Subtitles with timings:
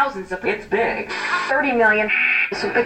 [0.00, 1.08] thousands of it's big.
[1.48, 2.08] 30 million
[2.54, 2.84] super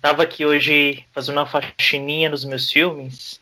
[0.00, 3.40] Tava aqui hoje fazendo uma faxininha nos meus filmes.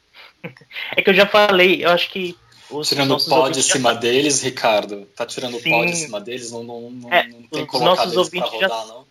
[0.96, 2.36] É que eu já falei, eu acho que
[2.70, 4.00] os tirando pó de cima já...
[4.00, 5.06] deles, Ricardo.
[5.16, 5.70] Tá tirando Sim.
[5.70, 8.68] pó de cima deles, não, não, não, é, não tem os colocado eles pra rodar,
[8.68, 8.86] já...
[8.86, 9.04] não.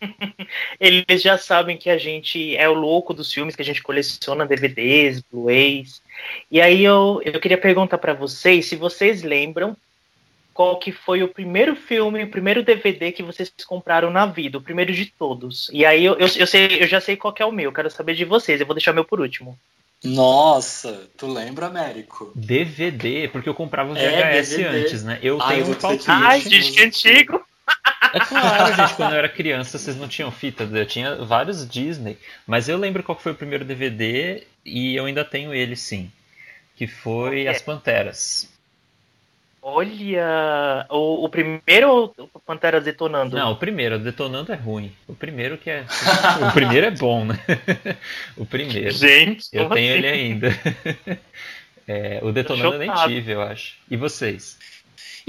[0.80, 4.46] Eles já sabem que a gente é o louco dos filmes, que a gente coleciona
[4.46, 6.00] DVDs, Blu-rays.
[6.50, 9.76] E aí eu, eu queria perguntar pra vocês se vocês lembram
[10.52, 14.62] qual que foi o primeiro filme, o primeiro DVD que vocês compraram na vida, o
[14.62, 15.70] primeiro de todos.
[15.72, 17.72] E aí eu, eu, eu sei, eu já sei qual que é o meu, eu
[17.72, 19.58] quero saber de vocês, eu vou deixar o meu por último.
[20.02, 22.32] Nossa, tu lembra, Américo?
[22.34, 24.78] DVD, porque eu comprava o É, VHS DVD.
[24.80, 25.18] antes, né?
[25.22, 26.04] Eu Ah, tenho eu um palpite.
[26.08, 27.42] Ai, que antigo!
[28.12, 32.18] É claro, gente, quando eu era criança vocês não tinham fita, eu tinha vários Disney,
[32.46, 36.10] mas eu lembro qual foi o primeiro DVD e eu ainda tenho ele sim,
[36.74, 37.50] que foi é?
[37.50, 38.50] As Panteras.
[39.62, 43.36] Olha, o, o primeiro ou o Panteras detonando?
[43.36, 44.90] Não, o primeiro, o Detonando é ruim.
[45.06, 45.84] O primeiro que é.
[46.48, 47.38] O primeiro é bom, né?
[48.38, 48.90] O primeiro.
[48.90, 49.98] Gente, Eu tenho assim?
[49.98, 50.48] ele ainda.
[51.86, 53.74] É, o Detonando eu nem tive, eu acho.
[53.90, 54.58] E vocês?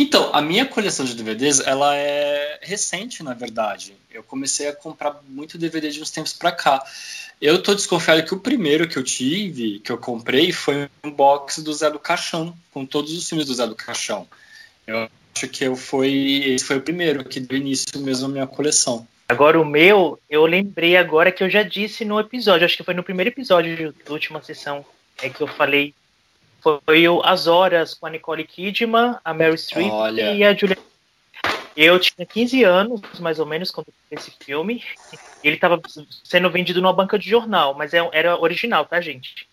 [0.01, 3.93] Então, a minha coleção de DVDs, ela é recente, na verdade.
[4.11, 6.83] Eu comecei a comprar muito DVD de uns tempos pra cá.
[7.39, 11.61] Eu tô desconfiado que o primeiro que eu tive, que eu comprei, foi um box
[11.61, 14.27] do Zé do Caixão, com todos os filmes do Zé do Caixão.
[14.87, 18.47] Eu acho que eu fui, esse foi o primeiro que deu início mesmo à minha
[18.47, 19.07] coleção.
[19.29, 22.95] Agora o meu, eu lembrei agora que eu já disse no episódio, acho que foi
[22.95, 24.83] no primeiro episódio da última sessão,
[25.21, 25.93] é que eu falei,
[26.61, 30.33] foi o As Horas com a Nicole Kidman, a Mary Streep Olha.
[30.33, 30.77] e a Julia.
[31.75, 34.83] Eu tinha 15 anos, mais ou menos, quando eu vi esse filme.
[35.43, 35.81] Ele estava
[36.23, 39.47] sendo vendido numa banca de jornal, mas é- era original, tá, gente?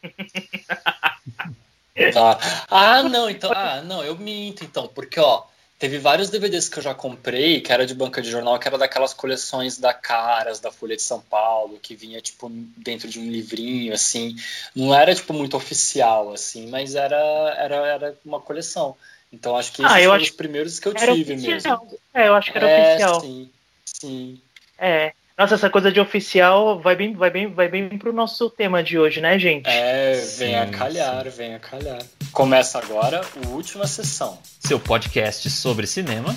[2.13, 2.39] Tá.
[2.71, 3.51] Ah, não, então.
[3.53, 5.43] Ah, não, eu minto então, porque ó,
[5.79, 8.77] teve vários DVDs que eu já comprei, que era de banca de jornal, que era
[8.77, 13.31] daquelas coleções da Caras, da Folha de São Paulo, que vinha tipo dentro de um
[13.31, 14.37] livrinho assim.
[14.75, 17.17] Não era tipo muito oficial assim, mas era
[17.59, 18.97] era, era uma coleção.
[19.33, 21.85] Então acho que Ah, esses eu foram acho os primeiros que eu Era tive oficial.
[21.85, 21.99] mesmo.
[22.15, 23.21] É, eu acho que era é, oficial.
[23.21, 23.51] sim.
[23.85, 24.41] Sim.
[24.79, 25.13] É.
[25.37, 28.99] Nossa, essa coisa de oficial vai bem, vai bem, vai bem pro nosso tema de
[28.99, 29.69] hoje, né, gente?
[29.69, 32.03] É, Sim, vem a calhar, vem a calhar.
[32.33, 34.39] Começa agora a última sessão.
[34.61, 36.37] Seu podcast sobre cinema.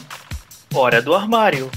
[0.73, 1.69] Hora do armário.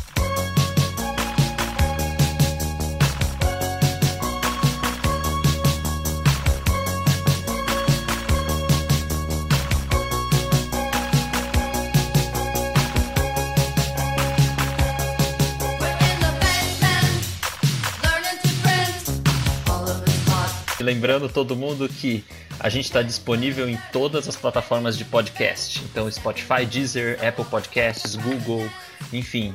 [20.95, 22.25] Lembrando todo mundo que
[22.61, 25.83] a gente está disponível em todas as plataformas de podcast.
[25.85, 28.69] Então, Spotify, Deezer, Apple Podcasts, Google,
[29.13, 29.53] enfim.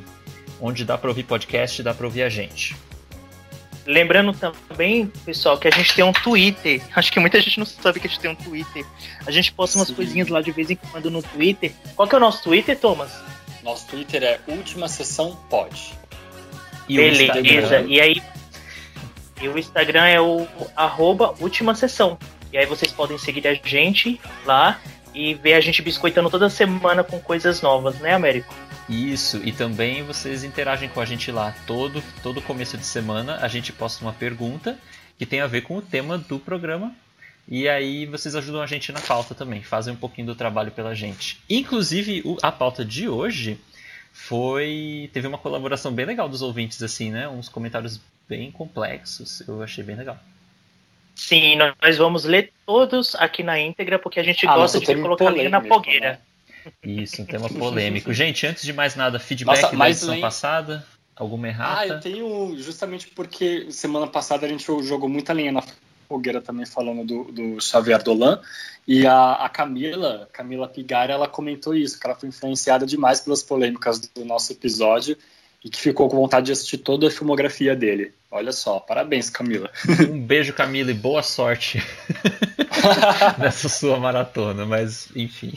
[0.59, 2.75] Onde dá para ouvir podcast, dá para ouvir a gente.
[3.85, 6.81] Lembrando também, pessoal, que a gente tem um Twitter.
[6.93, 8.85] Acho que muita gente não sabe que a gente tem um Twitter.
[9.25, 9.95] A gente posta umas Sim.
[9.95, 11.71] coisinhas lá de vez em quando no Twitter.
[11.95, 13.11] Qual que é o nosso Twitter, Thomas?
[13.63, 15.93] Nosso Twitter é Última Sessão Pod.
[16.89, 17.81] E Beleza.
[17.87, 18.21] E aí,
[19.41, 22.17] e o Instagram é o arroba última sessão.
[22.51, 24.79] E aí vocês podem seguir a gente lá
[25.13, 28.53] e ver a gente biscoitando toda semana com coisas novas, né, Américo?
[28.87, 31.55] Isso, e também vocês interagem com a gente lá.
[31.67, 34.77] Todo, todo começo de semana a gente posta uma pergunta
[35.17, 36.95] que tem a ver com o tema do programa.
[37.47, 40.93] E aí vocês ajudam a gente na pauta também, fazem um pouquinho do trabalho pela
[40.93, 41.39] gente.
[41.49, 43.59] Inclusive, a pauta de hoje
[44.13, 45.09] foi.
[45.13, 47.27] Teve uma colaboração bem legal dos ouvintes, assim, né?
[47.27, 47.99] Uns comentários
[48.29, 49.41] bem complexos.
[49.47, 50.17] Eu achei bem legal.
[51.15, 55.01] Sim, nós vamos ler todos aqui na íntegra, porque a gente Ah, gosta de tema
[55.01, 56.11] colocar linha na fogueira.
[56.11, 56.71] né?
[56.83, 58.13] Isso, um tema polêmico.
[58.13, 60.85] Gente, antes de mais nada, feedback Nossa, da edição lem- passada?
[61.15, 61.85] Alguma Ah, errata?
[61.87, 62.57] eu tenho.
[62.57, 65.61] Justamente porque semana passada a gente jogou muita lenha na
[66.07, 68.39] fogueira também falando do, do Xavier Dolan.
[68.87, 73.43] E a, a Camila, Camila Pigari, ela comentou isso, que ela foi influenciada demais pelas
[73.43, 75.17] polêmicas do nosso episódio
[75.63, 78.13] e que ficou com vontade de assistir toda a filmografia dele.
[78.31, 79.71] Olha só, parabéns, Camila.
[80.07, 81.83] Um beijo, Camila, e boa sorte
[83.39, 85.53] nessa sua maratona, mas enfim.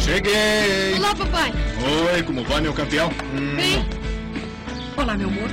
[0.00, 0.94] Cheguei!
[0.96, 1.52] Olá, papai.
[2.14, 3.10] Oi, como vai, meu campeão?
[3.54, 3.86] Bem?
[4.96, 5.50] Olá, meu amor.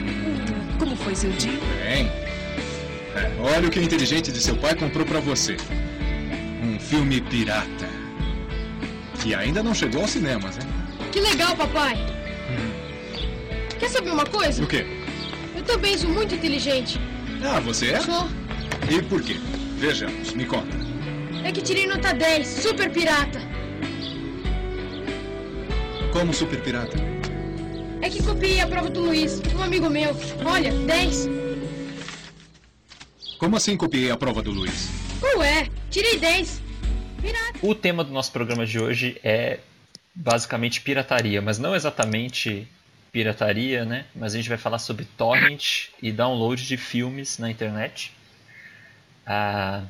[0.80, 1.60] Como foi seu dia?
[1.84, 2.08] Bem.
[3.14, 5.58] É, olha o que o inteligente de seu pai comprou pra você.
[6.64, 7.90] Um filme pirata.
[9.26, 10.64] E ainda não chegou aos cinemas, hein?
[11.12, 12.15] Que legal, papai.
[13.80, 14.64] Quer saber uma coisa?
[14.64, 14.86] O quê?
[15.56, 17.00] Eu também sou muito inteligente.
[17.44, 18.00] Ah, você é?
[18.00, 18.28] Sou.
[18.90, 19.36] E por quê?
[19.78, 20.78] Vejamos, me conta.
[21.44, 23.40] É que tirei nota 10, super pirata.
[26.12, 26.98] Como super pirata?
[28.02, 30.16] É que copiei a prova do Luiz, um amigo meu.
[30.46, 31.28] Olha, 10.
[33.38, 34.90] Como assim copiei a prova do Luiz?
[35.38, 36.62] Ué, tirei 10.
[37.22, 37.60] Pirata.
[37.62, 39.60] O tema do nosso programa de hoje é
[40.14, 42.68] basicamente pirataria, mas não exatamente
[43.16, 44.04] pirataria, né?
[44.14, 48.12] Mas a gente vai falar sobre torrent e download de filmes na internet.
[49.26, 49.84] Ah,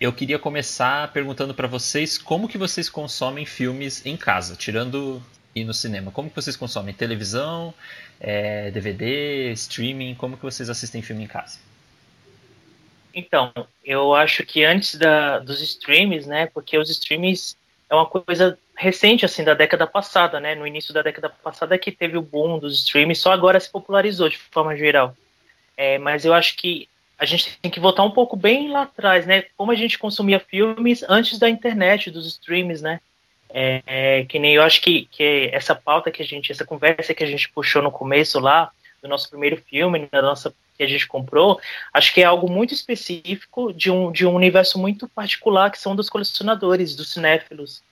[0.00, 5.22] eu queria começar perguntando para vocês como que vocês consomem filmes em casa, tirando
[5.54, 6.10] ir no cinema.
[6.10, 6.92] Como que vocês consomem?
[6.92, 7.72] Televisão,
[8.18, 10.16] é, DVD, streaming?
[10.16, 11.60] Como que vocês assistem filme em casa?
[13.14, 13.52] Então,
[13.84, 16.46] eu acho que antes da, dos streams, né?
[16.46, 17.56] Porque os streams
[17.88, 20.54] é uma coisa recente, assim, da década passada, né?
[20.54, 23.70] No início da década passada é que teve o boom dos streams, só agora se
[23.70, 25.16] popularizou de forma geral.
[25.76, 26.88] É, mas eu acho que
[27.18, 29.44] a gente tem que voltar um pouco bem lá atrás, né?
[29.56, 33.00] Como a gente consumia filmes antes da internet, dos streams, né?
[33.48, 37.14] É, é, que nem eu acho que, que essa pauta que a gente, essa conversa
[37.14, 40.86] que a gente puxou no começo lá, do nosso primeiro filme, da nossa que a
[40.86, 41.60] gente comprou,
[41.92, 45.94] acho que é algo muito específico de um, de um universo muito particular que são
[45.94, 47.82] dos colecionadores, dos cinéfilos.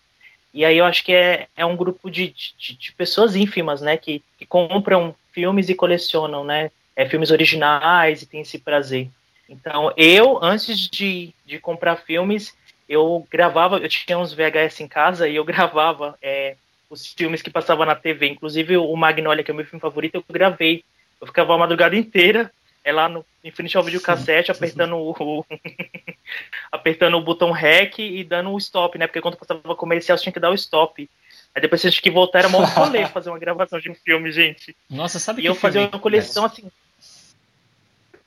[0.52, 3.96] E aí eu acho que é, é um grupo de, de, de pessoas ínfimas, né,
[3.96, 9.08] que, que compram filmes e colecionam, né, é, filmes originais e tem esse prazer.
[9.48, 12.54] Então, eu, antes de, de comprar filmes,
[12.88, 16.56] eu gravava, eu tinha uns VHS em casa e eu gravava é,
[16.90, 18.28] os filmes que passavam na TV.
[18.28, 20.84] Inclusive, o Magnolia, que é o meu filme favorito, eu gravei.
[21.20, 22.50] Eu ficava a madrugada inteira
[22.84, 25.44] é lá no em frente ao videocassete, apertando o,
[26.70, 29.06] apertando o botão REC e dando o stop, né?
[29.06, 31.08] Porque quando passava comercial, tinha que dar o stop.
[31.54, 34.74] Aí depois tinha que voltar, era mó rolê fazer uma gravação de um filme, gente.
[34.88, 36.70] Nossa, sabe E que eu fazia filme- uma coleção assim.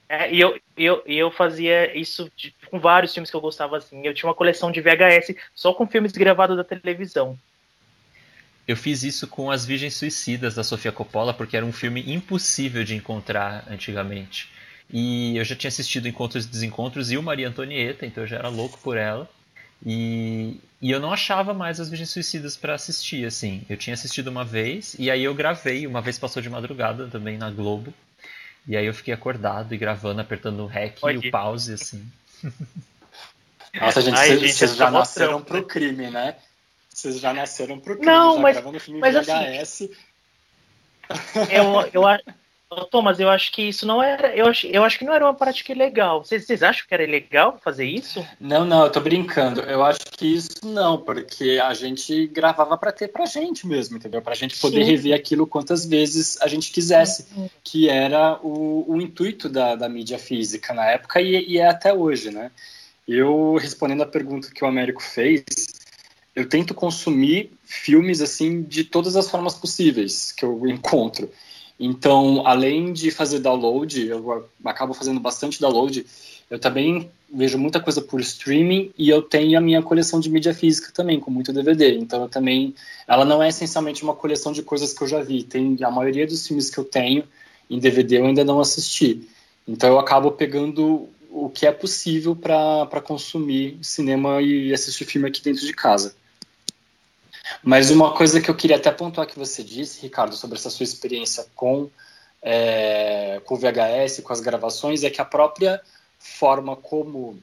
[0.08, 4.06] É, e eu, eu, eu fazia isso de- com vários filmes que eu gostava assim.
[4.06, 7.38] Eu tinha uma coleção de VHS só com filmes gravados da televisão.
[8.68, 12.84] Eu fiz isso com As Virgens Suicidas da Sofia Coppola, porque era um filme impossível
[12.84, 14.50] de encontrar antigamente.
[14.92, 18.38] E eu já tinha assistido Encontros e Desencontros e o Maria Antonieta, então eu já
[18.38, 19.30] era louco por ela.
[19.86, 23.64] E, e eu não achava mais As Virgens Suicidas para assistir, assim.
[23.70, 27.38] Eu tinha assistido uma vez e aí eu gravei, uma vez passou de madrugada também
[27.38, 27.94] na Globo.
[28.68, 31.28] E aí eu fiquei acordado e gravando, apertando o REC e Pode.
[31.28, 32.04] o pause, assim.
[33.80, 36.36] Nossa, gente, Ai, vocês, gente, vocês essa já nasceram trampo, pro crime, né?
[36.96, 38.10] Vocês já nasceram pro crime.
[38.10, 39.90] Não, já mas- gravando filme mas assim, VHS.
[41.52, 44.34] Eu, eu, Thomas, eu acho que isso não era.
[44.34, 46.24] Eu acho, eu acho que não era uma prática ilegal.
[46.24, 48.26] Vocês, vocês acham que era ilegal fazer isso?
[48.40, 49.60] Não, não, eu tô brincando.
[49.60, 54.22] Eu acho que isso não, porque a gente gravava pra ter pra gente mesmo, entendeu?
[54.22, 54.92] Pra gente poder Sim.
[54.92, 57.28] rever aquilo quantas vezes a gente quisesse,
[57.62, 61.94] que era o, o intuito da, da mídia física na época e, e é até
[61.94, 62.52] hoje, né?
[63.06, 65.44] Eu, respondendo a pergunta que o Américo fez,
[66.36, 71.30] eu tento consumir filmes assim de todas as formas possíveis que eu encontro.
[71.80, 76.06] Então, além de fazer download, eu acabo fazendo bastante download,
[76.50, 80.54] eu também vejo muita coisa por streaming e eu tenho a minha coleção de mídia
[80.54, 81.98] física também, com muito DVD.
[81.98, 82.76] Então, eu também.
[83.08, 85.44] Ela não é essencialmente uma coleção de coisas que eu já vi.
[85.44, 87.24] Tem a maioria dos filmes que eu tenho
[87.70, 89.28] em DVD eu ainda não assisti.
[89.68, 95.42] Então, eu acabo pegando o que é possível para consumir cinema e assistir filme aqui
[95.42, 96.16] dentro de casa.
[97.66, 100.84] Mas uma coisa que eu queria até pontuar que você disse, Ricardo, sobre essa sua
[100.84, 101.90] experiência com,
[102.40, 105.82] é, com o VHS, com as gravações, é que a própria
[106.20, 107.42] forma como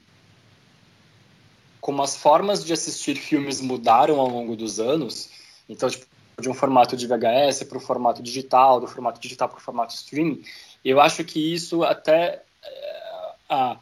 [1.81, 5.29] como as formas de assistir filmes mudaram ao longo dos anos,
[5.69, 6.07] então tipo,
[6.41, 9.93] de um formato de VHS para o formato digital, do formato digital para o formato
[9.93, 10.45] streaming,
[10.85, 13.02] eu acho que isso até é,
[13.49, 13.76] a,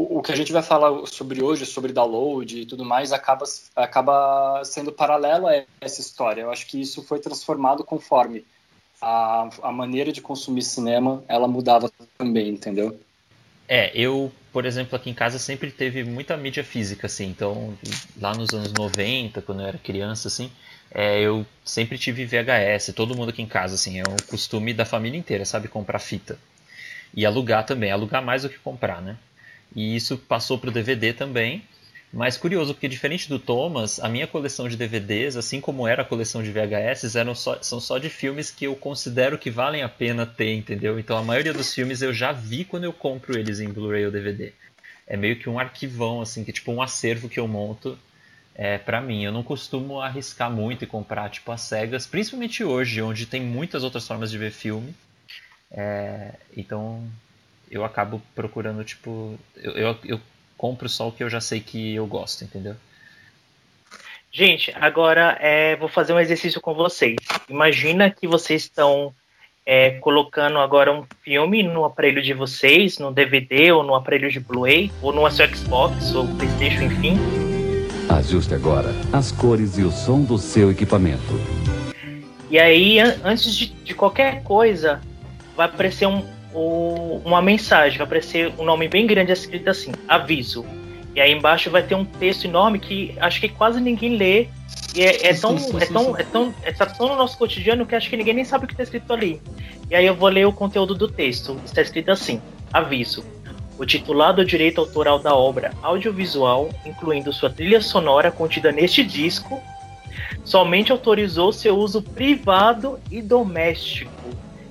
[0.00, 4.62] o, que a gente vai falar sobre hoje, sobre download e tudo mais, acaba, acaba
[4.64, 6.42] sendo paralelo a essa história.
[6.42, 8.44] Eu acho que isso foi transformado conforme
[9.02, 13.00] a, a maneira de consumir cinema ela mudava também, entendeu?
[13.66, 17.76] É, eu, por exemplo, aqui em casa sempre teve muita mídia física, assim, então
[18.20, 20.48] lá nos anos 90, quando eu era criança, assim,
[20.92, 24.84] é, eu sempre tive VHS, todo mundo aqui em casa, assim, é um costume da
[24.84, 26.38] família inteira, sabe, comprar fita.
[27.12, 29.16] E alugar também, alugar mais do que comprar, né?
[29.74, 31.62] E isso passou pro DVD também,
[32.12, 36.04] mas curioso, porque diferente do Thomas, a minha coleção de DVDs, assim como era a
[36.04, 39.88] coleção de VHS, eram só, são só de filmes que eu considero que valem a
[39.88, 40.98] pena ter, entendeu?
[40.98, 44.12] Então a maioria dos filmes eu já vi quando eu compro eles em Blu-ray ou
[44.12, 44.52] DVD.
[45.06, 47.98] É meio que um arquivão, assim, que é tipo um acervo que eu monto
[48.54, 49.24] é, para mim.
[49.24, 53.84] Eu não costumo arriscar muito e comprar, tipo, as cegas, principalmente hoje, onde tem muitas
[53.84, 54.94] outras formas de ver filme.
[55.70, 57.06] É, então
[57.70, 59.38] eu acabo procurando, tipo.
[59.56, 60.20] Eu, eu, eu
[60.56, 62.74] compro só o que eu já sei que eu gosto, entendeu?
[64.30, 67.16] Gente, agora é, vou fazer um exercício com vocês.
[67.48, 69.14] Imagina que vocês estão
[69.64, 74.40] é, colocando agora um filme no aparelho de vocês, no DVD ou no aparelho de
[74.40, 77.18] Blu-ray, ou no seu Xbox ou PlayStation, enfim.
[78.08, 81.34] Ajuste agora as cores e o som do seu equipamento.
[82.50, 85.02] E aí, an antes de, de, qualquer coisa,
[85.54, 90.64] vai aparecer um, um, uma mensagem, vai aparecer um nome bem grande escrito assim: aviso.
[91.14, 94.48] E aí embaixo vai ter um texto enorme que acho que quase ninguém lê.
[94.94, 98.08] E é, é tão, é, tão, é, tão, é tão no nosso cotidiano que acho
[98.08, 99.40] que ninguém nem sabe o que está escrito ali.
[99.90, 101.60] E aí eu vou ler o conteúdo do texto.
[101.64, 102.40] Está escrito assim:
[102.72, 103.24] aviso.
[103.78, 109.62] O titular do direito autoral da obra audiovisual, incluindo sua trilha sonora contida neste disco,
[110.44, 114.17] somente autorizou seu uso privado e doméstico.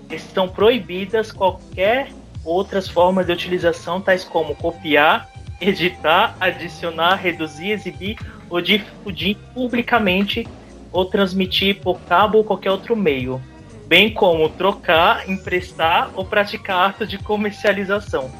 [0.09, 2.09] Estão proibidas qualquer
[2.43, 8.17] outras formas de utilização, tais como copiar, editar, adicionar, reduzir, exibir
[8.49, 10.47] ou difundir publicamente
[10.91, 13.41] ou transmitir por cabo ou qualquer outro meio,
[13.87, 18.31] bem como trocar, emprestar ou praticar atos de comercialização.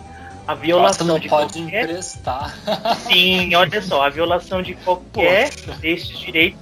[0.48, 1.84] A violação Nossa, não de pode qualquer...
[1.84, 2.56] emprestar.
[3.00, 5.50] Sim, olha só, a violação de qualquer
[5.82, 6.60] destes direitos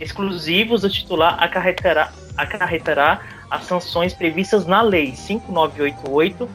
[0.00, 3.20] exclusivos do titular acarretará, acarretará
[3.52, 6.48] as sanções previstas na Lei 5988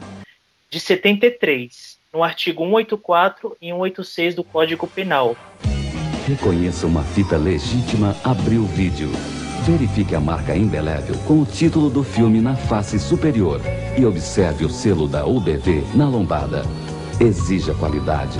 [0.68, 5.36] de 73 no artigo 184 e 186 do Código Penal.
[6.26, 9.12] Reconheça uma fita legítima Abril Vídeo.
[9.64, 13.60] Verifique a marca indelével com o título do filme na face superior
[13.96, 16.62] e observe o selo da UBV na lombada.
[17.20, 18.38] Exija qualidade.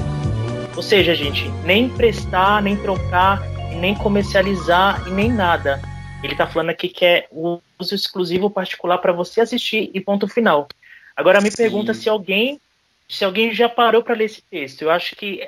[0.75, 3.41] Ou seja, gente, nem emprestar, nem trocar,
[3.79, 5.81] nem comercializar e nem nada.
[6.23, 10.27] Ele está falando aqui que é o uso exclusivo particular para você assistir e ponto
[10.27, 10.69] final.
[11.17, 11.57] Agora me Sim.
[11.57, 12.61] pergunta se alguém
[13.09, 14.83] se alguém já parou para ler esse texto.
[14.83, 15.41] Eu acho que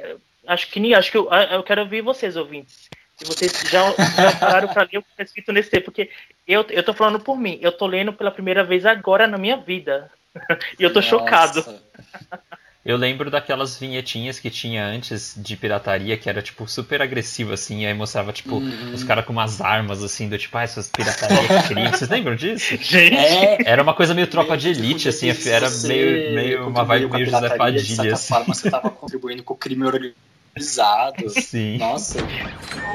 [0.47, 2.89] acho que nem acho que eu, eu quero ouvir vocês ouvintes.
[3.17, 3.83] Se vocês já,
[4.17, 6.11] já pararam para ler o que está escrito nesse texto, porque
[6.47, 7.59] eu eu tô falando por mim.
[7.61, 10.11] Eu tô lendo pela primeira vez agora na minha vida.
[10.79, 11.09] e eu tô Nossa.
[11.11, 11.65] chocado.
[12.85, 17.83] Eu lembro daquelas vinhetinhas que tinha antes de pirataria, que era, tipo, super agressivo, assim,
[17.83, 18.95] e aí mostrava, tipo, uhum.
[18.95, 21.91] os caras com umas armas, assim, do tipo, ah, essas pirataria que crime.
[21.91, 22.75] Vocês lembram disso?
[22.81, 23.17] Gente!
[23.17, 27.27] É, era uma coisa meio tropa de elite, assim, era meio, meio uma vibe meio
[27.27, 28.15] José Padilha.
[28.15, 28.29] assim.
[28.29, 31.29] forma, você tava contribuindo com o crime organizado.
[31.39, 31.77] Sim.
[31.77, 32.19] Nossa.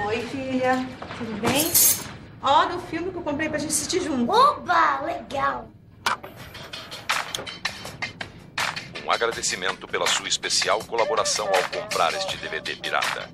[0.07, 0.83] Oi, filha.
[1.15, 1.71] Tudo bem?
[2.41, 4.31] Ó, do filme que eu comprei pra gente assistir junto.
[4.31, 5.69] Oba, legal!
[9.05, 13.29] Um agradecimento pela sua especial colaboração ao comprar este DVD pirata.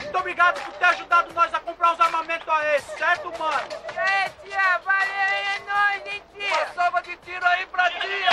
[0.00, 3.68] Muito obrigado por ter ajudado nós a comprar os armamentos a esse, certo, mano?
[3.96, 6.56] É, tia, valeu, é nóis, hein, tia?
[6.56, 8.30] Uma salva de tiro aí pra tia!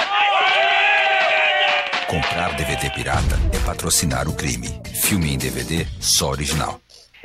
[2.08, 4.82] Comprar DVD pirata é patrocinar o crime.
[5.02, 6.80] Filme em DVD, só original.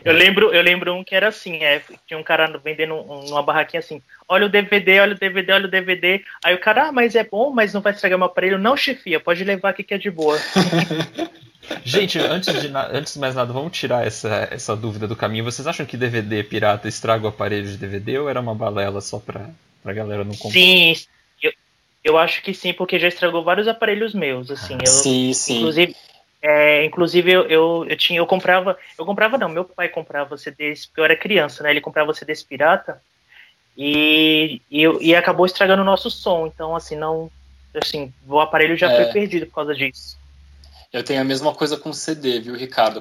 [0.05, 3.81] Eu lembro, eu lembro um que era assim, é, tinha um cara vendendo uma barraquinha
[3.81, 6.25] assim, olha o DVD, olha o DVD, olha o DVD.
[6.45, 8.59] Aí o cara, ah, mas é bom, mas não vai estragar meu aparelho.
[8.59, 10.39] Não, chefia, pode levar aqui que é de boa.
[11.85, 15.45] Gente, antes de, antes de mais nada, vamos tirar essa, essa dúvida do caminho.
[15.45, 19.19] Vocês acham que DVD pirata estraga o aparelho de DVD ou era uma balela só
[19.19, 19.49] pra,
[19.83, 20.53] pra galera não comprar?
[20.53, 20.95] Sim,
[21.43, 21.53] eu,
[22.03, 24.75] eu acho que sim, porque já estragou vários aparelhos meus, assim.
[24.75, 25.59] Eu, sim, sim.
[25.59, 25.97] Inclusive,
[26.43, 30.87] é, inclusive eu, eu, eu, tinha, eu comprava, eu comprava não, meu pai comprava CDs,
[30.87, 31.71] porque eu era criança, né?
[31.71, 33.01] Ele comprava CDs pirata
[33.79, 36.49] e, e, e acabou estragando o nosso som.
[36.49, 37.31] Então, assim, não.
[37.81, 38.97] Assim, o aparelho já é.
[38.97, 40.19] foi perdido por causa disso.
[40.93, 43.01] Eu tenho a mesma coisa com CD, viu, Ricardo?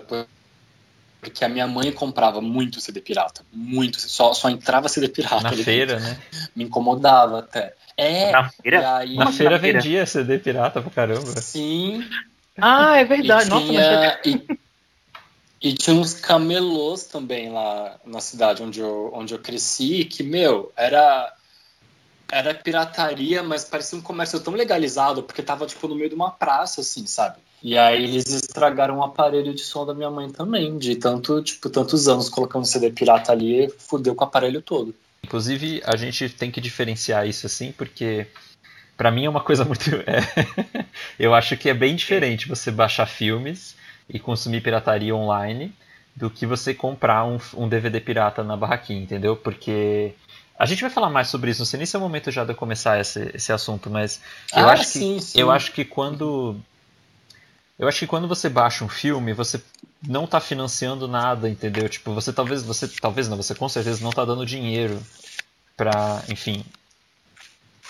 [1.20, 3.44] Porque a minha mãe comprava muito CD pirata.
[3.52, 4.00] Muito.
[4.00, 5.42] Só, só entrava CD pirata.
[5.42, 6.18] Na feira, né?
[6.56, 7.74] Me incomodava até.
[7.98, 8.98] É, na feira?
[8.98, 11.42] Aí, na feira vendia CD pirata pra caramba.
[11.42, 12.08] Sim,
[12.62, 13.48] ah, é verdade.
[13.48, 14.26] E Nossa, tinha, mas...
[14.26, 14.58] e,
[15.70, 20.72] e, tinha uns camelôs também lá na cidade onde eu, onde eu cresci, que, meu,
[20.76, 21.34] era
[22.32, 26.32] era pirataria, mas parecia um comércio tão legalizado, porque tava, tipo, no meio de uma
[26.32, 27.40] praça, assim, sabe?
[27.62, 31.70] E aí eles estragaram o aparelho de som da minha mãe também, de tanto, tipo,
[31.70, 34.96] tantos anos colocando CD pirata ali, fudeu com o aparelho todo.
[35.24, 38.26] Inclusive, a gente tem que diferenciar isso, assim, porque
[38.98, 39.90] para mim é uma coisa muito.
[40.08, 40.86] É,
[41.20, 43.76] eu acho que é bem diferente você baixar filmes
[44.10, 45.74] e consumir pirataria online
[46.16, 49.36] do que você comprar um, um DVD pirata na barraquinha, entendeu?
[49.36, 50.14] Porque
[50.60, 52.44] a gente vai falar mais sobre isso, não sei nem se é o momento já
[52.44, 54.22] de eu começar esse, esse assunto, mas
[54.56, 55.40] eu, ah, acho sim, que, sim.
[55.40, 56.56] eu acho que quando.
[57.80, 59.60] Eu acho que quando você baixa um filme, você
[60.08, 61.90] não está financiando nada, entendeu?
[61.90, 65.02] Tipo, você talvez, você talvez não, você com certeza não está dando dinheiro
[65.76, 66.64] para, enfim,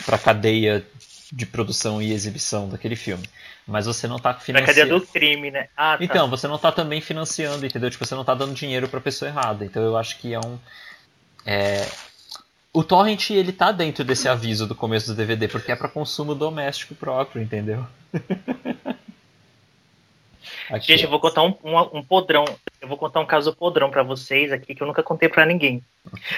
[0.06, 0.86] para cadeia
[1.32, 3.28] de produção e exibição daquele filme.
[3.68, 4.66] Mas você não está Na financiando.
[4.68, 5.70] cadeia do crime, né?
[5.78, 6.04] Ah, tá.
[6.04, 7.90] Então, você não está também financiando, entendeu?
[7.90, 9.64] Tipo, você não está dando dinheiro para pessoa errada.
[9.66, 10.60] Então eu acho que é um.
[11.46, 11.88] é,
[12.74, 16.36] O torrent ele tá dentro desse aviso do começo do DVD porque é para consumo
[16.36, 17.86] doméstico próprio, entendeu?
[20.70, 22.46] Aqui, Gente, eu vou contar um, um, um podrão.
[22.80, 25.84] Eu vou contar um caso podrão pra vocês aqui que eu nunca contei pra ninguém.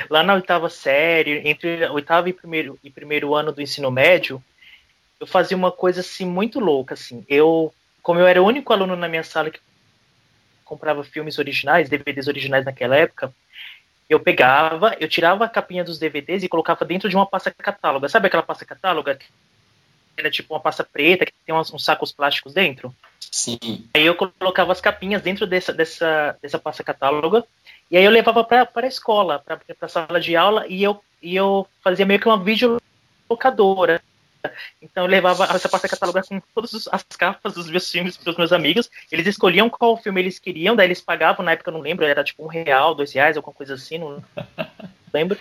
[0.09, 4.43] Lá na oitava série, entre oitavo e primeiro, e primeiro ano do ensino médio,
[5.19, 6.93] eu fazia uma coisa assim muito louca.
[6.93, 7.25] Assim.
[7.29, 9.59] Eu, como eu era o único aluno na minha sala que
[10.65, 13.33] comprava filmes originais, DVDs originais naquela época,
[14.09, 18.09] eu pegava, eu tirava a capinha dos DVDs e colocava dentro de uma pasta catáloga.
[18.09, 19.17] Sabe aquela pasta catáloga?
[20.15, 22.93] Era tipo uma pasta preta, que tem uns, uns sacos plásticos dentro?
[23.31, 23.87] Sim.
[23.93, 27.43] Aí eu colocava as capinhas dentro dessa, dessa, dessa pasta catáloga
[27.89, 31.35] e aí eu levava para a escola, para a sala de aula e eu, e
[31.35, 34.01] eu fazia meio que uma videolocadora.
[34.81, 38.37] Então eu levava essa pasta catáloga com todas as capas dos meus filmes para os
[38.37, 38.89] meus amigos.
[39.11, 42.23] Eles escolhiam qual filme eles queriam, daí eles pagavam, na época eu não lembro, era
[42.23, 44.23] tipo um real, dois reais, alguma coisa assim, não
[45.13, 45.39] lembro.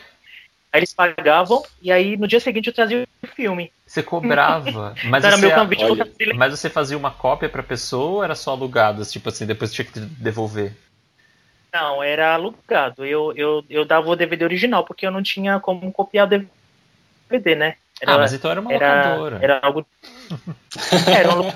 [0.73, 3.71] Aí eles pagavam e aí no dia seguinte eu trazia o filme.
[3.87, 6.11] Você cobrava, mas Era você, meu convite olha.
[6.35, 9.05] mas você fazia uma cópia pra pessoa ou era só alugado?
[9.05, 10.75] Tipo assim, depois tinha que devolver?
[11.73, 13.05] Não, era alugado.
[13.05, 17.55] Eu, eu, eu dava o DVD original, porque eu não tinha como copiar o DVD,
[17.55, 17.77] né?
[18.07, 19.39] ah, mas então era uma era, locadora.
[19.43, 19.87] Era algo.
[21.15, 21.53] era, um,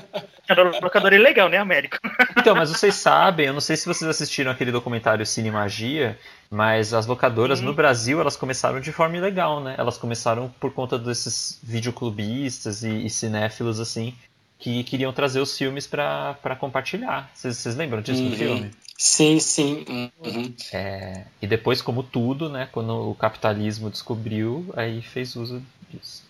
[0.49, 1.99] lo- era um locador ilegal, né, América?
[2.38, 6.17] Então, mas vocês sabem, eu não sei se vocês assistiram aquele documentário Cine Magia,
[6.50, 7.67] mas as locadoras Uhum.
[7.67, 9.75] no Brasil, elas começaram de forma ilegal, né?
[9.76, 14.15] Elas começaram por conta desses videoclubistas e, e cinéfilos, assim,
[14.61, 17.29] que queriam trazer os filmes pra pra compartilhar.
[17.35, 18.37] Vocês lembram disso do Uhum.
[18.37, 18.71] filme?
[18.99, 19.85] Sim, sim.
[20.25, 20.55] Uhum.
[20.73, 25.61] É, e depois, como tudo, né, quando o capitalismo descobriu, aí fez uso
[25.91, 26.23] disso.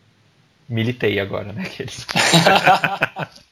[0.69, 1.63] Militei agora, né?
[1.67, 2.07] Aqueles...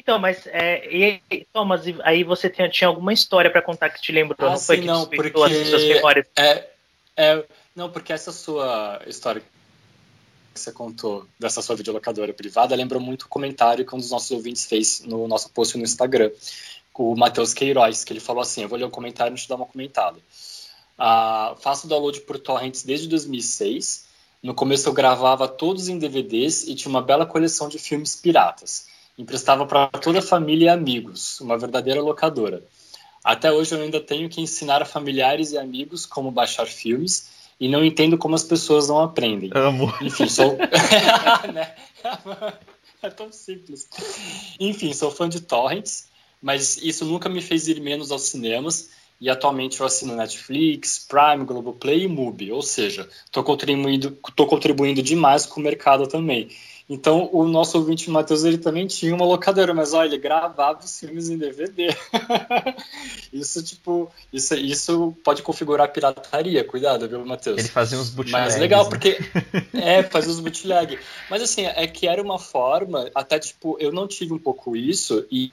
[0.00, 4.00] Então, mas é, e aí, Thomas, aí você tinha, tinha alguma história pra contar que
[4.00, 6.26] te lembrou, Ah, não foi sim, que não, despertou as porque- suas memórias?
[6.34, 6.66] É,
[7.16, 7.44] é,
[7.76, 13.28] não, porque essa sua história que você contou dessa sua videolocadora privada lembrou muito o
[13.28, 16.30] comentário que um dos nossos ouvintes fez no nosso post no Instagram,
[16.94, 19.46] com o Matheus Queiroz, que ele falou assim: Eu vou ler o comentário e te
[19.48, 20.18] dar uma comentada.
[20.98, 24.06] Ah, faço download por torrents desde 2006.
[24.42, 28.88] No começo eu gravava todos em DVDs e tinha uma bela coleção de filmes piratas.
[29.20, 32.64] Emprestava para toda a família e amigos, uma verdadeira locadora.
[33.22, 37.28] Até hoje eu ainda tenho que ensinar a familiares e amigos como baixar filmes
[37.60, 39.50] e não entendo como as pessoas não aprendem.
[39.54, 39.92] Amo.
[40.00, 40.56] Enfim, sou.
[41.52, 41.70] Né?
[43.02, 43.86] é tão simples.
[44.58, 46.08] Enfim, sou fã de torrents,
[46.40, 48.88] mas isso nunca me fez ir menos aos cinemas.
[49.20, 52.50] E atualmente eu assino Netflix, Prime, Globoplay e Mubi.
[52.50, 56.48] Ou seja, estou contribuindo, tô contribuindo demais com o mercado também.
[56.92, 60.98] Então, o nosso ouvinte Matheus, ele também tinha uma locadora, mas olha, ele gravava os
[60.98, 61.94] filmes em DVD.
[63.32, 67.58] isso, tipo, isso, isso pode configurar pirataria, cuidado, viu, Matheus?
[67.58, 68.54] Ele fazia uns bootlegs.
[68.54, 68.90] Mas legal, né?
[68.90, 69.18] porque.
[69.72, 70.98] É, fazia os bootleg.
[71.30, 75.24] Mas assim, é que era uma forma, até tipo, eu não tive um pouco isso,
[75.30, 75.52] e,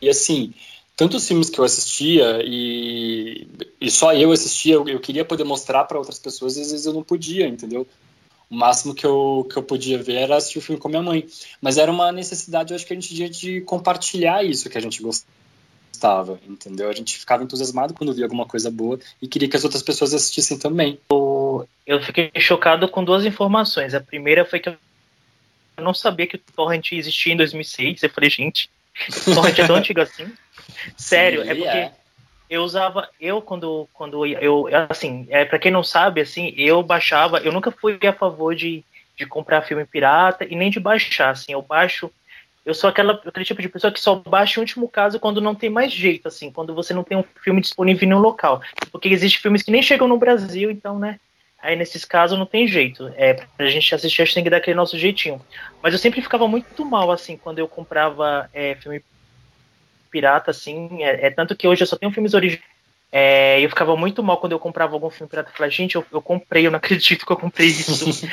[0.00, 0.54] e assim,
[0.96, 3.46] tantos filmes que eu assistia e,
[3.80, 6.86] e só eu assistia, eu, eu queria poder mostrar para outras pessoas, e às vezes
[6.86, 7.86] eu não podia, entendeu?
[8.50, 11.26] O máximo que eu, que eu podia ver era assistir o filme com minha mãe.
[11.60, 14.80] Mas era uma necessidade, eu acho que a gente tinha de compartilhar isso que a
[14.80, 16.88] gente gostava, entendeu?
[16.88, 20.14] A gente ficava entusiasmado quando via alguma coisa boa e queria que as outras pessoas
[20.14, 20.98] assistissem também.
[21.86, 23.94] Eu fiquei chocado com duas informações.
[23.94, 24.76] A primeira foi que eu
[25.78, 28.02] não sabia que o Torrent existia em 2006.
[28.02, 28.70] Eu falei, gente,
[29.26, 30.30] o Torrent é tão antigo assim?
[30.96, 31.92] Sério, Sim, é porque é.
[32.48, 37.38] Eu usava, eu quando, quando eu, assim, é, para quem não sabe, assim, eu baixava,
[37.38, 38.84] eu nunca fui a favor de,
[39.16, 42.10] de comprar filme pirata e nem de baixar, assim, eu baixo,
[42.64, 45.54] eu sou aquela, aquele tipo de pessoa que só baixa em último caso quando não
[45.54, 48.60] tem mais jeito, assim, quando você não tem um filme disponível em um local,
[48.92, 51.18] porque existem filmes que nem chegam no Brasil, então, né,
[51.62, 54.58] aí nesses casos não tem jeito, é, pra gente assistir a gente tem que dar
[54.58, 55.40] aquele nosso jeitinho,
[55.82, 59.02] mas eu sempre ficava muito mal, assim, quando eu comprava é, filme
[60.14, 61.02] pirata, assim.
[61.02, 62.64] É, é tanto que hoje eu só tenho filmes originais.
[63.10, 65.50] É, eu ficava muito mal quando eu comprava algum filme pirata.
[65.50, 68.28] Eu falava, gente, eu, eu comprei, eu não acredito que eu comprei isso.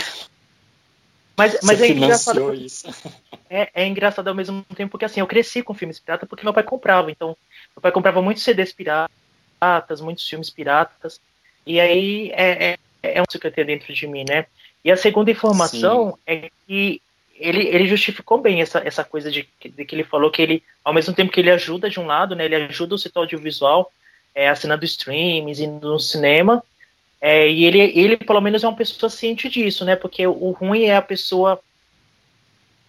[1.36, 2.54] mas mas é engraçado.
[2.54, 2.88] isso.
[3.54, 6.54] É, é engraçado ao mesmo tempo porque assim, eu cresci com filmes pirata porque meu
[6.54, 7.12] pai comprava.
[7.12, 7.36] Então,
[7.76, 11.20] meu pai comprava muitos CDs piratas, muitos filmes piratas.
[11.66, 14.46] E aí é, é, é um que eu tenho dentro de mim, né?
[14.86, 17.02] E a segunda informação é que
[17.42, 20.94] ele, ele justificou bem essa, essa coisa de, de que ele falou que ele, ao
[20.94, 22.46] mesmo tempo que ele ajuda de um lado, né?
[22.46, 23.92] Ele ajuda o setor audiovisual,
[24.34, 26.64] é, assinando streams, indo no cinema.
[27.20, 29.96] É, e ele, ele, pelo menos, é uma pessoa ciente disso, né?
[29.96, 31.60] Porque o ruim é a pessoa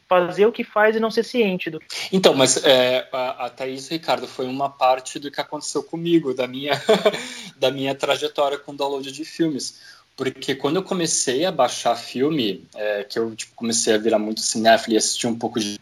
[0.08, 1.80] fazer o que faz e não ser ciente do
[2.12, 6.72] Então, mas é, até isso, Ricardo, foi uma parte do que aconteceu comigo, da minha,
[7.56, 9.80] da minha trajetória com download de filmes.
[10.16, 14.40] Porque quando eu comecei a baixar filme, é, que eu tipo, comecei a virar muito
[14.40, 15.78] cinéfilo e assistir um pouco de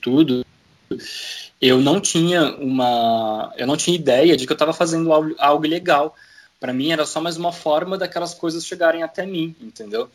[0.00, 0.44] tudo,
[1.60, 5.66] eu não tinha uma, eu não tinha ideia de que eu estava fazendo algo, algo
[5.66, 6.14] legal.
[6.58, 10.08] Para mim era só mais uma forma daquelas coisas chegarem até mim, entendeu?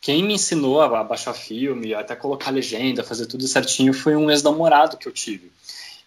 [0.00, 4.96] Quem me ensinou a baixar filme, até colocar legenda, fazer tudo certinho, foi um ex-namorado
[4.96, 5.52] que eu tive.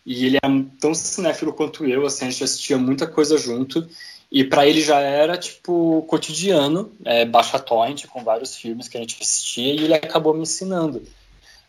[0.05, 0.39] E ele é
[0.79, 3.87] tão cinéfilo quanto eu, assim, a gente assistia muita coisa junto.
[4.33, 8.99] E para ele já era, tipo, cotidiano, é, baixar torrent com vários filmes que a
[8.99, 11.03] gente assistia, e ele acabou me ensinando.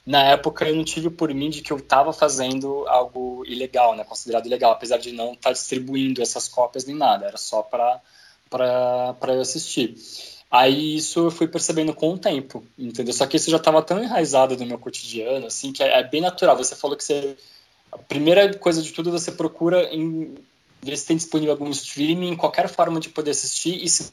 [0.07, 4.03] Na época eu não tive por mim de que eu estava fazendo algo ilegal, né,
[4.03, 8.01] considerado ilegal, apesar de não estar tá distribuindo essas cópias nem nada, era só para
[9.29, 9.95] eu assistir.
[10.51, 13.13] Aí isso eu fui percebendo com o tempo, entendeu?
[13.13, 16.23] Só que isso já estava tão enraizado no meu cotidiano, assim, que é, é, bem
[16.23, 16.57] natural.
[16.57, 17.37] Você falou que você.
[17.93, 20.35] A primeira coisa de tudo você procura em
[20.85, 24.13] ver se tem disponível algum streaming, qualquer forma de poder assistir, e se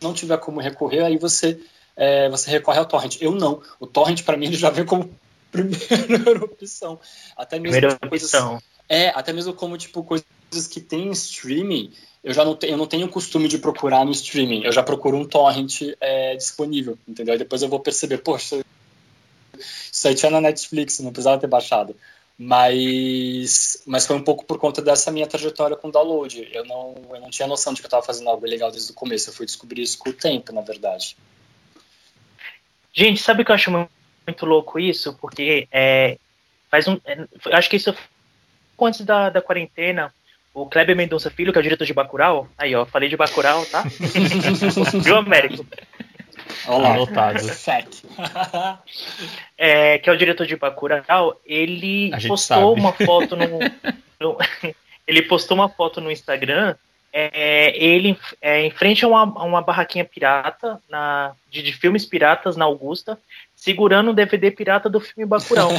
[0.00, 1.60] não tiver como recorrer, aí você,
[1.96, 3.16] é, você recorre ao torrent.
[3.20, 3.62] Eu não.
[3.78, 5.10] O torrent, para mim, ele já vem como
[5.50, 6.98] primeira opção.
[7.36, 8.48] Até mesmo primeira opção.
[8.50, 10.26] Coisas, é, até mesmo como, tipo, coisas
[10.68, 14.10] que tem streaming eu já não, te, eu não tenho o costume de procurar no
[14.10, 17.32] streaming, eu já procuro um torrent é, disponível, entendeu?
[17.32, 18.60] Aí depois eu vou perceber, poxa,
[19.90, 21.96] isso aí tinha na Netflix, não precisava ter baixado.
[22.42, 26.48] Mas, mas foi um pouco por conta dessa minha trajetória com download.
[26.54, 28.94] Eu não, eu não tinha noção de que eu estava fazendo algo legal desde o
[28.94, 31.18] começo, eu fui descobrir isso com o tempo, na verdade.
[32.94, 35.12] Gente, sabe o que eu acho muito louco isso?
[35.20, 36.16] Porque é,
[36.70, 36.98] faz um.
[37.04, 37.94] É, acho que isso
[38.80, 40.10] antes da, da quarentena,
[40.54, 42.48] o Kleber Mendonça Filho, que é o diretor de Bacurau.
[42.56, 43.84] Aí, ó, falei de Bacurau, tá?
[45.04, 45.66] Viu, Américo?
[46.66, 46.94] Olá.
[46.94, 47.40] Anotado.
[49.56, 51.40] é, que é o diretor de Bacurau.
[51.44, 52.80] Ele postou sabe.
[52.80, 53.46] uma foto no,
[54.20, 54.38] no,
[55.06, 56.76] Ele postou uma foto no Instagram.
[57.12, 62.06] É, ele é, em frente a uma, a uma barraquinha pirata na, de, de filmes
[62.06, 63.18] piratas na Augusta,
[63.56, 65.70] segurando um DVD pirata do filme Bacurau.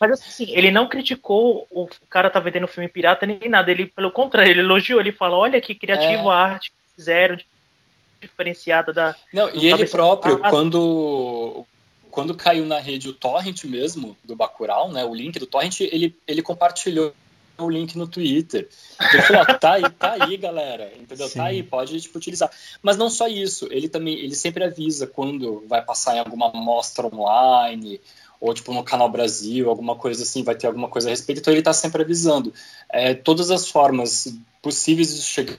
[0.00, 3.70] Mas assim, ele não criticou o cara tá vendendo filme pirata nem nada.
[3.70, 4.98] Ele, pelo contrário, ele elogiou.
[4.98, 6.34] Ele falou: olha que criativo é.
[6.34, 7.36] a arte que fizeram,
[8.22, 9.14] diferenciada da.
[9.32, 11.66] Não, e ele próprio, quando,
[12.10, 16.16] quando caiu na rede o torrent mesmo do Bacurau, né, o link do torrent, ele,
[16.26, 17.14] ele compartilhou
[17.58, 18.68] o link no Twitter.
[19.12, 21.28] Ele falou, tá aí, tá aí, galera, entendeu?
[21.28, 21.38] Sim.
[21.38, 22.50] Tá aí, pode tipo, utilizar.
[22.82, 27.06] Mas não só isso, ele também, ele sempre avisa quando vai passar em alguma mostra
[27.06, 28.00] online,
[28.40, 31.52] ou tipo no Canal Brasil, alguma coisa assim, vai ter alguma coisa a respeito, então
[31.52, 32.52] ele está sempre avisando.
[32.88, 35.58] É, todas as formas possíveis de chegar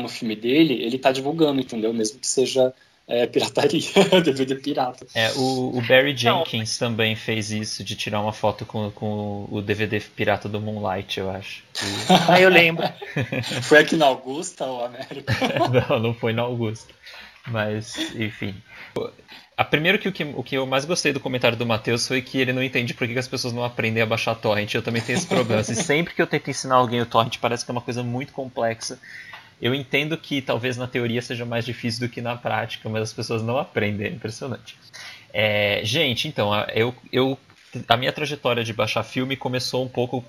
[0.00, 1.92] no filme dele, ele está divulgando, entendeu?
[1.92, 2.72] Mesmo que seja
[3.08, 3.80] é, pirataria,
[4.24, 5.06] DVD pirata.
[5.14, 6.88] É, o, o Barry Jenkins Não.
[6.88, 11.30] também fez isso, de tirar uma foto com, com o DVD pirata do Moonlight, eu
[11.30, 11.62] acho.
[11.82, 12.12] E...
[12.28, 12.88] ah, eu lembro.
[13.62, 15.34] foi aqui na Augusta ou América?
[15.88, 16.92] não, não foi na Augusta.
[17.48, 18.54] Mas, enfim.
[19.56, 22.22] A primeiro que o, que o que eu mais gostei do comentário do Matheus foi
[22.22, 24.72] que ele não entende por que, que as pessoas não aprendem a baixar torrent.
[24.74, 25.60] Eu também tenho esse problema.
[25.60, 28.32] Assim, sempre que eu tento ensinar alguém o torrent, parece que é uma coisa muito
[28.32, 28.98] complexa.
[29.62, 33.12] Eu entendo que talvez na teoria seja mais difícil do que na prática, mas as
[33.12, 34.76] pessoas não aprendem, é impressionante.
[35.32, 37.38] É, gente, então, eu, eu,
[37.88, 40.24] a minha trajetória de baixar filme começou um pouco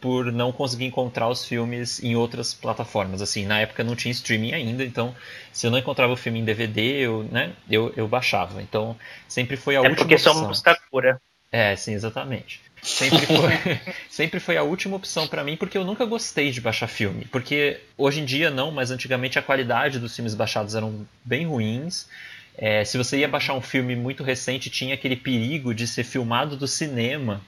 [0.00, 3.20] por não conseguir encontrar os filmes em outras plataformas.
[3.20, 5.14] Assim, na época não tinha streaming ainda, então
[5.52, 8.62] se eu não encontrava o filme em DVD, eu, né, eu, eu baixava.
[8.62, 8.96] Então
[9.28, 10.34] sempre foi a é última porque opção.
[10.34, 11.20] somos Kakura.
[11.50, 12.60] É, sim, exatamente.
[12.82, 16.88] Sempre foi, sempre foi a última opção para mim, porque eu nunca gostei de baixar
[16.88, 17.24] filme.
[17.26, 22.08] Porque hoje em dia não, mas antigamente a qualidade dos filmes baixados eram bem ruins.
[22.58, 26.56] É, se você ia baixar um filme muito recente, tinha aquele perigo de ser filmado
[26.56, 27.40] do cinema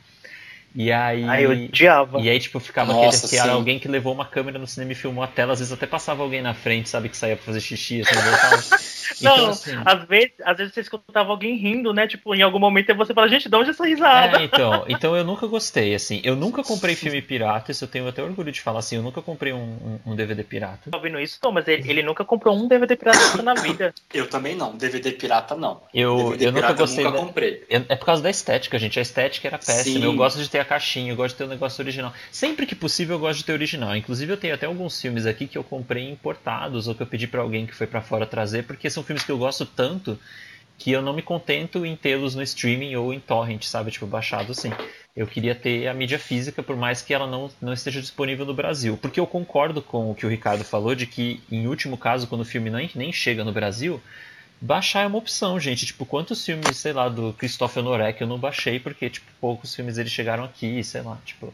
[0.74, 1.24] e aí.
[1.24, 2.20] Aí eu odiava.
[2.20, 4.92] E aí, tipo, ficava Nossa, aquele que era alguém que levou uma câmera no cinema
[4.92, 7.44] e filmou a tela, às vezes até passava alguém na frente, sabe, que saía pra
[7.44, 8.62] fazer xixi, assim, voltava.
[9.20, 9.70] Não, então, assim...
[9.84, 12.06] às, vezes, às vezes você escutava alguém rindo, né?
[12.06, 14.40] Tipo, em algum momento você fala, gente, de onde é essa risada?
[14.40, 16.20] É, então, então eu nunca gostei, assim.
[16.24, 19.22] Eu nunca comprei filme pirata, isso eu tenho até orgulho de falar assim, eu nunca
[19.22, 20.90] comprei um, um, um DVD pirata.
[20.90, 21.38] Tá ouvindo isso?
[21.42, 23.94] Não, mas ele, ele, nunca comprou um DVD pirata na vida.
[24.12, 25.82] Eu também não, DVD pirata não.
[25.92, 27.04] Eu, DVD eu nunca gostei.
[27.04, 27.64] Eu nunca comprei.
[27.68, 28.98] É por causa da estética, gente.
[28.98, 30.00] A estética era péssima.
[30.00, 30.04] Sim.
[30.04, 32.12] Eu gosto de ter a caixinha, eu gosto de ter o um negócio original.
[32.30, 33.94] Sempre que possível eu gosto de ter original.
[33.96, 37.26] Inclusive eu tenho até alguns filmes aqui que eu comprei importados ou que eu pedi
[37.26, 40.18] para alguém que foi para fora trazer, porque são filmes que eu gosto tanto
[40.78, 43.90] que eu não me contento em tê-los no streaming ou em torrent, sabe?
[43.90, 44.70] Tipo, baixado assim.
[45.14, 48.52] Eu queria ter a mídia física, por mais que ela não, não esteja disponível no
[48.52, 48.98] Brasil.
[49.00, 52.40] Porque eu concordo com o que o Ricardo falou, de que, em último caso, quando
[52.40, 54.02] o filme nem, nem chega no Brasil,
[54.60, 55.86] baixar é uma opção, gente.
[55.86, 57.82] Tipo, quantos filmes, sei lá, do Christopher
[58.16, 61.52] que eu não baixei porque, tipo, poucos filmes eles chegaram aqui, sei lá, tipo.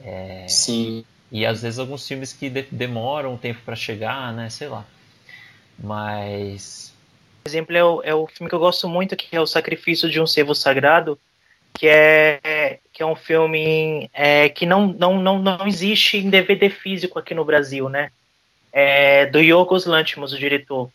[0.00, 0.46] É...
[0.48, 1.04] Sim.
[1.30, 4.84] E às vezes alguns filmes que de demoram um tempo para chegar, né, sei lá.
[5.78, 6.92] Mas.
[7.42, 10.10] Por exemplo, é o, é o filme que eu gosto muito, que é O Sacrifício
[10.10, 11.18] de um Servo Sagrado,
[11.72, 16.68] que é, que é um filme é, que não, não, não, não existe em DVD
[16.68, 18.10] físico aqui no Brasil, né?
[18.72, 20.90] É, do Yorgos Lanthimos, o diretor.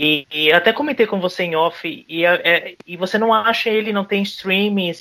[0.00, 3.92] E, e até comentei com você em off, e, é, e você não acha ele,
[3.92, 4.92] não tem streaming,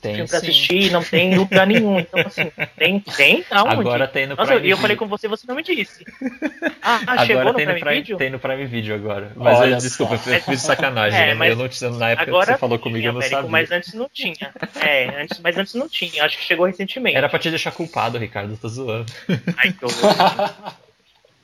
[0.00, 0.46] tem filme pra sim.
[0.46, 1.98] assistir, não tem em lugar nenhum.
[2.08, 3.74] Então, assim, tem, tem aonde?
[3.80, 4.98] Agora tem no Nossa, Prime e eu falei Video.
[5.08, 6.04] com você, você não me disse.
[6.80, 8.16] Ah, ah, chegou Agora no Prime Prime, Video?
[8.16, 9.32] tem no Prime Video agora.
[9.36, 10.30] Mas Olha eu, desculpa, só.
[10.30, 11.34] eu fiz sacanagem, É, né?
[11.34, 13.34] mas Eu não tinha, na época Agora que você falou comigo, tinha, eu não Érico,
[13.34, 13.50] sabia.
[13.50, 14.54] Mas antes não tinha.
[14.80, 16.24] É, antes, mas antes não tinha.
[16.24, 17.16] Acho que chegou recentemente.
[17.16, 19.12] Era pra te deixar culpado, Ricardo, eu tô zoando.
[19.56, 20.72] Ai, que horror.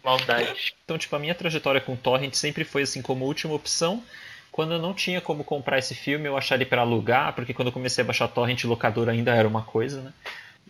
[0.04, 0.74] Maldade.
[0.84, 4.02] Então, tipo, a minha trajetória com Torrent sempre foi assim como última opção.
[4.52, 7.68] Quando eu não tinha como comprar esse filme, eu achar ele para alugar, porque quando
[7.68, 10.12] eu comecei a baixar Torrent, locador ainda era uma coisa, né?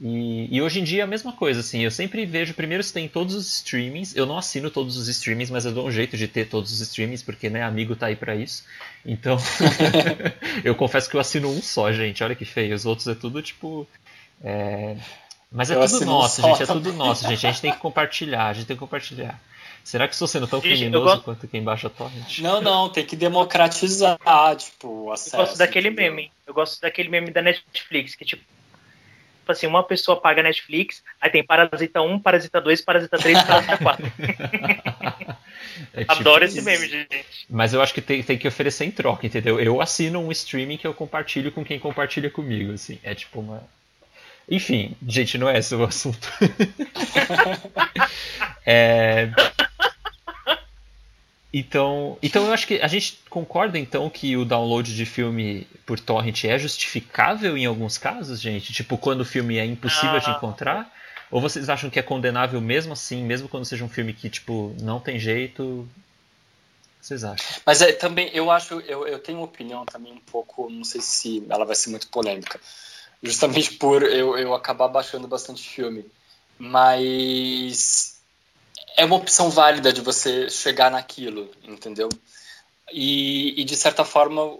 [0.01, 2.93] E, e hoje em dia é a mesma coisa, assim, eu sempre vejo primeiro se
[2.93, 6.17] tem todos os streamings, eu não assino todos os streamings, mas eu dou um jeito
[6.17, 8.65] de ter todos os streamings, porque né, amigo tá aí pra isso.
[9.07, 9.37] Então,
[10.65, 13.41] eu confesso que eu assino um só, gente, olha que feio, os outros é tudo
[13.41, 13.87] tipo.
[14.43, 14.97] é,
[15.55, 18.49] Mas é Eu tudo nosso, gente, é tudo nosso, gente, a gente tem que compartilhar,
[18.49, 19.41] a gente tem que compartilhar.
[19.85, 22.41] Será que estou sendo tão eu criminoso quanto quem baixa Torrent?
[22.41, 24.19] Não, não, tem que democratizar,
[24.57, 25.37] tipo, o Eu acesso.
[25.37, 26.11] gosto daquele entendeu?
[26.13, 26.33] meme.
[26.45, 28.43] Eu gosto daquele meme da Netflix, que tipo.
[28.43, 33.77] Tipo assim, uma pessoa paga Netflix, aí tem Parasita 1, Parasita 2, Parasita 3, Parasita
[33.77, 34.13] 4.
[35.93, 36.65] É tipo Adoro esse isso.
[36.65, 37.47] meme, gente.
[37.49, 39.61] Mas eu acho que tem, tem que oferecer em troca, entendeu?
[39.61, 42.99] Eu assino um streaming que eu compartilho com quem compartilha comigo, assim.
[43.03, 43.63] É tipo uma.
[44.49, 46.29] Enfim, gente, não é esse o assunto.
[48.67, 49.31] É,
[51.57, 56.01] Então, então eu acho que a gente concorda então que o download de filme por
[56.01, 58.73] torrent é justificável em alguns casos, gente?
[58.73, 60.33] Tipo, quando o filme é impossível de Ah.
[60.37, 60.93] encontrar?
[61.31, 64.75] Ou vocês acham que é condenável mesmo assim, mesmo quando seja um filme que, tipo,
[64.81, 65.63] não tem jeito?
[65.63, 65.89] O
[67.01, 67.47] que vocês acham?
[67.65, 71.01] Mas é, também, eu acho, eu, eu tenho uma opinião também um pouco, não sei
[71.01, 72.59] se ela vai ser muito polêmica,
[73.25, 76.05] justamente por eu, eu acabar baixando bastante filme.
[76.59, 78.21] Mas
[78.97, 82.09] é uma opção válida de você chegar naquilo, entendeu?
[82.93, 84.59] E, e de certa forma,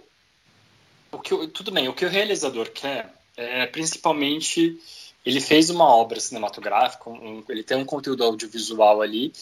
[1.11, 4.79] o que o- tudo bem, o que o realizador quer é principalmente
[5.25, 9.33] ele fez uma obra cinematográfica, um- ele tem um conteúdo audiovisual ali,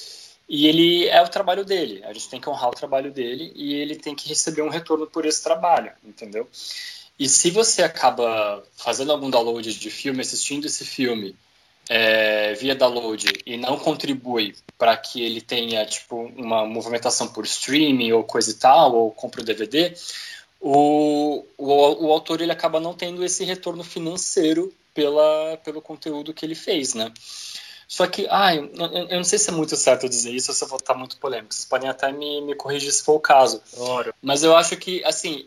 [0.48, 2.04] e ele é o trabalho dele.
[2.06, 5.08] A gente tem que honrar o trabalho dele e ele tem que receber um retorno
[5.08, 6.48] por esse trabalho, entendeu?
[7.20, 11.36] E se você acaba fazendo algum download de filme, assistindo esse filme
[11.90, 18.12] é, via download e não contribui para que ele tenha tipo uma movimentação por streaming
[18.12, 19.94] ou coisa e tal, ou compra o DVD,
[20.60, 26.46] o, o, o autor ele acaba não tendo esse retorno financeiro pela, pelo conteúdo que
[26.46, 27.12] ele fez, né?
[27.88, 28.72] Só que, ah, eu,
[29.18, 31.54] não sei se é muito certo dizer isso ou se eu vou estar muito polêmico.
[31.54, 33.62] Vocês podem até me, me corrigir se for o caso.
[33.74, 34.16] Adoro.
[34.22, 35.46] Mas eu acho que, assim,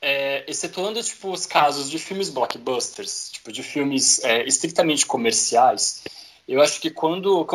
[0.00, 6.04] é, excetuando tipo, os casos de filmes blockbusters, tipo, de filmes é, estritamente comerciais,
[6.48, 7.46] eu acho que quando,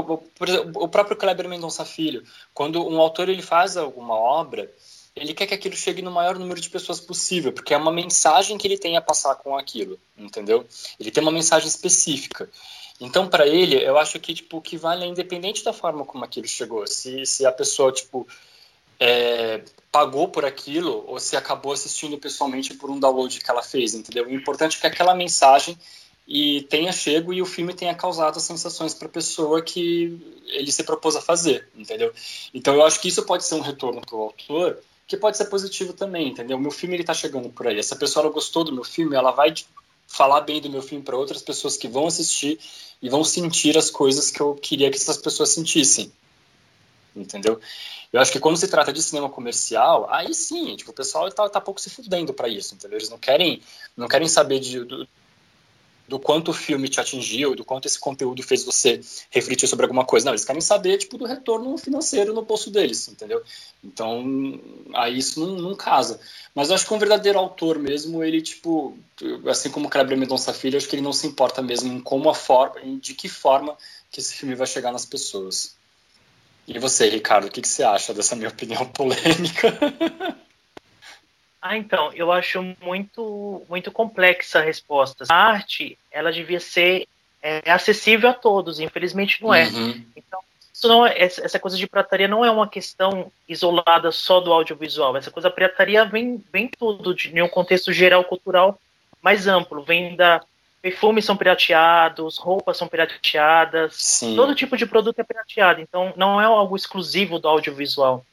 [0.47, 4.71] exemplo, o próprio Kleber Mendonça Filho, quando um autor ele faz alguma obra,
[5.15, 8.58] ele quer que aquilo chegue no maior número de pessoas possível, porque é uma mensagem
[8.58, 10.65] que ele tem a passar com aquilo, entendeu?
[10.99, 12.49] Ele tem uma mensagem específica.
[12.99, 16.47] Então, para ele, eu acho que tipo, que vale é independente da forma como aquilo
[16.47, 16.86] chegou.
[16.88, 18.27] Se, se a pessoa tipo,
[18.99, 23.93] é, pagou por aquilo ou se acabou assistindo pessoalmente por um download que ela fez,
[23.93, 24.25] entendeu?
[24.25, 25.77] O importante é que aquela mensagem
[26.27, 30.71] e tenha chego e o filme tenha causado as sensações para a pessoa que ele
[30.71, 32.12] se propôs a fazer, entendeu?
[32.53, 35.45] Então eu acho que isso pode ser um retorno para o autor que pode ser
[35.45, 36.58] positivo também, entendeu?
[36.58, 37.77] O meu filme ele está chegando por aí.
[37.77, 39.53] Essa pessoa ela gostou do meu filme, ela vai
[40.08, 42.60] falar bem do meu filme para outras pessoas que vão assistir
[43.01, 46.12] e vão sentir as coisas que eu queria que essas pessoas sentissem,
[47.15, 47.60] entendeu?
[48.12, 51.47] Eu acho que quando se trata de cinema comercial, aí sim, tipo, o pessoal tá,
[51.49, 52.97] tá pouco se fudendo para isso, entendeu?
[52.97, 53.62] Eles não querem,
[53.95, 55.08] não querem saber de, do,
[56.08, 60.06] do quanto o filme te atingiu, do quanto esse conteúdo fez você refletir sobre alguma
[60.06, 60.25] coisa.
[60.25, 63.41] Não, eles querem saber, tipo, do retorno financeiro no bolso deles, entendeu?
[63.84, 64.23] Então,
[64.93, 66.19] aí isso não, não casa.
[66.54, 68.97] Mas eu acho que um verdadeiro autor mesmo, ele, tipo,
[69.47, 72.30] assim como o Kleber Mendonça Filho, acho que ele não se importa mesmo em como
[72.30, 73.75] a forma, em de que forma
[74.12, 75.75] que esse filme vai chegar nas pessoas.
[76.67, 79.73] E você, Ricardo, o que, que você acha dessa minha opinião polêmica?
[81.67, 85.25] Ah, então, eu acho muito, muito complexa a resposta.
[85.28, 87.08] A arte, ela devia ser
[87.41, 89.65] é, acessível a todos, infelizmente não é.
[89.69, 90.06] Uhum.
[90.15, 90.39] Então,
[90.84, 95.17] não é, essa coisa de pirataria não é uma questão isolada só do audiovisual.
[95.17, 98.80] Essa coisa pirataria vem, vem tudo de, de um contexto geral cultural
[99.19, 99.84] mais amplo.
[99.84, 100.43] Vem da
[100.86, 104.36] perfumes são pirateados, roupas são pirateadas, Sim.
[104.36, 105.82] todo tipo de produto é pirateado.
[105.82, 108.24] Então não é algo exclusivo do audiovisual.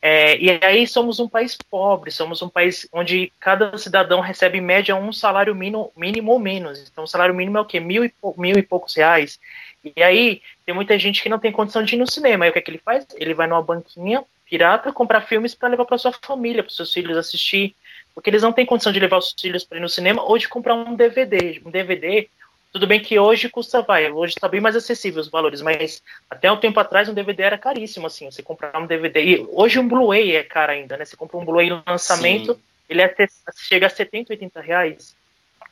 [0.00, 4.62] É, e aí somos um país pobre, somos um país onde cada cidadão recebe em
[4.62, 6.88] média um salário mínimo, mínimo ou menos.
[6.90, 7.78] Então o salário mínimo é o quê?
[7.78, 9.38] Mil e, mil e poucos reais.
[9.84, 12.46] E aí tem muita gente que não tem condição de ir no cinema.
[12.46, 13.06] Aí o que, é que ele faz?
[13.14, 17.18] Ele vai numa banquinha pirata comprar filmes para levar para sua família, para seus filhos
[17.18, 17.76] assistir
[18.14, 20.48] porque eles não têm condição de levar os filhos para ir no cinema ou de
[20.48, 21.60] comprar um DVD.
[21.64, 22.28] Um DVD,
[22.72, 26.50] tudo bem que hoje custa, vai, hoje está bem mais acessível os valores, mas até
[26.50, 29.22] um tempo atrás um DVD era caríssimo, assim, você comprar um DVD.
[29.22, 31.04] E hoje um Blu-ray é caro ainda, né?
[31.04, 32.60] Você compra um Blu-ray no lançamento, Sim.
[32.88, 33.14] ele é,
[33.56, 35.16] chega a 70, 80 reais.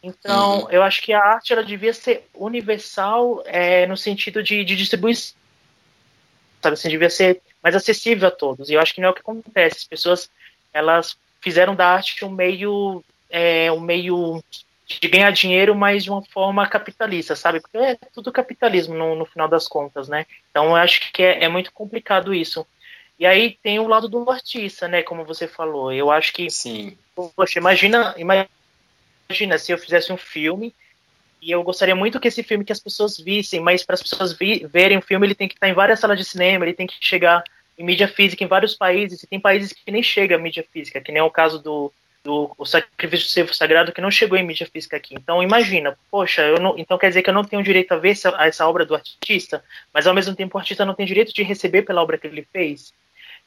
[0.03, 0.71] Então, Uhum.
[0.71, 5.37] eu acho que a arte ela devia ser universal é, no sentido de, de distribuição.
[6.63, 8.69] Sabe, assim, devia ser mais acessível a todos.
[8.69, 9.79] E eu acho que não é o que acontece.
[9.79, 10.31] As pessoas,
[10.73, 14.43] elas fizeram da arte um meio, é, um meio
[14.87, 17.61] de ganhar dinheiro, mas de uma forma capitalista, sabe?
[17.61, 20.25] Porque é tudo capitalismo no, no final das contas, né?
[20.51, 22.67] Então eu acho que é, é, muito complicado isso.
[23.19, 25.03] E aí tem o lado do artista, né?
[25.03, 25.93] Como você falou.
[25.93, 26.49] Eu acho que.
[26.49, 26.97] Sim.
[27.15, 30.75] Poxa, imagina, imagina se eu fizesse um filme
[31.43, 34.33] e eu gostaria muito que esse filme que as pessoas vissem, mas para as pessoas
[34.33, 36.87] vi, verem o filme ele tem que estar em várias salas de cinema, ele tem
[36.87, 37.45] que chegar
[37.79, 41.01] em mídia física em vários países, e tem países que nem chega a mídia física,
[41.01, 41.93] que nem é o caso do,
[42.25, 45.15] do o Sacrifício do Servo Sagrado, que não chegou em mídia física aqui.
[45.15, 48.11] Então imagina, poxa, eu não, então quer dizer que eu não tenho direito a ver
[48.11, 49.63] essa, a essa obra do artista,
[49.95, 52.47] mas ao mesmo tempo o artista não tem direito de receber pela obra que ele
[52.53, 52.93] fez.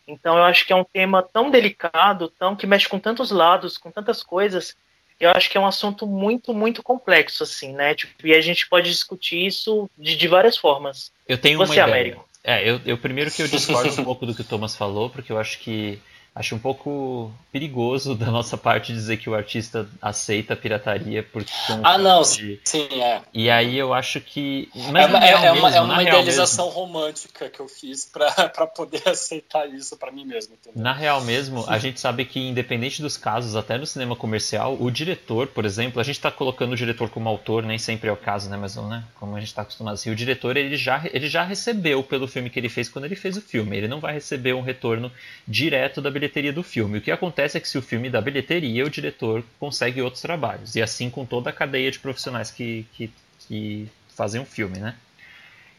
[0.07, 3.77] Então eu acho que é um tema tão delicado, tão que mexe com tantos lados,
[3.77, 4.75] com tantas coisas,
[5.21, 7.93] eu acho que é um assunto muito, muito complexo, assim, né?
[7.93, 11.11] Tipo, e a gente pode discutir isso de, de várias formas.
[11.27, 11.85] Eu tenho Você, uma ideia.
[11.85, 12.30] Américo.
[12.43, 15.31] É, eu, eu primeiro que eu discordo um pouco do que o Thomas falou, porque
[15.31, 15.99] eu acho que
[16.33, 21.51] acho um pouco perigoso da nossa parte dizer que o artista aceita a pirataria porque
[21.83, 22.57] ah não de...
[22.63, 25.07] sim é e aí eu acho que é uma, é,
[25.41, 30.09] mesmo, uma, é uma idealização mesmo, romântica que eu fiz para poder aceitar isso para
[30.09, 30.81] mim mesmo entendeu?
[30.81, 34.89] na real mesmo a gente sabe que independente dos casos até no cinema comercial o
[34.89, 38.17] diretor por exemplo a gente está colocando o diretor como autor nem sempre é o
[38.17, 41.27] caso né mas né como a gente está acostumado assim o diretor ele já ele
[41.27, 44.13] já recebeu pelo filme que ele fez quando ele fez o filme ele não vai
[44.13, 45.11] receber um retorno
[45.45, 46.20] direto da bilheteria
[46.53, 46.97] do filme.
[46.97, 50.75] O que acontece é que se o filme dá bilheteria, o diretor consegue outros trabalhos.
[50.75, 53.11] E assim com toda a cadeia de profissionais que, que,
[53.47, 54.95] que fazem um filme, né?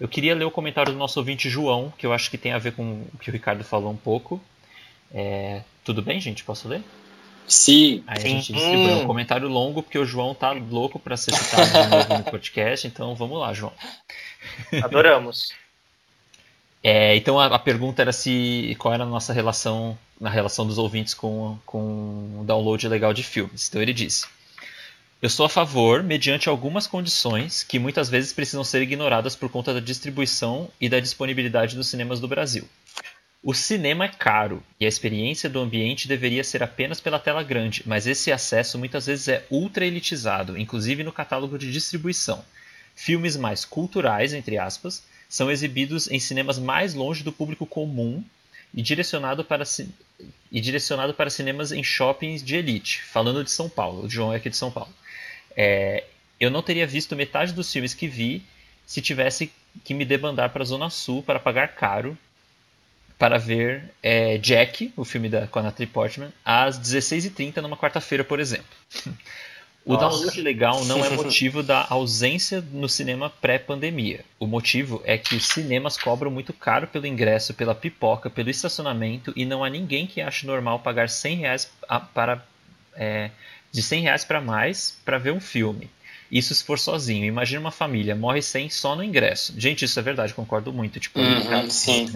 [0.00, 2.58] Eu queria ler o comentário do nosso ouvinte João, que eu acho que tem a
[2.58, 4.42] ver com o que o Ricardo falou um pouco.
[5.14, 6.42] É, tudo bem, gente?
[6.42, 6.82] Posso ler?
[7.46, 8.02] Sim.
[8.06, 11.70] Aí a gente distribuiu um comentário longo, porque o João tá louco para ser citado
[11.70, 13.72] de novo no podcast, então vamos lá, João.
[14.82, 15.52] Adoramos.
[16.82, 20.78] É, então a, a, pergunta era se qual era a nossa relação, na relação dos
[20.78, 23.68] ouvintes com, com o download legal de filmes.
[23.68, 24.26] Então ele disse:
[25.20, 29.72] Eu sou a favor, mediante algumas condições que muitas vezes precisam ser ignoradas por conta
[29.72, 32.68] da distribuição e da disponibilidade dos cinemas do Brasil.
[33.44, 37.82] O cinema é caro e a experiência do ambiente deveria ser apenas pela tela grande,
[37.84, 42.44] mas esse acesso muitas vezes é ultra elitizado, inclusive no catálogo de distribuição.
[42.94, 48.22] Filmes mais culturais, entre aspas, são exibidos em cinemas mais longe do público comum
[48.74, 49.64] e direcionado para,
[50.50, 53.02] e direcionado para cinemas em shoppings de elite.
[53.02, 54.92] Falando de São Paulo, o João é aqui de São Paulo.
[55.56, 56.04] É,
[56.38, 58.42] eu não teria visto metade dos filmes que vi
[58.84, 59.50] se tivesse
[59.82, 62.14] que me debandar para a Zona Sul para pagar caro
[63.18, 68.22] para ver é, Jack, o filme da, com a Natalie Portman, às 16h30 numa quarta-feira,
[68.22, 68.66] por exemplo.
[69.84, 70.08] O Nossa.
[70.08, 74.24] download legal não é motivo da ausência no cinema pré-pandemia.
[74.38, 79.32] O motivo é que os cinemas cobram muito caro pelo ingresso, pela pipoca, pelo estacionamento
[79.34, 81.72] e não há ninguém que ache normal pagar 100 reais
[82.14, 82.44] para,
[82.94, 83.30] é,
[83.72, 85.90] de 100 reais para mais para ver um filme.
[86.30, 87.26] Isso se for sozinho.
[87.26, 89.52] Imagina uma família, morre 100 só no ingresso.
[89.58, 91.00] Gente, isso é verdade, concordo muito.
[91.00, 92.08] Tipo, uhum, sim.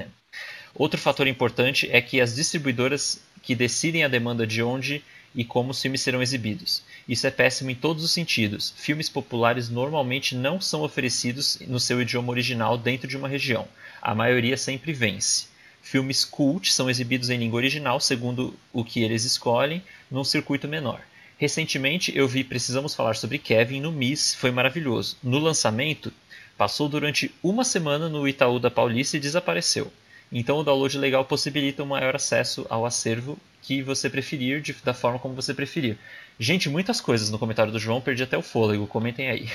[0.75, 5.03] Outro fator importante é que as distribuidoras que decidem a demanda de onde
[5.35, 6.83] e como os filmes serão exibidos.
[7.09, 8.75] Isso é péssimo em todos os sentidos.
[8.77, 13.69] Filmes populares normalmente não são oferecidos no seu idioma original dentro de uma região.
[14.03, 15.47] A maioria sempre vence.
[15.81, 21.01] Filmes cult são exibidos em língua original, segundo o que eles escolhem, num circuito menor.
[21.39, 25.17] Recentemente eu vi Precisamos Falar sobre Kevin no Miss, foi maravilhoso.
[25.23, 26.13] No lançamento,
[26.59, 29.93] passou durante uma semana no Itaú da Paulista e desapareceu.
[30.31, 34.95] Então o download legal possibilita um maior acesso ao acervo que você preferir, de, da
[34.95, 35.97] forma como você preferir.
[36.39, 39.49] Gente, muitas coisas no comentário do João, perdi até o fôlego, comentem aí.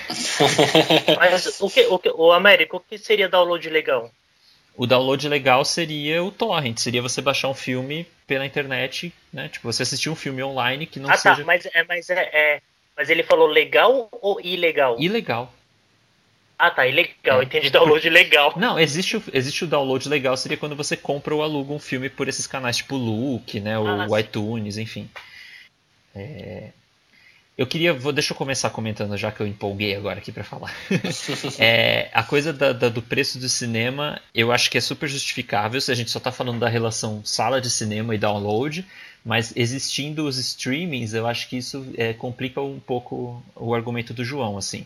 [1.18, 4.12] Mas o que, o, que, o Américo, o que seria download legal?
[4.76, 9.50] O download legal seria o torrent, seria você baixar um filme pela internet, né?
[9.50, 11.38] Tipo, você assistir um filme online que não ah, seja.
[11.38, 12.62] tá, mas, é, mas, é, é,
[12.96, 14.96] mas ele falou legal ou ilegal?
[15.00, 15.54] Ilegal.
[16.62, 17.46] Ah, tá, ilegal, é.
[17.46, 18.54] entendi download legal.
[18.60, 22.08] Não, existe o, existe o download legal, seria quando você compra ou aluga um filme
[22.08, 23.74] por esses canais tipo Look, né?
[23.78, 25.10] Ah, iTunes, enfim.
[26.14, 26.70] É,
[27.58, 30.72] eu queria, vou, deixa eu começar comentando já que eu empolguei agora aqui para falar.
[31.58, 35.82] é, a coisa da, da, do preço do cinema, eu acho que é super justificável
[35.82, 38.86] se a gente só está falando da relação sala de cinema e download,
[39.26, 44.24] mas existindo os streamings, eu acho que isso é, complica um pouco o argumento do
[44.24, 44.86] João, assim.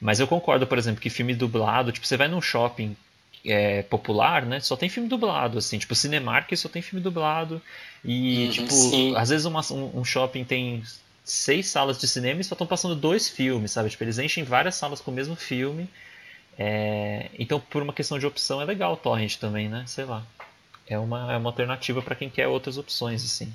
[0.00, 2.96] Mas eu concordo, por exemplo, que filme dublado, tipo, você vai num shopping
[3.44, 4.60] é, popular, né?
[4.60, 7.62] Só tem filme dublado, assim, tipo, Cinemark só tem filme dublado.
[8.04, 9.16] E, uhum, tipo, sim.
[9.16, 10.82] às vezes uma, um, um shopping tem
[11.24, 13.90] seis salas de cinema e só estão passando dois filmes, sabe?
[13.90, 15.88] Tipo, eles enchem várias salas com o mesmo filme.
[16.58, 17.30] É...
[17.38, 19.84] Então, por uma questão de opção, é legal o torrent também, né?
[19.86, 20.24] Sei lá.
[20.86, 23.52] É uma, é uma alternativa para quem quer outras opções, assim.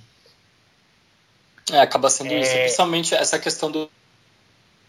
[1.72, 2.42] É, acaba sendo é...
[2.42, 2.52] isso.
[2.54, 3.90] Principalmente essa questão do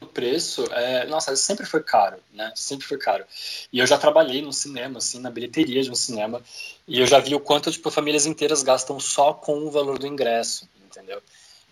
[0.06, 2.52] preço, é, nossa, sempre foi caro, né?
[2.54, 3.24] Sempre foi caro.
[3.72, 6.42] E eu já trabalhei no cinema, assim, na bilheteria de um cinema,
[6.86, 10.06] e eu já vi o quanto, tipo, famílias inteiras gastam só com o valor do
[10.06, 11.22] ingresso, entendeu?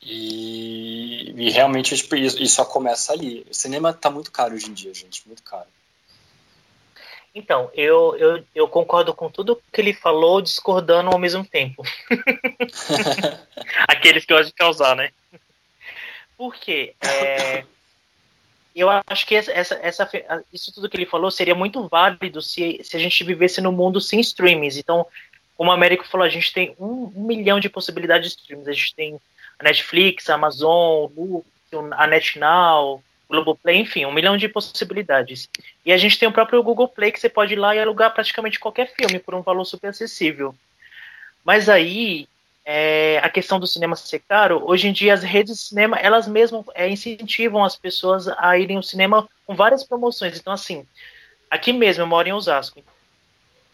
[0.03, 3.47] E, e realmente tipo, isso, só começa ali.
[3.51, 5.69] O cinema está muito caro hoje em dia, gente, muito caro.
[7.35, 11.85] Então, eu, eu, eu concordo com tudo que ele falou, discordando ao mesmo tempo.
[13.87, 15.13] Aqueles que eu acho de causar, né?
[16.37, 17.65] Porque é,
[18.75, 20.09] eu acho que essa, essa,
[20.53, 24.01] isso tudo que ele falou seria muito válido se, se a gente vivesse no mundo
[24.01, 24.77] sem streamings.
[24.77, 25.07] Então,
[25.57, 28.69] como o Américo falou, a gente tem um, um milhão de possibilidades de streams.
[28.69, 29.21] A gente tem
[29.59, 31.11] a Netflix, a Amazon,
[31.93, 35.49] a NetNow, Globoplay, enfim, um milhão de possibilidades.
[35.85, 38.13] E a gente tem o próprio Google Play que você pode ir lá e alugar
[38.13, 40.55] praticamente qualquer filme por um valor super acessível.
[41.45, 42.27] Mas aí,
[42.73, 46.29] é, a questão do cinema ser caro, hoje em dia as redes de cinema, elas
[46.29, 50.39] mesmas é, incentivam as pessoas a irem ao cinema com várias promoções.
[50.39, 50.87] Então, assim,
[51.51, 52.81] aqui mesmo, eu moro em Osasco.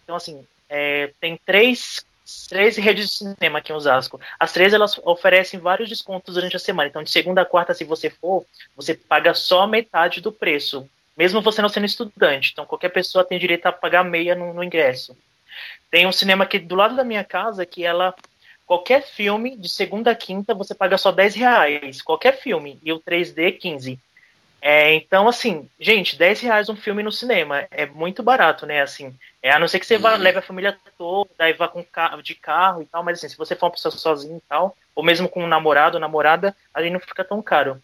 [0.03, 2.07] Então, assim, é, tem três
[2.49, 4.19] três redes de cinema aqui em Osasco.
[4.41, 6.89] As três elas oferecem vários descontos durante a semana.
[6.89, 11.43] Então, de segunda a quarta, se você for, você paga só metade do preço, mesmo
[11.43, 12.53] você não sendo estudante.
[12.53, 15.15] Então, qualquer pessoa tem direito a pagar meia no, no ingresso.
[15.91, 18.15] Tem um cinema aqui do lado da minha casa que ela
[18.67, 22.03] qualquer filme de segunda a quinta você paga só 10 reais.
[22.03, 22.79] Qualquer filme.
[22.83, 23.99] E o 3D, 15.
[24.61, 28.83] É, então, assim, gente, 10 reais um filme no cinema é muito barato, né?
[28.83, 31.85] Assim, é, a não ser que você vá, leve a família toda e vá com
[31.85, 34.77] carro, de carro e tal, mas assim, se você for uma pessoa sozinha e tal,
[34.95, 37.81] ou mesmo com um namorado ou namorada, aí não fica tão caro.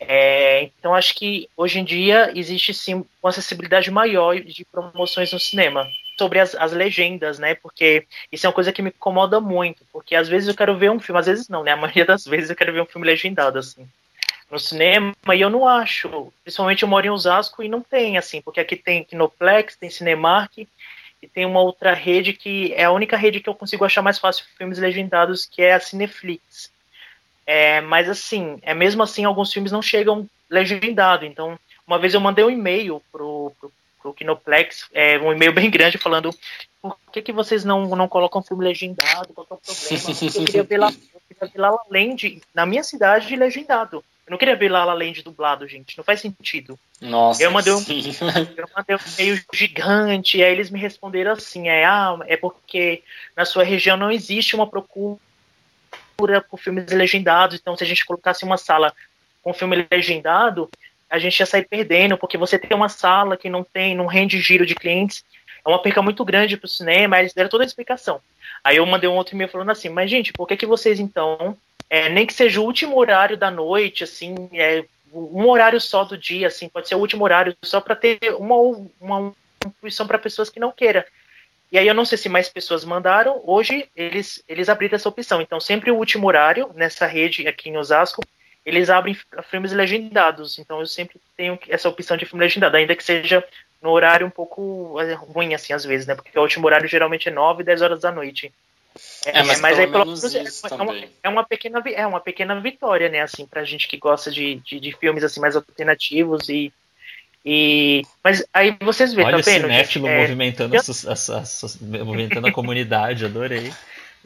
[0.00, 5.40] É, então, acho que hoje em dia existe sim uma acessibilidade maior de promoções no
[5.40, 5.88] cinema.
[6.18, 7.54] Sobre as, as legendas, né?
[7.54, 9.84] Porque isso é uma coisa que me incomoda muito.
[9.92, 11.72] Porque às vezes eu quero ver um filme, às vezes não, né?
[11.72, 13.88] A maioria das vezes eu quero ver um filme legendado, assim
[14.50, 18.40] no cinema, e eu não acho, principalmente eu moro em Osasco e não tem, assim,
[18.40, 20.66] porque aqui tem Kinoplex, tem Cinemark,
[21.20, 24.18] e tem uma outra rede que é a única rede que eu consigo achar mais
[24.18, 26.70] fácil filmes legendados, que é a Cineflix.
[27.50, 32.20] É, mas assim, é mesmo assim, alguns filmes não chegam legendado, então uma vez eu
[32.20, 33.72] mandei um e-mail pro, pro,
[34.02, 36.30] pro Kinoplex, é, um e-mail bem grande falando
[36.82, 40.20] por que, que vocês não, não colocam filme legendado, qual é o problema?
[40.36, 44.04] Eu queria ver lá, eu queria ver lá além de, na minha cidade, legendado.
[44.26, 45.96] Eu não queria ver La La Land dublado, gente.
[45.96, 46.78] Não faz sentido.
[47.00, 47.42] Nossa.
[47.42, 47.78] Eu mandei um,
[48.56, 53.02] eu mandei um e-mail gigante, aí eles me responderam assim: é, ah, é porque
[53.34, 55.18] na sua região não existe uma procura
[56.18, 57.56] por filmes legendados.
[57.56, 58.92] Então, se a gente colocasse uma sala
[59.42, 60.68] com filme legendado,
[61.08, 64.40] a gente ia sair perdendo, porque você tem uma sala que não tem, não rende
[64.40, 65.24] giro de clientes,
[65.64, 67.18] é uma perca muito grande para o cinema.
[67.18, 68.20] Eles deram toda a explicação.
[68.64, 71.56] Aí eu mandei um outro e-mail falando assim: mas gente, por que, que vocês então
[71.88, 76.18] é, nem que seja o último horário da noite, assim, é, um horário só do
[76.18, 78.56] dia, assim, pode ser o último horário só para ter uma,
[79.00, 79.32] uma,
[79.82, 81.02] uma para pessoas que não queiram.
[81.70, 85.40] E aí eu não sei se mais pessoas mandaram, hoje eles, eles abriram essa opção.
[85.40, 88.22] Então sempre o último horário, nessa rede aqui em Osasco,
[88.64, 89.16] eles abrem
[89.50, 90.58] filmes legendados.
[90.58, 93.44] Então eu sempre tenho essa opção de filme legendado, ainda que seja
[93.82, 96.14] no horário um pouco é, ruim, assim, às vezes, né?
[96.14, 98.52] Porque o último horário geralmente é 9, 10 horas da noite.
[99.24, 102.60] É, mas, mas aí pelo menos é, é, uma, é, uma, pequena é uma pequena
[102.60, 106.72] vitória, né, assim, pra gente que gosta de, de, de filmes assim mais alternativos e
[107.50, 109.62] e mas aí vocês veem, Olha tá vendo?
[109.62, 110.80] Cinéfilo é, movimentando, eu...
[110.80, 113.72] a, a, a, movimentando a comunidade, adorei.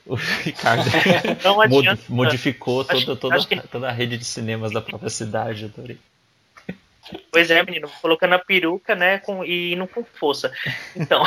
[0.04, 0.82] O Ricardo
[2.10, 3.60] modificou toda, toda, que...
[3.68, 6.00] toda a rede de cinemas da própria cidade, adorei.
[7.30, 10.52] Pois é, menino, colocando a peruca, né, com, e não com força.
[10.96, 11.22] Então,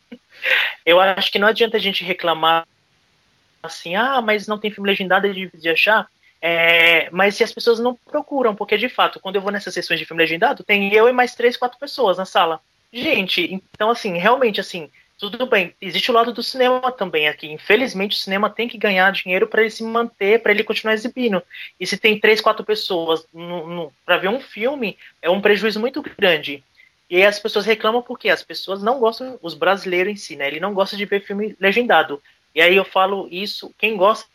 [0.84, 2.68] eu acho que não adianta a gente reclamar
[3.62, 6.06] assim, ah, mas não tem filme legendado, de achar.
[6.40, 9.98] É, mas se as pessoas não procuram, porque de fato, quando eu vou nessas sessões
[9.98, 12.60] de filme legendado, tem eu e mais três, quatro pessoas na sala.
[12.92, 17.50] Gente, então assim, realmente assim, tudo bem, existe o lado do cinema também aqui.
[17.50, 21.42] Infelizmente, o cinema tem que ganhar dinheiro para ele se manter, para ele continuar exibindo.
[21.80, 23.26] E se tem três, quatro pessoas
[24.04, 26.62] para ver um filme, é um prejuízo muito grande.
[27.08, 30.48] E as pessoas reclamam porque as pessoas não gostam, os brasileiros em si, né?
[30.48, 32.20] Ele não gosta de ver filme legendado.
[32.54, 34.28] E aí eu falo isso, quem gosta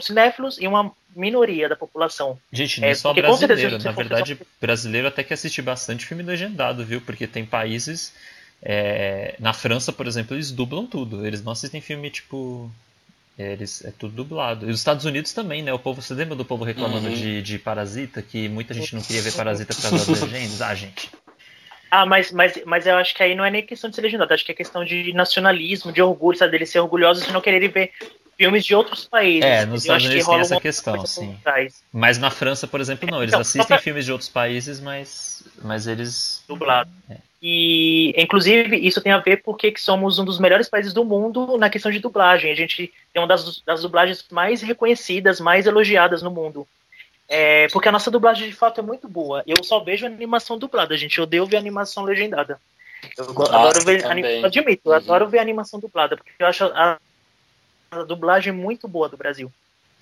[0.00, 2.38] cinéfilos e uma minoria da população.
[2.52, 7.00] Gente, não é, só brasileiro, na verdade, brasileiro até que assiste bastante filme legendado, viu?
[7.00, 8.12] Porque tem países
[8.62, 11.26] é, na França, por exemplo, eles dublam tudo.
[11.26, 12.70] Eles não assistem filme tipo.
[13.38, 14.68] É, eles, é tudo dublado.
[14.68, 15.72] E os Estados Unidos também, né?
[15.72, 17.14] O povo, você lembra do povo reclamando uhum.
[17.14, 18.22] de, de Parasita?
[18.22, 20.62] Que muita gente não queria ver Parasita por causa das legendas?
[20.62, 21.10] Ah, gente.
[21.90, 24.34] Ah, mas, mas, mas eu acho que aí não é nem questão de ser legendado,
[24.34, 26.50] acho que é questão de nacionalismo, de orgulho, sabe?
[26.52, 27.92] Deles ser orgulhosos de não quererem ver
[28.36, 29.44] filmes de outros países.
[29.44, 31.38] É, nos Estados Unidos que tem essa questão, sim.
[31.92, 33.18] Mas na França, por exemplo, não.
[33.18, 33.78] Eles então, assistem pra...
[33.78, 36.44] filmes de outros países, mas, mas eles.
[36.46, 36.90] Dublado.
[37.10, 37.16] É.
[37.42, 41.70] E, inclusive, isso tem a ver porque somos um dos melhores países do mundo na
[41.70, 42.50] questão de dublagem.
[42.50, 46.66] A gente tem uma das, das dublagens mais reconhecidas, mais elogiadas no mundo.
[47.28, 49.42] É, porque a nossa dublagem de fato é muito boa.
[49.46, 51.18] Eu só vejo animação dublada, gente.
[51.18, 52.58] Eu odeio ver animação legendada.
[53.16, 54.06] Eu nossa, adoro ver.
[54.06, 54.44] Anim...
[54.44, 54.96] Admito, eu uhum.
[54.96, 56.98] adoro ver animação dublada, porque eu acho a,
[57.90, 59.52] a dublagem muito boa do Brasil.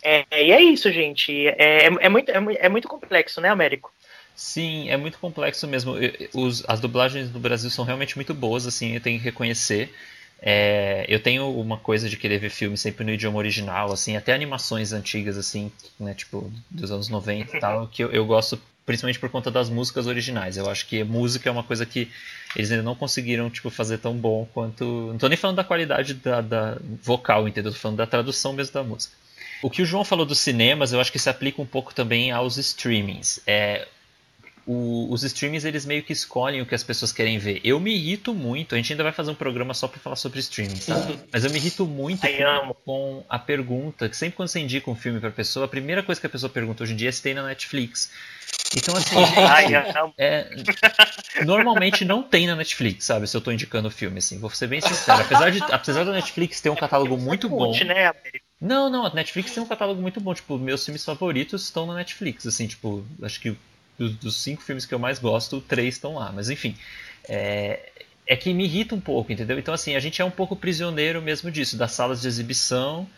[0.02, 1.46] É, e é isso, gente.
[1.48, 3.92] É, é, é muito, é, é muito complexo, né, Américo?
[4.36, 5.94] Sim, é muito complexo mesmo.
[6.34, 9.94] Os, as dublagens do Brasil são realmente muito boas, assim, eu tenho que reconhecer.
[10.40, 14.34] É, eu tenho uma coisa de querer ver filmes sempre no idioma original, assim, até
[14.34, 19.18] animações antigas, assim, né, tipo, dos anos 90 e tal, que eu, eu gosto principalmente
[19.18, 20.56] por conta das músicas originais.
[20.56, 22.10] Eu acho que música é uma coisa que
[22.54, 24.84] eles ainda não conseguiram tipo, fazer tão bom quanto.
[24.84, 27.70] Não estou nem falando da qualidade da, da vocal, entendeu?
[27.70, 29.14] Estou falando da tradução mesmo da música.
[29.62, 32.30] O que o João falou dos cinemas, eu acho que se aplica um pouco também
[32.30, 33.40] aos streamings.
[33.46, 33.88] É,
[34.66, 37.60] o, os streamings eles meio que escolhem o que as pessoas querem ver.
[37.62, 40.40] Eu me irrito muito, a gente ainda vai fazer um programa só para falar sobre
[40.40, 40.94] streaming, tá?
[41.32, 44.94] Mas eu me irrito muito com, com, a pergunta, que sempre quando você indica um
[44.94, 47.22] filme para pessoa, a primeira coisa que a pessoa pergunta hoje em dia é se
[47.22, 48.10] tem na Netflix.
[48.76, 49.16] Então, assim,
[49.68, 50.50] gente, é,
[51.44, 53.26] normalmente não tem na Netflix, sabe?
[53.26, 55.20] Se eu tô indicando o filme, assim, vou ser bem sincero.
[55.20, 57.72] Apesar, de, apesar da Netflix ter um catálogo muito bom.
[57.72, 58.12] Né,
[58.60, 60.32] não, não, a Netflix tem um catálogo muito bom.
[60.32, 63.56] Tipo, meus filmes favoritos estão na Netflix, assim, tipo, acho que
[63.98, 66.32] dos, dos, cinco filmes que eu mais gosto, três estão lá.
[66.32, 66.76] Mas enfim,
[67.28, 67.90] é,
[68.26, 69.58] é que me irrita um pouco, entendeu?
[69.58, 73.08] Então assim, a gente é um pouco prisioneiro mesmo disso, das salas de exibição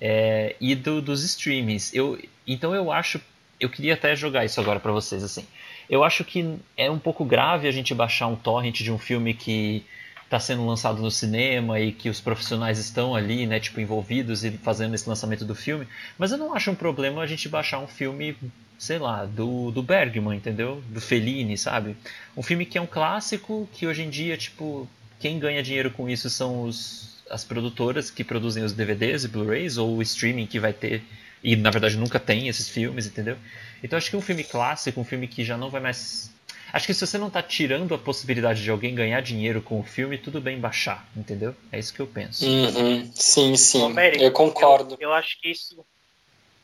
[0.00, 1.94] é, e do, dos streamings.
[1.94, 3.20] Eu, então eu acho,
[3.58, 5.46] eu queria até jogar isso agora para vocês assim.
[5.88, 9.34] Eu acho que é um pouco grave a gente baixar um torrent de um filme
[9.34, 9.84] que
[10.30, 14.52] está sendo lançado no cinema e que os profissionais estão ali, né, tipo, envolvidos e
[14.52, 15.88] fazendo esse lançamento do filme.
[16.16, 18.36] Mas eu não acho um problema a gente baixar um filme
[18.78, 20.82] sei lá, do, do Bergman, entendeu?
[20.88, 21.94] Do Fellini, sabe?
[22.34, 26.08] Um filme que é um clássico, que hoje em dia, tipo, quem ganha dinheiro com
[26.08, 30.58] isso são os, as produtoras que produzem os DVDs e Blu-rays, ou o streaming que
[30.58, 31.02] vai ter,
[31.44, 33.36] e na verdade nunca tem esses filmes, entendeu?
[33.82, 36.30] Então acho que um filme clássico, um filme que já não vai mais.
[36.72, 39.84] Acho que se você não está tirando a possibilidade de alguém ganhar dinheiro com o
[39.84, 41.54] filme, tudo bem baixar, entendeu?
[41.72, 42.46] É isso que eu penso.
[42.46, 43.10] Uhum.
[43.14, 43.84] Sim, sim.
[43.84, 44.94] América, eu concordo.
[44.94, 45.84] Eu, eu acho que isso.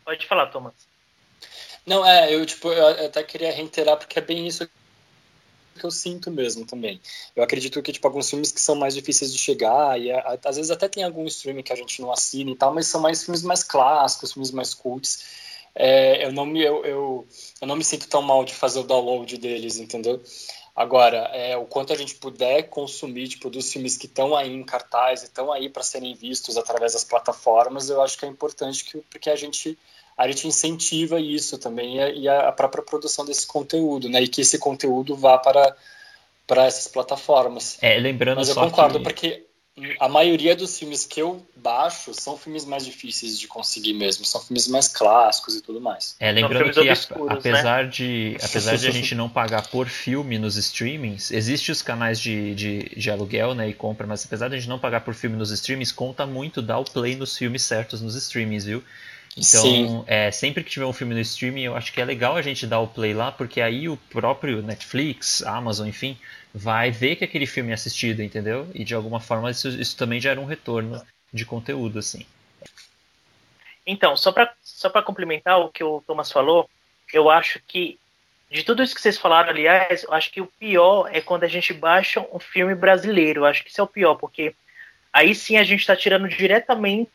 [0.05, 0.75] Pode falar, Thomas.
[1.85, 4.69] Não, é, eu, tipo, eu até queria reiterar, porque é bem isso
[5.77, 7.01] que eu sinto mesmo também.
[7.35, 10.57] Eu acredito que, tipo, alguns filmes que são mais difíceis de chegar, e a, às
[10.57, 13.23] vezes até tem algum streaming que a gente não assina e tal, mas são mais
[13.23, 15.46] filmes mais clássicos, filmes mais cults.
[15.77, 17.27] É, eu, não me, eu, eu,
[17.61, 20.23] eu não me sinto tão mal de fazer o download deles, entendeu?
[20.75, 24.63] Agora, é, o quanto a gente puder consumir tipo, dos filmes que estão aí em
[24.63, 28.85] cartaz e estão aí para serem vistos através das plataformas, eu acho que é importante
[28.85, 29.79] que, porque a gente
[30.17, 34.23] a gente incentiva isso também e a, própria produção desse conteúdo, né?
[34.23, 35.77] E que esse conteúdo vá para,
[36.47, 37.77] para essas plataformas.
[37.83, 39.05] É, lembrando Mas eu concordo, que...
[39.05, 39.47] porque
[40.01, 44.41] a maioria dos filmes que eu baixo são filmes mais difíceis de conseguir mesmo, são
[44.41, 46.17] filmes mais clássicos e tudo mais.
[46.19, 47.91] É, lembrando que obscuros, apesar né?
[47.91, 52.55] de apesar de a gente não pagar por filme nos streamings, existem os canais de,
[52.55, 55.37] de, de, aluguel, né, e compra, mas apesar de a gente não pagar por filme
[55.37, 58.83] nos streamings, conta muito dar o play nos filmes certos nos streamings, viu?
[59.37, 62.43] Então, é, sempre que tiver um filme no streaming, eu acho que é legal a
[62.43, 66.17] gente dar o play lá, porque aí o próprio Netflix, Amazon, enfim,
[66.55, 68.67] vai ver que aquele filme é assistido, entendeu?
[68.75, 72.25] E de alguma forma isso, isso também gera um retorno de conteúdo, assim.
[73.87, 76.69] Então, só para só complementar o que o Thomas falou,
[77.13, 77.99] eu acho que
[78.51, 81.49] de tudo isso que vocês falaram, aliás, eu acho que o pior é quando a
[81.49, 83.41] gente baixa um filme brasileiro.
[83.41, 84.55] Eu acho que isso é o pior, porque
[85.13, 87.11] aí sim a gente está tirando diretamente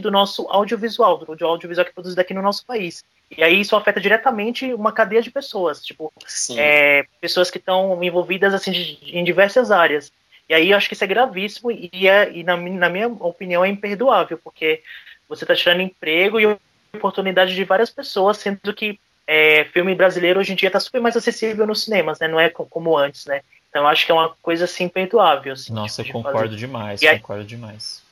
[0.00, 3.04] do nosso audiovisual, do audiovisual que é produzido aqui no nosso país.
[3.36, 6.12] E aí isso afeta diretamente uma cadeia de pessoas, tipo,
[6.56, 10.12] é, pessoas que estão envolvidas assim de, em diversas áreas.
[10.48, 13.64] E aí eu acho que isso é gravíssimo e, é, e na, na minha opinião
[13.64, 14.80] é imperdoável, porque
[15.28, 16.56] você está tirando emprego e
[16.94, 21.16] oportunidade de várias pessoas, sendo que é, filme brasileiro hoje em dia está super mais
[21.16, 22.28] acessível nos cinemas, né?
[22.28, 23.40] Não é como antes, né?
[23.68, 25.52] Então eu acho que é uma coisa assim perdoável.
[25.52, 26.56] Assim, Nossa, tipo, eu concordo fazer.
[26.56, 28.05] demais, E aí- concordo demais.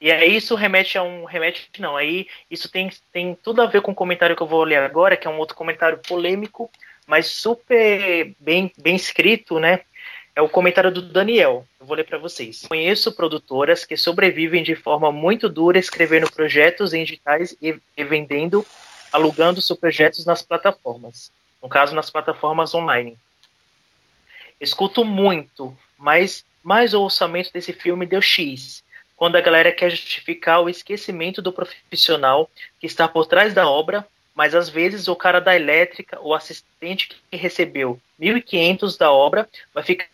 [0.00, 1.24] E aí isso remete a um.
[1.24, 4.62] Remete, não, aí isso tem, tem tudo a ver com o comentário que eu vou
[4.62, 6.70] ler agora, que é um outro comentário polêmico,
[7.06, 9.80] mas super bem, bem escrito, né?
[10.36, 11.66] É o comentário do Daniel.
[11.80, 12.64] Eu vou ler para vocês.
[12.68, 18.64] Conheço produtoras que sobrevivem de forma muito dura escrevendo projetos em digitais e, e vendendo,
[19.10, 21.32] alugando seus projetos nas plataformas.
[21.60, 23.18] No caso, nas plataformas online.
[24.60, 28.84] Escuto muito, mas mais o orçamento desse filme deu X
[29.18, 32.48] quando a galera quer justificar o esquecimento do profissional
[32.80, 37.20] que está por trás da obra, mas às vezes o cara da elétrica, o assistente
[37.28, 40.06] que recebeu 1.500 da obra, vai ficar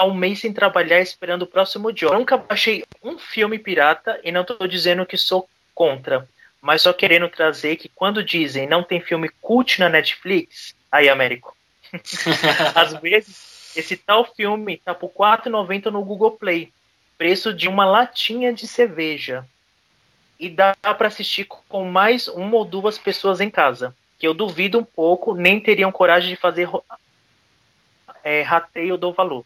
[0.00, 2.12] um mês sem trabalhar esperando o próximo job.
[2.12, 6.28] Eu nunca baixei um filme pirata e não estou dizendo que sou contra,
[6.60, 11.56] mas só querendo trazer que quando dizem não tem filme cult na Netflix, aí Américo,
[12.74, 15.14] às vezes esse tal filme tá por R$
[15.46, 16.72] 4,90 no Google Play
[17.16, 19.46] preço de uma latinha de cerveja.
[20.38, 23.94] E dá para assistir com mais uma ou duas pessoas em casa.
[24.18, 26.68] Que eu duvido um pouco, nem teriam coragem de fazer
[28.22, 29.44] é, rateio do valor.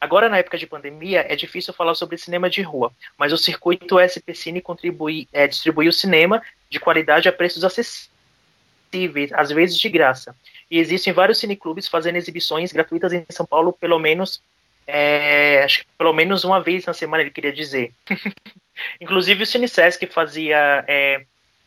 [0.00, 4.00] Agora, na época de pandemia, é difícil falar sobre cinema de rua, mas o circuito
[4.00, 9.88] SP Cine contribui, é, distribui o cinema de qualidade a preços acessíveis, às vezes de
[9.90, 10.34] graça.
[10.70, 14.40] E existem vários cineclubes fazendo exibições gratuitas em São Paulo, pelo menos
[14.86, 17.92] é, acho que pelo menos uma vez na semana ele queria dizer.
[19.00, 21.24] Inclusive o CineSesc fazia é,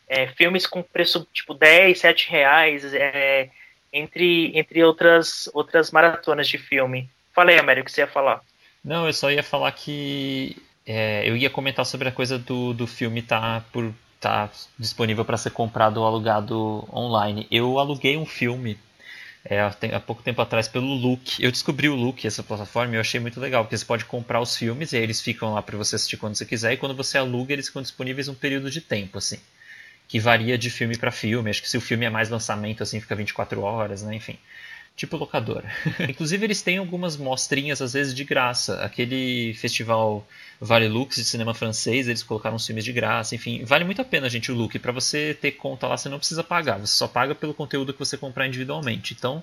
[0.08, 3.50] é, filmes com preço tipo 10, 7 reais, é,
[3.92, 7.08] entre, entre outras, outras maratonas de filme.
[7.32, 8.40] Falei, Américo, o que você ia falar?
[8.84, 10.56] Não, eu só ia falar que
[10.86, 15.36] é, eu ia comentar sobre a coisa do, do filme estar por tá disponível para
[15.36, 17.46] ser comprado ou alugado online.
[17.50, 18.78] Eu aluguei um filme
[19.44, 21.38] é, há pouco tempo atrás pelo Look.
[21.38, 24.40] Eu descobri o Look, essa plataforma, e eu achei muito legal, porque você pode comprar
[24.40, 26.94] os filmes e aí eles ficam lá para você assistir quando você quiser, e quando
[26.94, 29.38] você aluga, eles ficam disponíveis um período de tempo, assim.
[30.08, 31.50] Que varia de filme para filme.
[31.50, 34.14] Acho que se o filme é mais lançamento, assim, fica 24 horas, né?
[34.14, 34.38] Enfim.
[34.96, 35.68] Tipo locadora.
[36.08, 38.80] Inclusive, eles têm algumas mostrinhas, às vezes, de graça.
[38.82, 40.26] Aquele festival
[40.60, 43.34] Vale Lux de cinema francês, eles colocaram uns filmes de graça.
[43.34, 44.78] Enfim, vale muito a pena, gente, o Look.
[44.78, 46.78] Para você ter conta lá, você não precisa pagar.
[46.78, 49.14] Você só paga pelo conteúdo que você comprar individualmente.
[49.14, 49.42] Então,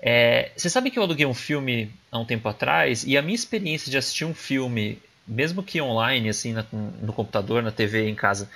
[0.00, 3.34] é, você sabe que eu aluguei um filme há um tempo atrás e a minha
[3.34, 6.54] experiência de assistir um filme, mesmo que online, assim,
[7.02, 8.48] no computador, na TV, em casa,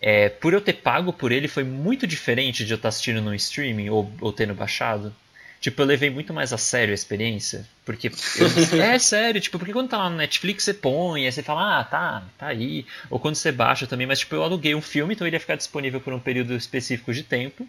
[0.00, 3.34] é, por eu ter pago por ele, foi muito diferente de eu estar assistindo no
[3.34, 5.14] streaming ou, ou tendo baixado.
[5.60, 7.66] Tipo, eu levei muito mais a sério a experiência.
[7.84, 8.08] Porque.
[8.08, 8.12] eu-
[8.82, 11.84] é sério, tipo, porque quando tá lá no Netflix você põe, aí você fala, ah,
[11.84, 12.86] tá, tá aí.
[13.10, 15.56] Ou quando você baixa também, mas tipo, eu aluguei um filme, então ele ia ficar
[15.56, 17.68] disponível por um período específico de tempo.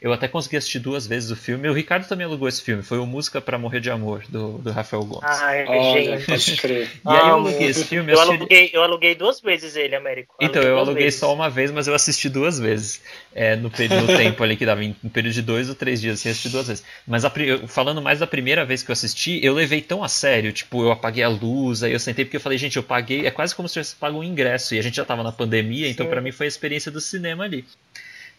[0.00, 1.68] Eu até consegui assistir duas vezes o filme.
[1.68, 2.82] O Ricardo também alugou esse filme.
[2.82, 5.24] Foi o Música para Morrer de Amor, do, do Rafael Gomes.
[5.24, 6.26] Ai, Olha, gente.
[6.26, 6.90] pode crer.
[7.04, 8.12] E aí eu aluguei esse filme.
[8.12, 10.34] Eu assisti- aluguei, eu aluguei duas vezes ele, Américo.
[10.40, 11.18] Então, eu aluguei vezes.
[11.20, 13.00] só uma vez, mas eu assisti duas vezes.
[13.34, 16.00] É, no, período, no tempo ali que dava, em um período de dois ou três
[16.00, 16.84] dias, assim, eu assisti duas vezes.
[17.06, 20.08] Mas a eu- falando mais da primeira vez que eu assisti, eu levei tão a
[20.08, 23.26] sério, tipo, eu apaguei a luz, aí eu sentei porque eu falei, gente, eu paguei,
[23.26, 25.32] é quase como se eu tivesse pago um ingresso, e a gente já tava na
[25.32, 27.64] pandemia, então pra mim foi a experiência do cinema ali.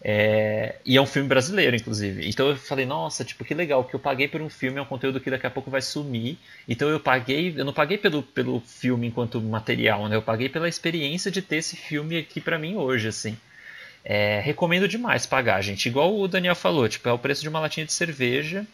[0.04, 2.28] É, e é um filme brasileiro, inclusive.
[2.30, 4.86] Então eu falei, nossa, tipo, que legal, que eu paguei por um filme, é um
[4.86, 6.38] conteúdo que daqui a pouco vai sumir.
[6.68, 10.16] Então eu paguei, eu não paguei pelo, pelo filme enquanto material, né?
[10.16, 13.38] Eu paguei pela experiência de ter esse filme aqui pra mim hoje, assim.
[14.06, 15.88] É, recomendo demais pagar, gente.
[15.88, 18.66] Igual o Daniel falou, tipo, é o preço de uma latinha de cerveja.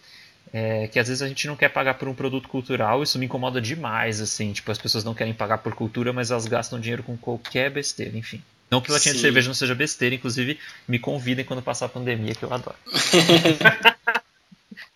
[0.53, 3.25] é, que às vezes a gente não quer pagar por um produto cultural, isso me
[3.25, 7.03] incomoda demais, assim, tipo, as pessoas não querem pagar por cultura, mas elas gastam dinheiro
[7.03, 8.43] com qualquer besteira, enfim.
[8.73, 9.25] Não que latinha de Sim.
[9.25, 12.75] cerveja não seja besteira, inclusive me convidem quando passar a pandemia, que eu adoro.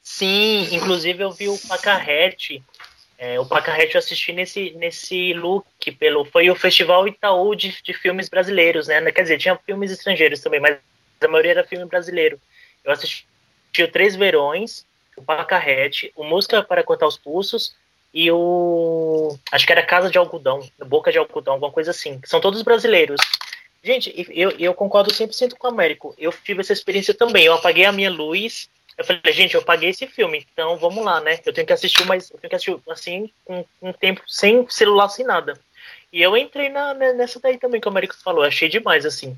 [0.02, 2.64] Sim, inclusive eu vi o Pacarrete.
[3.20, 6.26] É, o Pacarrete eu assisti nesse, nesse look pelo.
[6.26, 9.00] Foi o Festival Itaú de, de filmes brasileiros, né?
[9.12, 10.80] Quer dizer, tinha filmes estrangeiros também, mas
[11.22, 12.42] a maioria era filme brasileiro.
[12.84, 13.28] Eu assisti
[13.80, 17.76] o Três Verões, o Pacarrete, o Música para Cortar os Pulsos
[18.12, 19.38] e o.
[19.52, 22.20] Acho que era Casa de Algodão, Boca de Algodão, alguma coisa assim.
[22.20, 23.22] que São todos brasileiros.
[23.84, 26.14] Gente, eu, eu concordo 100% com o Américo.
[26.18, 27.46] Eu tive essa experiência também.
[27.46, 31.22] Eu apaguei a minha luz Eu falei, gente, eu paguei esse filme, então vamos lá,
[31.22, 31.40] né?
[31.46, 35.08] Eu tenho que assistir, mas eu tenho que assistir assim, com um tempo sem celular,
[35.10, 35.54] sem nada.
[36.12, 39.38] E eu entrei na, nessa daí também, que o Américo falou, achei demais, assim.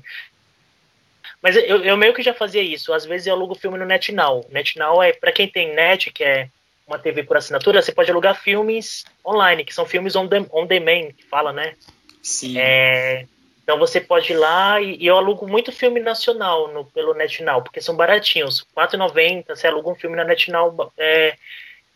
[1.42, 2.92] Mas eu, eu meio que já fazia isso.
[2.92, 4.46] Às vezes eu alugo filme no NetNow.
[4.50, 6.48] NetNow é, para quem tem net, que é
[6.86, 10.66] uma TV por assinatura, você pode alugar filmes online, que são filmes on, the, on
[10.66, 11.74] demand, que fala, né?
[12.22, 12.58] Sim.
[12.58, 13.26] É,
[13.70, 17.62] então você pode ir lá e, e, eu alugo muito filme nacional no, pelo NetNow,
[17.62, 18.66] porque são baratinhos.
[18.76, 21.36] R$4,90, você aluga um filme na NetNow é,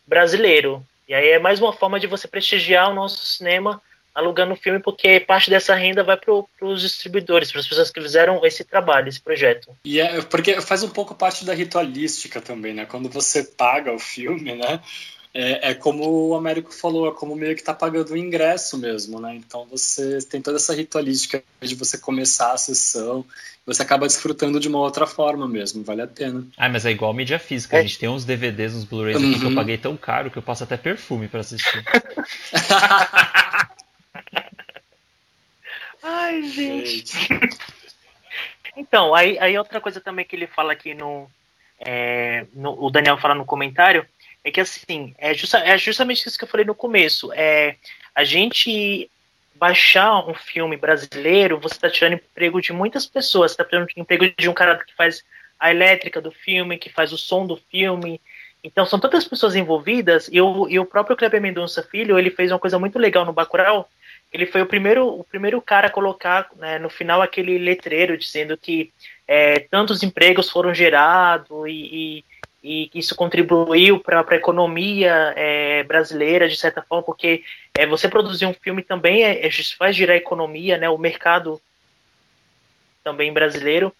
[0.07, 0.81] brasileiro.
[1.05, 3.81] E aí é mais uma forma de você prestigiar o nosso cinema
[4.13, 8.01] alugando o filme, porque parte dessa renda vai para os distribuidores, para as pessoas que
[8.01, 9.75] fizeram esse trabalho, esse projeto.
[9.83, 12.85] E é porque faz um pouco parte da ritualística também, né?
[12.85, 14.79] Quando você paga o filme, né?
[15.37, 19.19] É, é como o Américo falou, é como meio que tá pagando o ingresso mesmo,
[19.19, 19.35] né?
[19.35, 23.25] Então você tem toda essa ritualística de você começar a sessão,
[23.65, 26.47] você acaba desfrutando de uma outra forma mesmo, vale a pena.
[26.55, 27.79] Ah, mas é igual mídia física, é.
[27.81, 29.37] a gente tem uns DVDs, uns Blu-rays uhum.
[29.37, 29.55] que eu uhum.
[29.55, 31.83] paguei tão caro que eu passo até perfume para assistir.
[36.01, 37.27] Ai, gente.
[38.77, 41.29] então, aí, aí outra coisa também que ele fala aqui no,
[41.77, 44.07] é, no, O Daniel fala no comentário
[44.45, 47.33] é que assim, é, justa, é justamente isso que eu falei no começo.
[47.33, 47.75] É,
[48.13, 49.09] a gente
[49.55, 53.51] baixar um filme brasileiro, você está tirando emprego de muitas pessoas.
[53.51, 55.23] Está tirando emprego de um cara que faz
[55.59, 58.21] a elétrica do filme, que faz o som do filme.
[58.63, 60.29] Então são tantas pessoas envolvidas.
[60.31, 63.33] E o, e o próprio Kleber Mendonça Filho, ele fez uma coisa muito legal no
[63.33, 63.89] Bacurau,
[64.31, 68.57] ele foi o primeiro, o primeiro cara a colocar né, no final aquele letreiro dizendo
[68.57, 68.91] que
[69.27, 72.25] é, tantos empregos foram gerados e, e,
[72.65, 77.43] e isso contribuiu para a economia é, brasileira, de certa forma, porque
[77.77, 81.61] é, você produzir um filme também é, é faz girar a economia, né, o mercado
[83.03, 83.93] também brasileiro.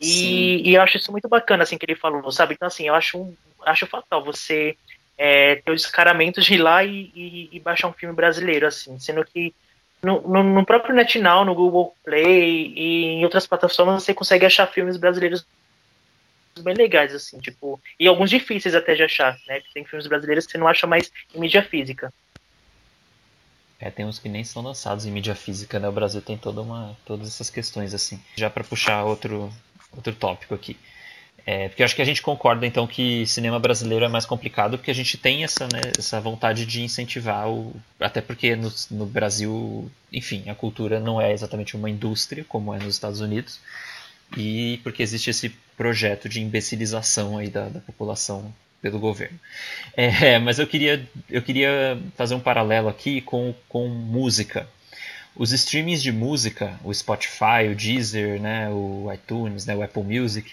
[0.00, 2.54] E, e, eu acho isso muito bacana, assim, que ele falou, sabe?
[2.54, 3.36] Então, assim, eu acho, um,
[3.66, 4.74] acho fatal você
[5.18, 8.98] é, ter o descaramento de ir lá e, e, e, baixar um filme brasileiro, assim,
[8.98, 9.52] sendo que
[10.02, 14.66] no, no, no, próprio NetNow, no Google Play e em outras plataformas você consegue achar
[14.68, 15.44] filmes brasileiros
[16.62, 19.60] bem legais, assim, tipo, e alguns difíceis até de achar, né?
[19.72, 22.12] Tem filmes brasileiros que você não acha mais em mídia física.
[23.80, 25.88] É, tem uns que nem são lançados em mídia física, né?
[25.88, 28.20] O Brasil tem toda uma, todas essas questões, assim.
[28.36, 29.52] Já para puxar outro,
[29.92, 30.76] outro tópico aqui.
[31.50, 34.76] É, porque eu acho que a gente concorda então que cinema brasileiro é mais complicado
[34.76, 37.74] porque a gente tem essa, né, essa vontade de incentivar o.
[37.98, 42.78] Até porque no, no, Brasil, enfim, a cultura não é exatamente uma indústria como é
[42.78, 43.60] nos Estados Unidos.
[44.36, 49.38] E porque existe esse projeto de imbecilização aí da, da população pelo governo.
[49.96, 54.68] É, mas eu queria, eu queria fazer um paralelo aqui com, com música.
[55.34, 60.52] Os streamings de música, o Spotify, o Deezer, né, o iTunes, né, o Apple Music,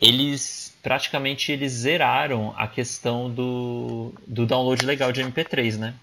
[0.00, 5.94] eles praticamente eles zeraram a questão do, do download legal de MP3, né?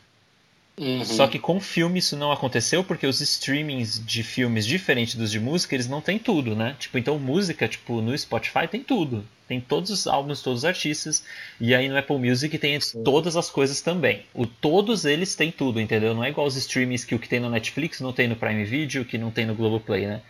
[0.78, 1.04] Uhum.
[1.06, 5.40] Só que com filme isso não aconteceu porque os streamings de filmes diferentes dos de
[5.40, 6.76] música, eles não têm tudo, né?
[6.80, 9.24] Tipo, então música, tipo, no Spotify tem tudo.
[9.48, 11.26] Tem todos os álbuns, todos os artistas.
[11.60, 14.24] E aí no Apple Music tem todas as coisas também.
[14.34, 16.16] O, todos eles têm tudo, entendeu?
[16.16, 18.64] Não é igual os streamings que o que tem no Netflix não tem no Prime
[18.64, 20.22] Video, que não tem no Globoplay, né?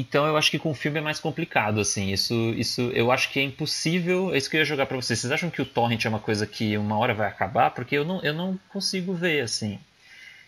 [0.00, 2.12] Então eu acho que com o filme é mais complicado, assim.
[2.12, 4.34] Isso, isso eu acho que é impossível.
[4.34, 5.18] É isso que eu ia jogar para vocês.
[5.18, 7.70] Vocês acham que o torrent é uma coisa que uma hora vai acabar?
[7.70, 9.78] Porque eu não, eu não consigo ver, assim.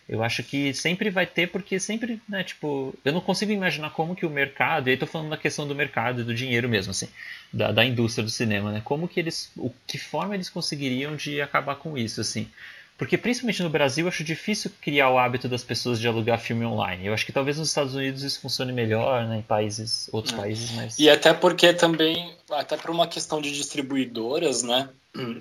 [0.09, 4.15] Eu acho que sempre vai ter, porque sempre, né, tipo, eu não consigo imaginar como
[4.15, 6.91] que o mercado, e aí tô falando da questão do mercado e do dinheiro mesmo,
[6.91, 7.09] assim,
[7.51, 8.81] da, da indústria do cinema, né?
[8.85, 12.49] Como que eles, o que forma eles conseguiriam de acabar com isso, assim?
[12.97, 16.65] Porque, principalmente no Brasil, eu acho difícil criar o hábito das pessoas de alugar filme
[16.65, 17.05] online.
[17.05, 20.37] Eu acho que talvez nos Estados Unidos isso funcione melhor, né, em países, outros é.
[20.37, 20.97] países, mas...
[20.97, 24.89] E até porque também, até por uma questão de distribuidoras, né?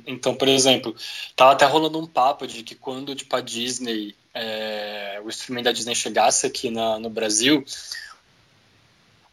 [0.06, 0.94] Então, por exemplo,
[1.34, 5.72] tava até rolando um papo de que quando, tipo, a Disney, é, o streaming da
[5.72, 7.64] Disney chegasse aqui na, no Brasil,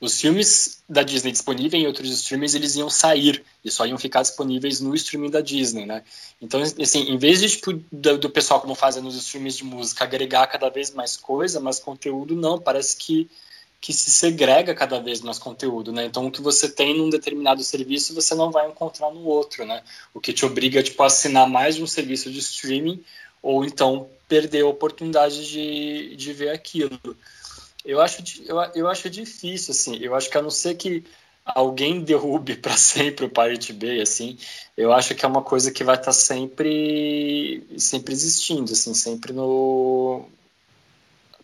[0.04, 4.22] os filmes da Disney disponíveis em outros streamings eles iam sair e só iam ficar
[4.22, 6.04] disponíveis no streaming da Disney, né?
[6.42, 10.04] Então, assim, em vez de tipo, do, do pessoal como fazem nos streams de música
[10.04, 13.30] agregar cada vez mais coisa, mais conteúdo, não, parece que
[13.80, 16.06] que se segrega cada vez mais conteúdo, né?
[16.06, 19.84] Então, o que você tem num determinado serviço, você não vai encontrar no outro, né?
[20.14, 23.04] O que te obriga, tipo, a assinar mais de um serviço de streaming
[23.42, 26.98] ou então perder a oportunidade de, de ver aquilo.
[27.86, 29.98] Eu acho, eu, eu acho difícil, assim.
[29.98, 31.04] Eu acho que a não ser que
[31.46, 34.38] alguém derrube para sempre o Pirate Bay, assim,
[34.78, 39.34] eu acho que é uma coisa que vai estar tá sempre, sempre existindo, assim, sempre
[39.34, 40.26] no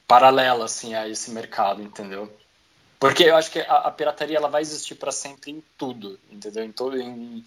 [0.07, 2.31] paralela, assim, a esse mercado, entendeu?
[2.99, 6.63] Porque eu acho que a, a pirataria ela vai existir para sempre em tudo, entendeu?
[6.63, 7.43] Em, todo, em,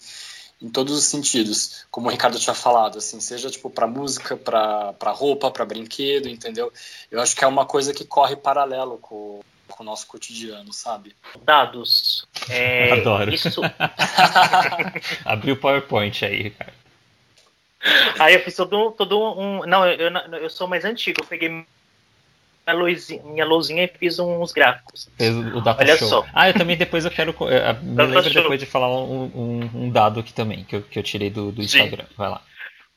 [0.62, 5.10] em todos os sentidos, como o Ricardo tinha falado, assim, seja tipo para música, para
[5.10, 6.72] roupa, para brinquedo, entendeu?
[7.10, 11.16] Eu acho que é uma coisa que corre paralelo com, com o nosso cotidiano, sabe?
[11.42, 12.26] Dados.
[12.48, 13.34] É, Adoro.
[13.34, 13.60] Isso...
[15.24, 16.82] Abriu o PowerPoint aí, Ricardo.
[18.20, 19.66] Aí eu fiz todo, todo um.
[19.66, 21.20] Não, eu, eu, eu sou mais antigo.
[21.20, 21.66] Eu peguei
[22.66, 25.08] minha luzinha, minha luzinha e fiz uns gráficos.
[25.16, 26.08] Fez o data Olha show.
[26.08, 26.26] só.
[26.32, 27.34] Ah, eu também depois eu quero.
[27.40, 30.98] eu- Me lembro depois de falar um, um- um dado aqui também, que eu, que
[30.98, 31.78] eu tirei do, do Sim.
[31.78, 32.04] Instagram.
[32.16, 32.42] Vai lá.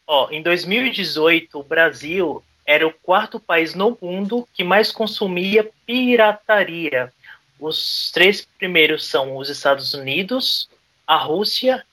[0.07, 7.11] Ó, em 2018, o Brasil era o quarto país no mundo que mais consumia pirataria.
[7.59, 10.69] Os três primeiros são os Estados Unidos,
[11.07, 11.83] a Rússia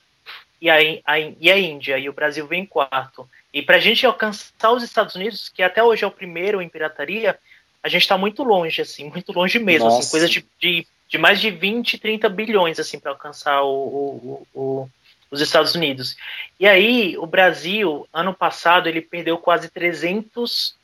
[0.61, 3.29] e a, In- a e a Índia, e o Brasil vem em quarto.
[3.53, 6.69] E para a gente alcançar os Estados Unidos, que até hoje é o primeiro em
[6.69, 7.39] pirataria,
[7.83, 11.41] a gente está muito longe, assim, muito longe mesmo, assim, coisa de, de, de mais
[11.41, 14.89] de 20, 30 bilhões, assim, para alcançar o- o- o-
[15.31, 16.17] os Estados Unidos.
[16.61, 20.75] E aí, o Brasil, ano passado, ele perdeu quase 300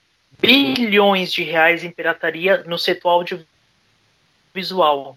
[0.40, 3.10] bilhões de reais em pirataria no setor
[4.54, 5.16] audiovisual.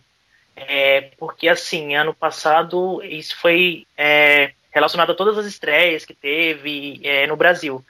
[0.55, 6.99] É, porque, assim, ano passado, isso foi é, relacionado a todas as estreias que teve
[7.03, 7.83] é, no Brasil.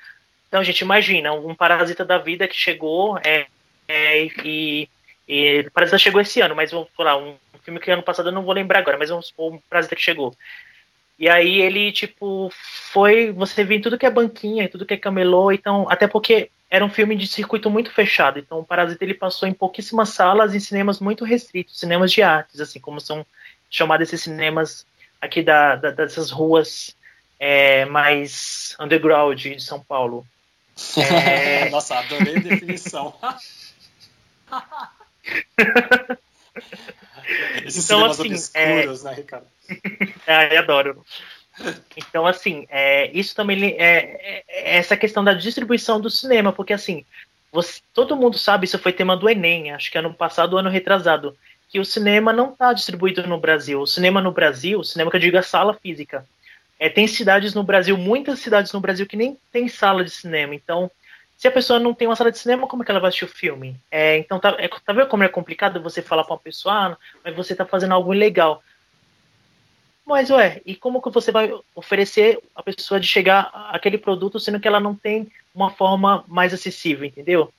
[0.48, 3.48] Então, gente, imagina, um Parasita da Vida que chegou é,
[3.92, 4.90] é, e,
[5.28, 8.44] e Parasita chegou esse ano, mas vou falar, um filme que ano passado eu não
[8.44, 10.34] vou lembrar agora, mas vamos supor um Parasita que chegou.
[11.20, 12.50] E aí ele, tipo,
[12.92, 13.32] foi.
[13.32, 15.88] Você vê tudo que é banquinha, tudo que é camelô, então.
[15.88, 18.40] Até porque era um filme de circuito muito fechado.
[18.40, 22.60] Então o Parasita ele passou em pouquíssimas salas, em cinemas muito restritos, cinemas de artes,
[22.60, 23.24] assim, como são
[23.70, 24.84] chamados esses cinemas
[25.22, 26.96] aqui da, da- dessas ruas
[27.40, 30.26] é, mais underground de São Paulo.
[30.98, 33.14] É, Nossa, adorei a definição.
[37.66, 39.48] Esses Então, assim, obscuros, né, Ricardo?
[40.28, 41.06] Ai, adoro.
[41.96, 46.74] Então, assim, é, isso também é, é- é essa questão da distribuição do cinema, porque
[46.74, 47.06] assim,
[47.52, 51.38] você- todo mundo sabe, isso foi tema do Enem, acho que ano passado, ano retrasado,
[51.70, 53.80] que o cinema não está distribuído no Brasil.
[53.82, 56.26] O cinema no Brasil, o cinema que eu digo é sala física.
[56.80, 60.56] É, tem cidades no Brasil, muitas cidades no Brasil que nem tem sala de cinema.
[60.56, 60.90] Então,
[61.42, 63.26] se a pessoa não tem uma sala de cinema, como é que ela vai assistir
[63.26, 63.76] o filme?
[63.90, 66.98] É, então, tá, é, tá vendo como é complicado você falar para uma pessoa, ah,
[67.26, 68.62] mas você está fazendo algo ilegal.
[70.06, 74.60] Mas, ué, e como que você vai oferecer a pessoa de chegar àquele produto, sendo
[74.60, 77.52] que ela não tem uma forma mais acessível, entendeu?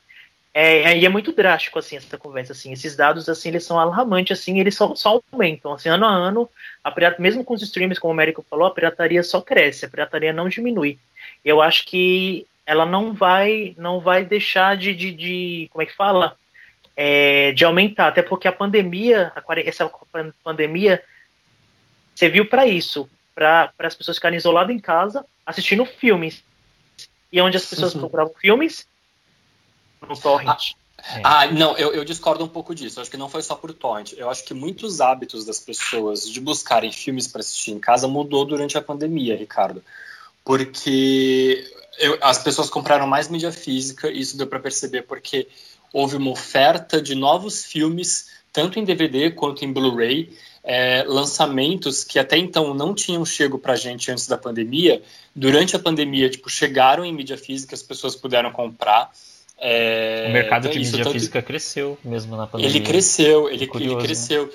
[0.55, 4.39] É, e é muito drástico, assim, essa conversa, assim, esses dados, assim, eles são alarmantes,
[4.39, 6.49] assim, eles só, só aumentam, assim, ano a ano,
[6.85, 9.89] a pirata, mesmo com os streams, como o Américo falou, a pirataria só cresce, a
[9.89, 11.01] pirataria não diminui.
[11.45, 15.95] Eu acho que ela não vai, não vai deixar de, de, de como é que
[15.95, 16.37] fala?
[16.97, 19.91] É, de aumentar, até porque a pandemia, a, essa
[20.43, 21.03] pandemia
[22.15, 26.43] serviu para isso, para as pessoas ficarem isoladas em casa, assistindo filmes.
[27.33, 28.87] E onde as pessoas procuravam filmes?
[30.07, 30.75] No torrent.
[31.25, 32.99] Ah, não, eu, eu discordo um pouco disso.
[32.99, 34.13] Eu acho que não foi só por torrent.
[34.13, 38.45] Eu acho que muitos hábitos das pessoas de buscarem filmes para assistir em casa mudou
[38.45, 39.83] durante a pandemia, Ricardo.
[40.45, 41.65] Porque
[41.99, 45.49] eu- as pessoas compraram mais mídia física, e isso deu para perceber porque
[45.93, 50.31] houve uma oferta de novos filmes, tanto em DVD quanto em Blu-ray,
[50.65, 55.03] é, lançamentos que até então não tinham chego para a gente antes da pandemia.
[55.35, 59.11] Durante a pandemia, tipo, chegaram em mídia física, as pessoas puderam comprar.
[59.59, 62.75] É, o mercado então de mídia tanto- física cresceu mesmo na pandemia.
[62.77, 64.07] ele cresceu, ele, Curioso, ele né?
[64.07, 64.53] cresceu.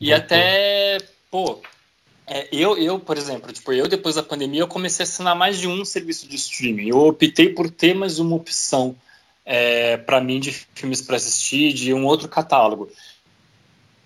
[0.00, 0.24] E Voltou.
[0.24, 0.98] até,
[1.30, 1.60] pô,
[2.26, 5.58] é, eu, eu, por exemplo, tipo, eu depois da pandemia eu comecei a assinar mais
[5.58, 6.88] de um serviço de streaming.
[6.88, 8.96] Eu optei por ter mais uma opção
[9.44, 12.90] é, para mim de filmes para assistir, de um outro catálogo.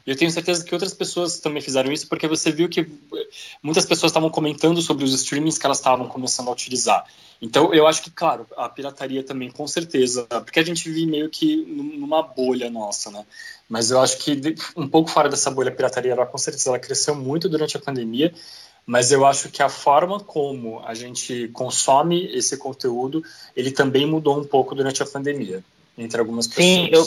[0.07, 2.87] Eu tenho certeza que outras pessoas também fizeram isso, porque você viu que
[3.63, 7.07] muitas pessoas estavam comentando sobre os streamings que elas estavam começando a utilizar.
[7.43, 11.31] Então, eu acho que, claro, a pirataria também, com certeza, porque a gente vive meio
[11.31, 13.25] que num- numa bolha nossa, né?
[13.69, 14.39] Mas eu acho que
[14.77, 17.81] um pouco fora dessa bolha, a pirataria, ela, com certeza, ela cresceu muito durante a
[17.81, 18.35] pandemia,
[18.85, 23.23] mas eu acho que a forma como a gente consome esse conteúdo,
[23.57, 25.65] ele também mudou um pouco durante a pandemia,
[25.97, 26.65] entre algumas pessoas.
[26.67, 27.07] Sim, eu,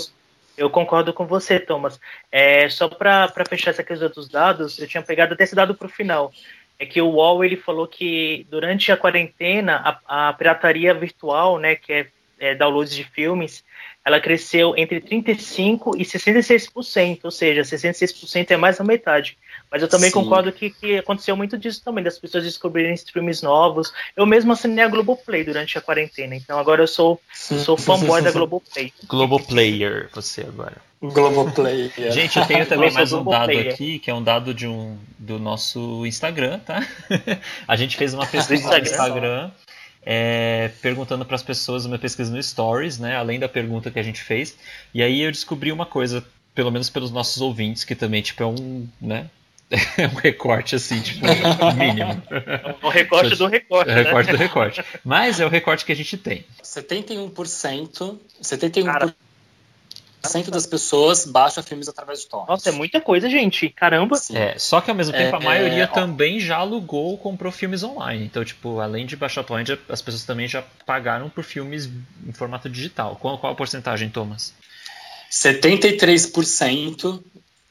[0.65, 1.99] eu concordo com você, Thomas.
[2.31, 5.88] É, só para fechar essa questão dos dados, eu tinha pegado até esse dado para
[5.88, 6.31] o final.
[6.80, 11.76] É que o UOL ele falou que durante a quarentena a, a pirataria virtual, né,
[11.76, 12.07] que é,
[12.39, 13.63] é downloads de filmes,
[14.03, 19.38] ela cresceu entre 35% e 66%, ou seja, 66% é mais da metade.
[19.74, 20.13] Mas eu também Sim.
[20.13, 23.91] concordo que, que aconteceu muito disso também, das pessoas descobrirem filmes novos.
[24.15, 27.19] Eu mesmo assinei a Globoplay durante a quarentena, então agora eu sou,
[27.49, 28.93] eu sou fanboy da Globoplay.
[29.09, 30.78] Globoplayer, você agora.
[31.01, 31.91] Globoplay.
[31.97, 32.11] é.
[32.11, 33.74] Gente, eu tenho também mais um dado Globoplayer.
[33.74, 36.88] aqui, que é um dado de um, do nosso Instagram, tá?
[37.67, 38.91] A gente fez uma pesquisa no Instagram.
[38.91, 39.51] Instagram
[40.05, 43.15] é, perguntando para as pessoas, uma pesquisa no Stories, né?
[43.15, 44.55] Além da pergunta que a gente fez.
[44.93, 48.45] E aí eu descobri uma coisa, pelo menos pelos nossos ouvintes, que também tipo, é
[48.45, 49.30] um, né?
[49.97, 51.26] É um recorte assim, tipo,
[51.76, 52.21] mínimo.
[52.82, 54.03] O recorte do recorte, É o né?
[54.03, 54.84] recorte do recorte.
[55.03, 56.45] Mas é o recorte que a gente tem.
[56.63, 59.13] 71%, 71%
[60.49, 62.47] das pessoas baixa filmes através de torrent.
[62.47, 63.67] Nossa, é muita coisa, gente.
[63.69, 64.17] Caramba.
[64.34, 65.93] É, só que ao mesmo tempo a É, maioria ó.
[65.93, 68.24] também já alugou ou comprou filmes online.
[68.26, 71.89] Então, tipo, além de baixar torrent, as pessoas também já pagaram por filmes
[72.26, 73.17] em formato digital.
[73.19, 74.53] Qual, qual a porcentagem, Thomas?
[75.32, 77.21] 73%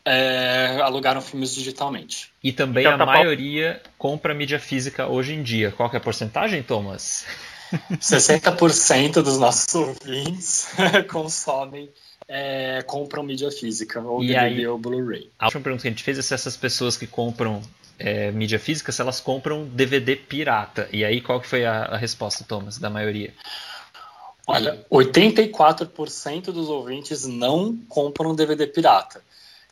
[0.05, 2.33] é, alugaram filmes digitalmente.
[2.43, 5.71] E também Então a tá maioria compra mídia física hoje em dia.
[5.73, 7.25] Qual que é a porcentagem, Thomas?
[7.93, 10.69] 60% dos nossos ouvintes
[11.11, 11.89] consomem,
[12.29, 14.67] é, compram mídia física, ou E DVD aí?
[14.67, 15.31] ou Blu-ray.
[15.39, 17.63] A última pergunta que a gente fez é se essas pessoas que compram
[17.99, 20.89] é, mídia física, se elas compram DVD pirata.
[20.93, 23.33] E aí, qual que foi a, a resposta, Thomas, da maioria?
[24.47, 29.23] Olha, 84% dos ouvintes não compram DVD pirata.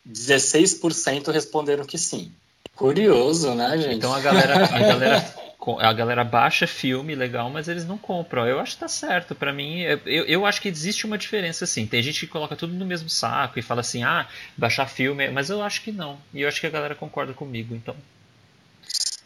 [0.08, 2.32] 16% responderam que sim.
[2.74, 3.96] Curioso, né, gente?
[3.96, 5.34] Então a galera, a galera,
[5.80, 8.46] a galera baixa filme legal, mas eles não compram.
[8.46, 9.34] Eu acho que tá certo.
[9.34, 11.86] Pra mim, eu, eu acho que existe uma diferença assim.
[11.86, 14.26] Tem gente que coloca tudo no mesmo saco e fala assim, ah,
[14.56, 16.18] baixar filme, mas eu acho que não.
[16.32, 17.74] E eu acho que a galera concorda comigo.
[17.74, 17.94] Então,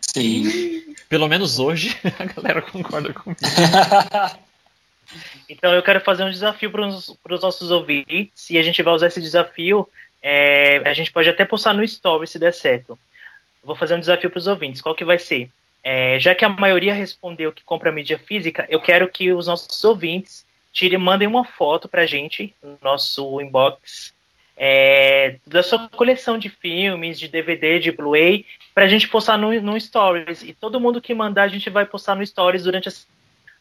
[0.01, 0.95] Sim.
[1.09, 3.41] pelo menos hoje, a galera concorda comigo.
[5.49, 9.09] Então eu quero fazer um desafio para os nossos ouvintes e a gente vai usar
[9.09, 9.89] esse desafio.
[10.27, 12.99] É, a gente pode até postar no story se der certo.
[13.63, 14.81] Vou fazer um desafio para os ouvintes.
[14.81, 15.51] Qual que vai ser?
[15.83, 19.85] É, já que a maioria respondeu que compra mídia física, eu quero que os nossos
[19.85, 24.15] ouvintes tirem, mandem uma foto para a gente no nosso inbox
[24.57, 29.53] é, da sua coleção de filmes, de DVD, de Blu-ray, para a gente postar no,
[29.61, 30.43] no Stories.
[30.43, 32.93] E todo mundo que mandar, a gente vai postar no Stories durante a,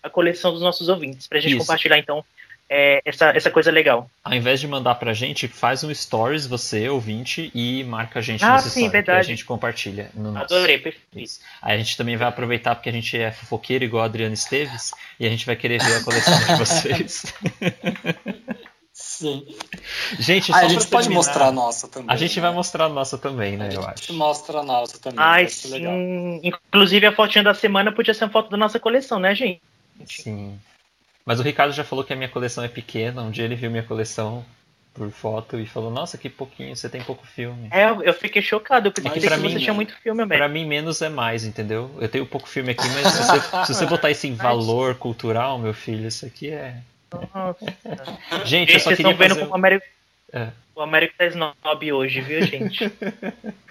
[0.04, 1.60] a coleção dos nossos ouvintes, para a gente Isso.
[1.60, 2.24] compartilhar, então,
[2.76, 4.10] é, essa, essa coisa legal.
[4.24, 8.44] Ao invés de mandar pra gente, faz um stories, você, ouvinte, e marca a gente
[8.44, 9.28] Ah, nesse sim, story, que a verdade.
[9.28, 10.54] gente compartilha no nosso.
[10.56, 11.08] Adorei, perfeito.
[11.16, 11.40] Isso.
[11.62, 14.92] Aí a gente também vai aproveitar porque a gente é fofoqueiro igual a Adriana Esteves
[15.20, 17.26] e a gente vai querer ver a coleção de vocês.
[18.92, 19.46] Sim.
[20.20, 22.14] Gente, Ah, a gente pode terminar, mostrar a nossa também.
[22.14, 22.42] A gente né?
[22.42, 24.14] vai mostrar a nossa também, né, A eu gente acho.
[24.14, 25.20] mostra a nossa também.
[25.20, 25.94] Ai, ser legal.
[25.94, 26.40] sim.
[26.44, 29.62] Inclusive, a fotinha da semana podia ser uma foto da nossa coleção, né, gente?
[30.08, 30.60] Sim.
[31.26, 33.22] Mas o Ricardo já falou que a minha coleção é pequena.
[33.22, 34.46] Um dia ele viu minha coleção
[34.94, 37.70] por foto e falou: Nossa, que pouquinho, você tem pouco filme.
[37.72, 38.88] É, eu- fiquei chocado.
[38.88, 40.54] Eu pensei Mas que pra você mim, tinha muito filme, Pra velho.
[40.54, 41.90] mim, menos é mais, entendeu?
[42.00, 45.58] Eu tenho pouco filme aqui, mas se você, se você botar isso em valor cultural,
[45.58, 46.76] meu filho, isso aqui é.
[47.34, 47.66] Nossa.
[48.46, 49.40] Gente, eu só queria estão vendo fazer...
[49.42, 49.86] como o Américo,
[50.32, 50.48] É.
[50.76, 52.92] o Américo tá snob hoje, viu, gente?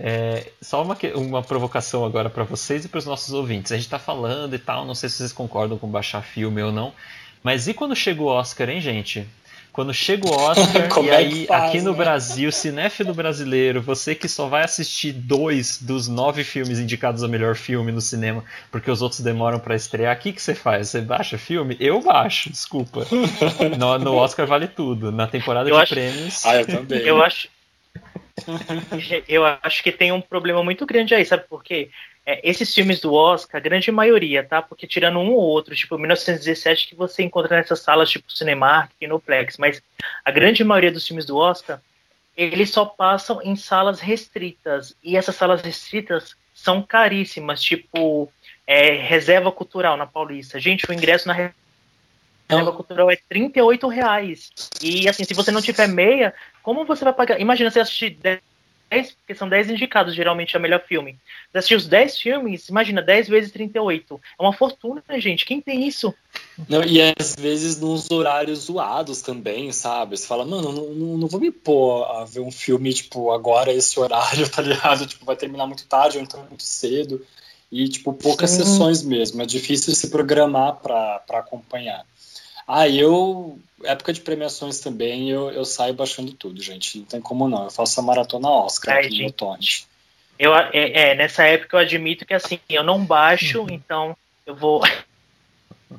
[0.00, 3.72] É, só uma, uma provocação agora pra vocês e pros nossos ouvintes.
[3.72, 6.70] A gente tá falando e tal, não sei se vocês concordam com baixar filme ou
[6.70, 6.94] não,
[7.42, 9.26] mas e quando chega o Oscar, hein, gente?
[9.72, 11.98] Quando chega o Oscar e é aí faz, aqui no né?
[11.98, 17.54] Brasil, cinéfilo brasileiro, você que só vai assistir dois dos nove filmes indicados a melhor
[17.54, 20.88] filme no cinema, porque os outros demoram pra estrear, o que, que você faz?
[20.88, 21.76] Você baixa filme?
[21.78, 23.06] Eu baixo, desculpa.
[23.78, 25.12] No, no Oscar vale tudo.
[25.12, 26.44] Na temporada Eu de acho- prêmios.
[26.46, 26.98] Ah, eu também.
[27.00, 27.48] Eu acho.
[29.28, 31.90] Eu acho que tem um problema muito grande aí, sabe por quê?
[32.30, 34.60] É, esses filmes do Oscar, a grande maioria, tá?
[34.60, 39.06] Porque tirando um ou outro, tipo 1917, que você encontra nessas salas tipo Cinemark e
[39.06, 39.82] Noplex, mas
[40.22, 41.80] a grande maioria dos filmes do Oscar,
[42.36, 44.94] eles só passam em salas restritas.
[45.02, 48.30] E essas salas restritas são caríssimas, tipo
[48.66, 50.60] é, Reserva Cultural na Paulista.
[50.60, 54.50] Gente, o ingresso na Reserva Cultural é 38 reais.
[54.82, 57.40] E assim, se você não tiver meia, como você vai pagar?
[57.40, 58.10] Imagina você assistir
[58.90, 61.18] 10, porque são 10 indicados, geralmente, a melhor filme.
[61.50, 64.20] Você assistir os 10 filmes, imagina, 10 vezes 38.
[64.38, 65.44] É uma fortuna, gente.
[65.44, 66.14] Quem tem isso?
[66.68, 70.16] Não, e às vezes nos horários zoados também, sabe?
[70.16, 73.72] Você fala, mano, não, não, não vou me pôr a ver um filme, tipo, agora
[73.72, 75.06] esse horário, tá ligado?
[75.06, 77.24] Tipo, vai terminar muito tarde ou então muito cedo.
[77.70, 78.64] E, tipo, poucas Sim.
[78.64, 79.42] sessões mesmo.
[79.42, 82.04] É difícil se programar pra acompanhar.
[82.70, 86.98] Ah, eu, época de premiações também, eu, eu saio baixando tudo, gente.
[86.98, 87.64] Não tem como não.
[87.64, 89.84] Eu faço a maratona Oscar Ai, aqui no torrent.
[90.38, 94.14] Eu, é, é, nessa época eu admito que assim, eu não baixo, então
[94.46, 94.82] eu vou.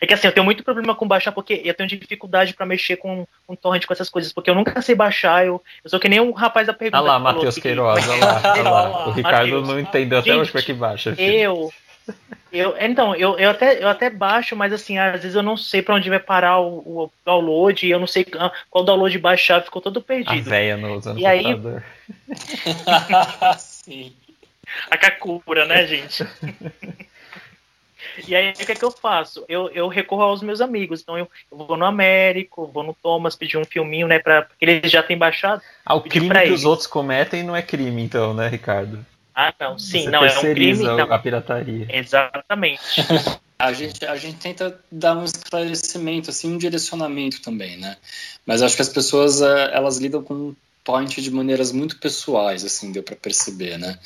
[0.00, 2.96] é que assim, eu tenho muito problema com baixar, porque eu tenho dificuldade pra mexer
[2.96, 6.08] com, com torrent, com essas coisas, porque eu nunca sei baixar, eu, eu sou que
[6.08, 7.02] nem um rapaz da pergunta.
[7.02, 9.08] Olha lá, Matheus que- Queiroz, olha lá, olha lá.
[9.08, 9.68] O Ricardo Mateus.
[9.68, 11.14] não entendeu até Gente, hoje pra que baixa.
[11.14, 11.32] filho.
[11.32, 11.72] Eu.
[12.56, 15.82] Eu, então, eu, eu, até, eu até baixo, mas assim, às vezes eu não sei
[15.82, 19.62] pra onde vai parar o, o download, e eu não sei ah, qual download baixar,
[19.62, 20.48] ficou todo A perdido.
[20.48, 21.82] véia no, usando E aí- computador.
[23.58, 24.12] Sim.
[24.90, 26.26] A Kakura, né, gente?
[28.26, 29.44] E aí, o que é que eu faço?
[29.48, 31.00] Eu, eu recorro aos meus amigos.
[31.02, 34.18] Então, eu, eu vou no Américo, vou no Thomas pedir um filminho, né?
[34.18, 35.60] Pra, porque eles já têm baixado.
[35.84, 36.60] Ah, o crime que eles.
[36.60, 39.04] os outros cometem não é crime, então, né, Ricardo?
[39.38, 40.82] Ah, não, sim, Você não, é um crime.
[40.82, 41.86] Não, a pirataria.
[41.90, 42.80] exatamente.
[43.58, 47.96] A gente, a gente tenta dar um esclarecimento, assim, um direcionamento também, né?
[48.44, 52.66] Mas acho que as pessoas, eh, elas lidam com o torrent de maneiras muito pessoais,
[52.66, 53.98] assim, deu pra perceber, né?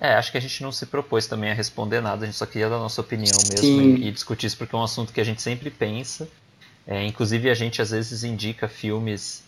[0.00, 2.46] É, acho que a gente não se propôs também a responder nada, a gente só
[2.46, 5.20] queria dar a nossa opinião mesmo e, e discutir isso porque é um assunto que
[5.20, 6.28] a gente sempre pensa.
[6.86, 9.42] É, inclusive a gente às vezes indica filmes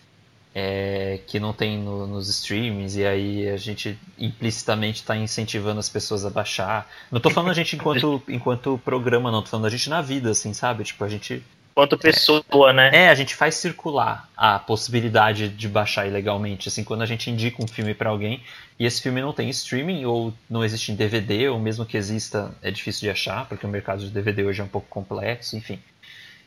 [0.55, 5.89] é, que não tem no- nos streamings e aí a gente implicitamente está incentivando as
[5.89, 6.89] pessoas a baixar.
[7.11, 10.31] Não tô falando a gente enquanto, enquanto programa, não, tô falando a gente na vida,
[10.31, 10.85] assim, sabe?
[10.85, 11.43] Tipo, a gente
[11.73, 12.91] Quanto pessoa, né?
[12.93, 16.69] é, a gente faz circular a possibilidade de baixar ilegalmente.
[16.69, 18.43] Assim, quando a gente indica um filme pra alguém
[18.79, 22.53] e esse filme não tem streaming ou não existe em DVD, ou mesmo que exista
[22.61, 25.79] é difícil de achar, porque o mercado de DVD hoje é um pouco complexo, enfim.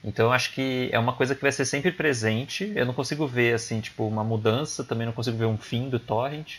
[0.04, 2.72] Então eu acho que é uma coisa que vai ser sempre presente.
[2.76, 6.00] Eu não consigo ver assim, tipo, uma mudança, também não consigo ver um fim do
[6.00, 6.58] torrent.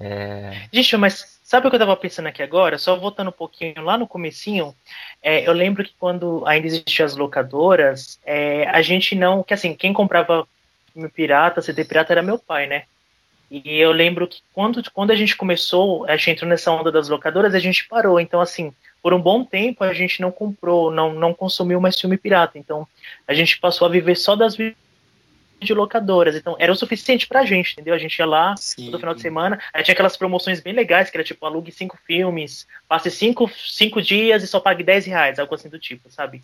[0.00, 2.78] É, Gente, mas sabe o que eu tava pensando aqui agora?
[2.78, 4.72] Só voltando um pouquinho lá no comecinho,
[5.20, 9.74] é, eu lembro que quando ainda existiam as locadoras, é, a gente não, que assim,
[9.74, 10.46] quem comprava
[10.92, 12.84] filme pirata, CD pirata era meu pai, né?
[13.50, 17.08] E eu lembro que quando, quando a gente começou, a gente entrou nessa onda das
[17.08, 18.20] locadoras, a gente parou.
[18.20, 22.16] Então, assim, por um bom tempo a gente não comprou, não, não consumiu mais filme
[22.16, 22.58] pirata.
[22.58, 22.86] Então,
[23.26, 24.56] a gente passou a viver só das
[25.60, 26.34] videolocadoras.
[26.34, 27.94] Então, era o suficiente pra gente, entendeu?
[27.94, 31.16] A gente ia lá todo final de semana, aí tinha aquelas promoções bem legais, que
[31.16, 35.54] era tipo, alugue cinco filmes, passe cinco, cinco dias e só pague 10 reais, algo
[35.54, 36.42] assim do tipo, sabe?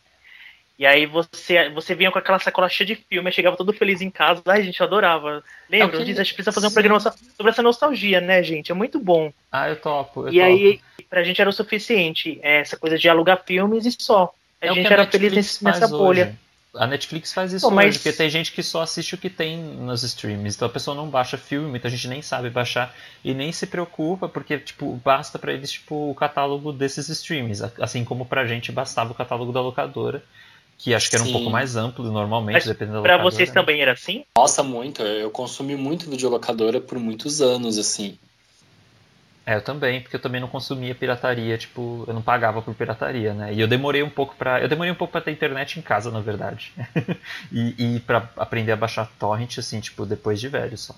[0.76, 4.10] E aí você, você vinha com aquela sacola cheia de filme, chegava todo feliz em
[4.10, 4.42] casa.
[4.46, 5.42] Ai, gente, eu adorava.
[5.70, 5.96] Lembra?
[5.96, 8.72] É que- Diz, a gente precisa fazer um programa só sobre essa nostalgia, né, gente?
[8.72, 9.32] É muito bom.
[9.52, 10.26] Ah, eu topo.
[10.26, 10.44] Eu e topo.
[10.46, 14.34] aí, pra gente era o suficiente, é, essa coisa de alugar filmes e só.
[14.60, 16.24] A É gente era Netflix feliz nesse- nessa bolha.
[16.24, 16.34] hoje.
[16.76, 19.30] A Netflix faz isso Pô, mas- hoje, porque tem gente que só assiste o que
[19.30, 20.56] tem nos streams.
[20.56, 22.92] Então a pessoa não baixa filme, muita gente nem sabe baixar
[23.24, 27.62] e nem se preocupa, porque tipo, basta pra eles tipo, o catálogo desses streams.
[27.80, 30.20] Assim como pra gente bastava o catálogo da locadora,
[30.78, 31.32] que acho que era um Sim.
[31.32, 33.34] pouco mais amplo normalmente, Mas dependendo da pra locadora.
[33.34, 34.24] vocês também era assim?
[34.36, 35.02] Nossa, muito.
[35.02, 38.18] Eu consumi muito videolocadora por muitos anos, assim.
[39.46, 43.34] É, eu também, porque eu também não consumia pirataria, tipo, eu não pagava por pirataria,
[43.34, 43.52] né?
[43.52, 44.60] E eu demorei um pouco pra.
[44.60, 46.72] Eu demorei um pouco pra ter internet em casa, na verdade.
[47.52, 50.94] e, e pra aprender a baixar torrent, assim, tipo, depois de velho só.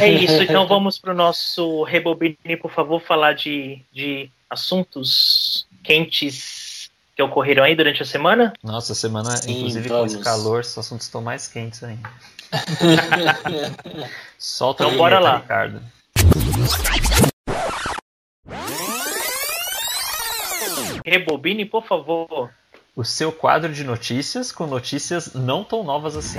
[0.00, 6.67] É isso, então vamos pro nosso Rebobine, por favor, falar de, de assuntos quentes
[7.18, 8.52] que ocorreram aí durante a semana.
[8.62, 10.12] Nossa, a semana, Sim, inclusive vamos.
[10.12, 12.08] com esse calor, os assuntos estão mais quentes ainda.
[14.38, 15.38] Solta Então a bora lá.
[15.38, 15.82] Ricardo.
[21.04, 22.50] Rebobine, por favor.
[22.94, 26.38] O seu quadro de notícias com notícias não tão novas assim.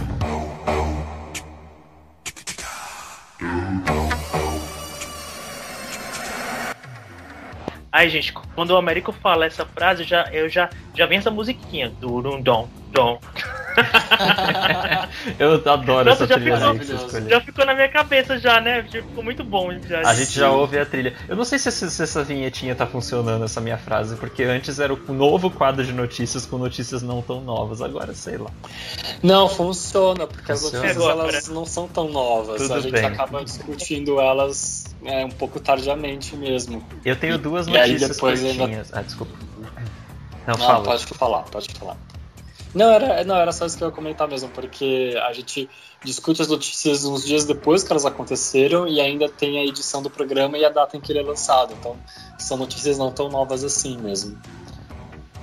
[7.92, 11.90] Ai, gente, quando o Américo fala essa frase, já, eu já, já vem essa musiquinha.
[12.00, 13.20] Durum, dom, dom.
[15.40, 17.30] Eu adoro Nossa, essa já trilhazinha ficou- que você escolheu.
[17.30, 18.82] Já ficou na minha cabeça já, né?
[18.92, 19.72] Já ficou muito bom.
[19.88, 20.02] Já.
[20.02, 21.14] A gente já ouve a trilha.
[21.28, 24.80] Eu não sei se essa, se essa vinhetinha tá funcionando, essa minha frase, porque antes
[24.80, 28.50] era o novo quadro de notícias com notícias não tão novas, agora sei lá.
[29.24, 30.86] Não, funciona, porque as Funciona.
[30.86, 31.30] notícias Agora.
[31.30, 32.62] elas não são tão novas.
[32.62, 33.06] Tudo a gente bem.
[33.06, 36.84] acaba discutindo elas é, um pouco tardiamente mesmo.
[37.06, 38.86] Eu tenho duas E aí notícias depois ainda-.
[38.94, 39.34] Ah, desculpa.
[40.48, 40.84] Não, Não, fala.
[40.84, 41.98] pode falar, pode falar.
[42.74, 45.68] Não era, não, era só isso que eu ia comentar mesmo, porque a gente
[46.04, 50.10] discute as notícias uns dias depois que elas aconteceram e ainda tem a edição do
[50.10, 51.74] programa e a data em que ele é lançado.
[51.80, 51.98] Então,
[52.38, 54.40] são notícias não tão novas assim mesmo.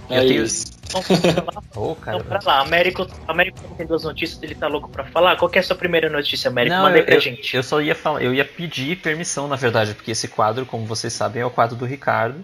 [0.09, 0.67] Eu É tenho- isso.
[0.89, 1.03] Então,
[1.43, 2.25] pra lá, Ô, então, cara.
[2.25, 2.61] pra lá.
[2.61, 5.37] Américo, Américo tem duas notícias, ele tá louco pra falar.
[5.37, 6.77] Qual que é a sua primeira notícia, Américo?
[6.77, 7.57] Não, Manda aí eu, pra eu- gente.
[7.57, 11.13] eu só ia falar, eu ia pedir permissão, na verdade, porque esse quadro, como vocês
[11.13, 12.43] sabem, é o quadro do Ricardo.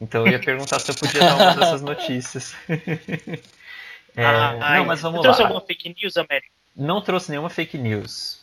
[0.00, 2.52] Então eu ia perguntar se eu podia dar uma dessas notícias.
[4.16, 5.48] É, Ah, não, mas vamos você trouxe lá.
[5.48, 6.52] alguma fake news, Américo?
[6.76, 8.40] Não trouxe nenhuma fake news.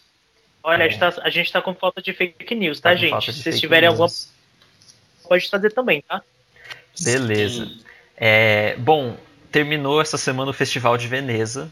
[0.64, 0.85] Olha, É.
[0.85, 3.34] a, gente tá, a gente tá com falta de fake news, tá, Tá gente?
[3.34, 3.99] Se vocês tiverem news.
[3.99, 6.22] alguma, pode trazer também, tá?
[7.02, 7.72] Beleza.
[8.18, 9.18] É, bom,
[9.52, 11.72] terminou essa semana o Festival de Veneza.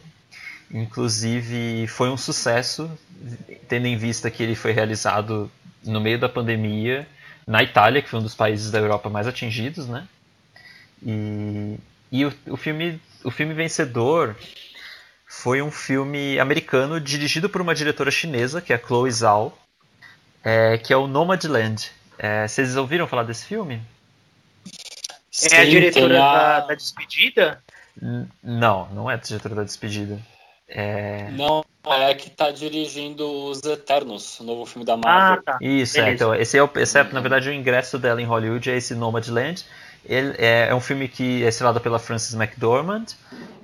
[0.71, 2.89] Inclusive, foi um sucesso,
[3.67, 5.51] tendo em vista que ele foi realizado
[5.83, 7.07] no meio da pandemia,
[7.45, 10.07] na Itália, que foi um dos países da Europa mais atingidos, né?
[11.05, 11.75] E,
[12.11, 14.35] e o, o, filme, o filme vencedor
[15.27, 19.57] foi um filme americano dirigido por uma diretora chinesa, que é a Chloe Zhao,
[20.43, 21.91] é, que é o Nomadland.
[22.17, 23.81] É, vocês ouviram falar desse filme?
[25.51, 26.33] É a diretora a...
[26.33, 27.63] Da, da, Despedida?
[28.43, 30.19] Não, não é a diretora da Despedida.
[30.67, 31.29] É...
[31.31, 35.39] Não, é que tá dirigindo Os Eternos, o novo filme da Marvel.
[35.39, 35.57] Ah, tá.
[35.61, 38.69] Isso, é, então, esse é, o, esse é, na verdade, o ingresso dela em Hollywood,
[38.69, 39.65] é esse Nomadland.
[40.09, 43.05] Ele é, é um filme que é estrelado pela Frances McDormand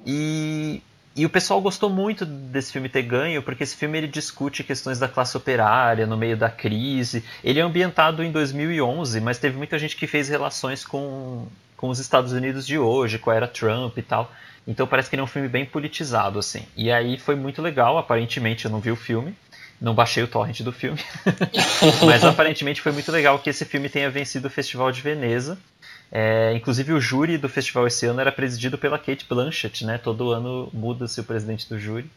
[0.06, 0.82] e
[1.16, 5.00] e o pessoal gostou muito desse filme ter ganho, porque esse filme ele discute questões
[5.00, 7.24] da classe operária no meio da crise.
[7.42, 11.48] Ele é ambientado em 2011, mas teve muita gente que fez relações com,
[11.78, 14.30] com os Estados Unidos de hoje, com a era Trump e tal.
[14.68, 16.66] Então parece que ele é um filme bem politizado, assim.
[16.76, 19.34] E aí foi muito legal, aparentemente eu não vi o filme,
[19.80, 21.00] não baixei o torrent do filme,
[22.06, 25.58] mas aparentemente foi muito legal que esse filme tenha vencido o Festival de Veneza.
[26.18, 29.98] É, inclusive o júri do festival esse ano era presidido pela Kate Blanchett, né?
[29.98, 32.10] Todo ano muda-se o presidente do júri.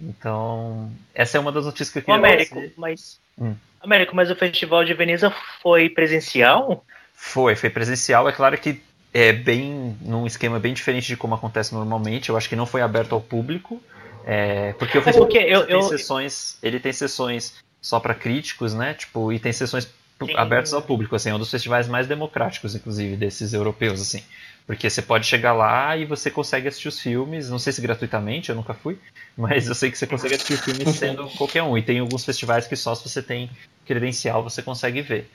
[0.00, 3.56] Então, essa é uma das notícias que eu queria Américo, mas hum.
[3.80, 6.84] Américo, mas o Festival de Veneza foi presencial?
[7.12, 8.28] Foi, foi presencial.
[8.28, 8.80] É claro que
[9.12, 12.28] é bem num esquema bem diferente de como acontece normalmente.
[12.28, 13.82] Eu acho que não foi aberto ao público,
[14.24, 15.82] é, porque o festival porque eu, tem eu...
[15.82, 18.94] sessões, ele tem sessões só para críticos, né?
[18.94, 19.88] Tipo, e tem sessões.
[20.36, 24.22] Abertos ao público, assim, é um dos festivais mais democráticos, inclusive, desses europeus, assim.
[24.66, 28.48] Porque você pode chegar lá e você consegue assistir os filmes, não sei se gratuitamente,
[28.48, 28.98] eu nunca fui,
[29.36, 31.76] mas eu sei que você consegue assistir os filmes sendo qualquer um.
[31.76, 33.50] E tem alguns festivais que só se você tem
[33.84, 35.30] credencial você consegue ver.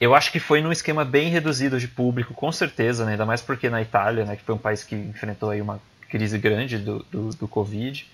[0.00, 3.12] Eu acho que foi num esquema bem reduzido de público, com certeza, né?
[3.12, 5.78] ainda mais porque na Itália, né, que foi um país que enfrentou aí uma
[6.08, 8.06] crise grande do, do, do Covid.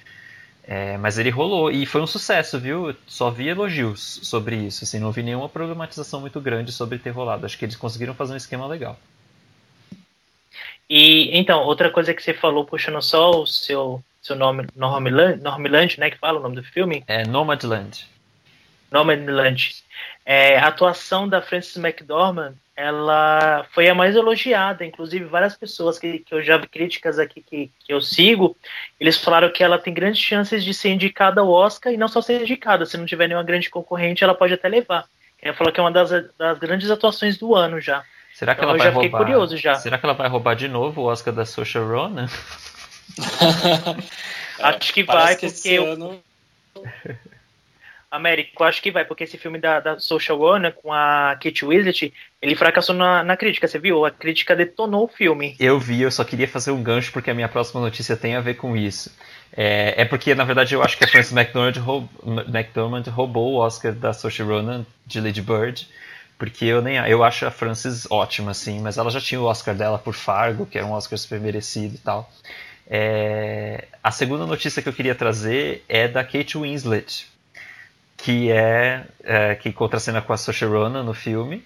[0.68, 2.94] É, mas ele rolou e foi um sucesso, viu?
[3.06, 7.46] Só vi elogios sobre isso, assim, não vi nenhuma problematização muito grande sobre ter rolado.
[7.46, 8.98] Acho que eles conseguiram fazer um esquema legal.
[10.90, 15.98] E então, outra coisa que você falou, puxando só o seu, seu nome, Normland, Normland,
[15.98, 16.10] né?
[16.10, 17.04] Que fala o nome do filme?
[17.06, 18.06] É Nomadland.
[18.90, 19.84] Nomadland.
[20.28, 26.18] É, a atuação da Frances McDormand ela foi a mais elogiada, inclusive várias pessoas que,
[26.18, 28.54] que eu já vi críticas aqui que, que eu sigo,
[29.00, 32.20] eles falaram que ela tem grandes chances de ser indicada ao Oscar e não só
[32.20, 35.06] ser indicada, se não tiver nenhuma grande concorrente, ela pode até levar.
[35.40, 38.04] Ela falou que é uma das, das grandes atuações do ano já.
[38.34, 39.18] Será que então, ela vai roubar?
[39.18, 39.76] curioso já.
[39.76, 42.28] Será que ela vai roubar de novo o Oscar da Social Rona?
[44.60, 45.68] Acho que vai, que porque.
[45.70, 45.92] Eu...
[45.92, 46.22] Ano...
[48.10, 52.14] Américo, acho que vai, porque esse filme da, da Social One com a Kate Winslet,
[52.40, 54.04] ele fracassou na, na crítica, você viu?
[54.04, 55.56] A crítica detonou o filme.
[55.58, 58.40] Eu vi, eu só queria fazer um gancho porque a minha próxima notícia tem a
[58.40, 59.10] ver com isso.
[59.56, 62.08] É, é porque, na verdade, eu acho que a Frances McDormand, roub,
[62.48, 65.88] McDormand roubou o Oscar da Social Ronan de Lady Bird,
[66.38, 69.74] porque eu nem eu acho a Frances ótima, assim, mas ela já tinha o Oscar
[69.74, 72.30] dela por Fargo, que era um Oscar super merecido e tal.
[72.88, 77.26] É, a segunda notícia que eu queria trazer é da Kate Winslet,
[78.16, 81.62] que é, é que contracena com a Saoirse Ronan no filme,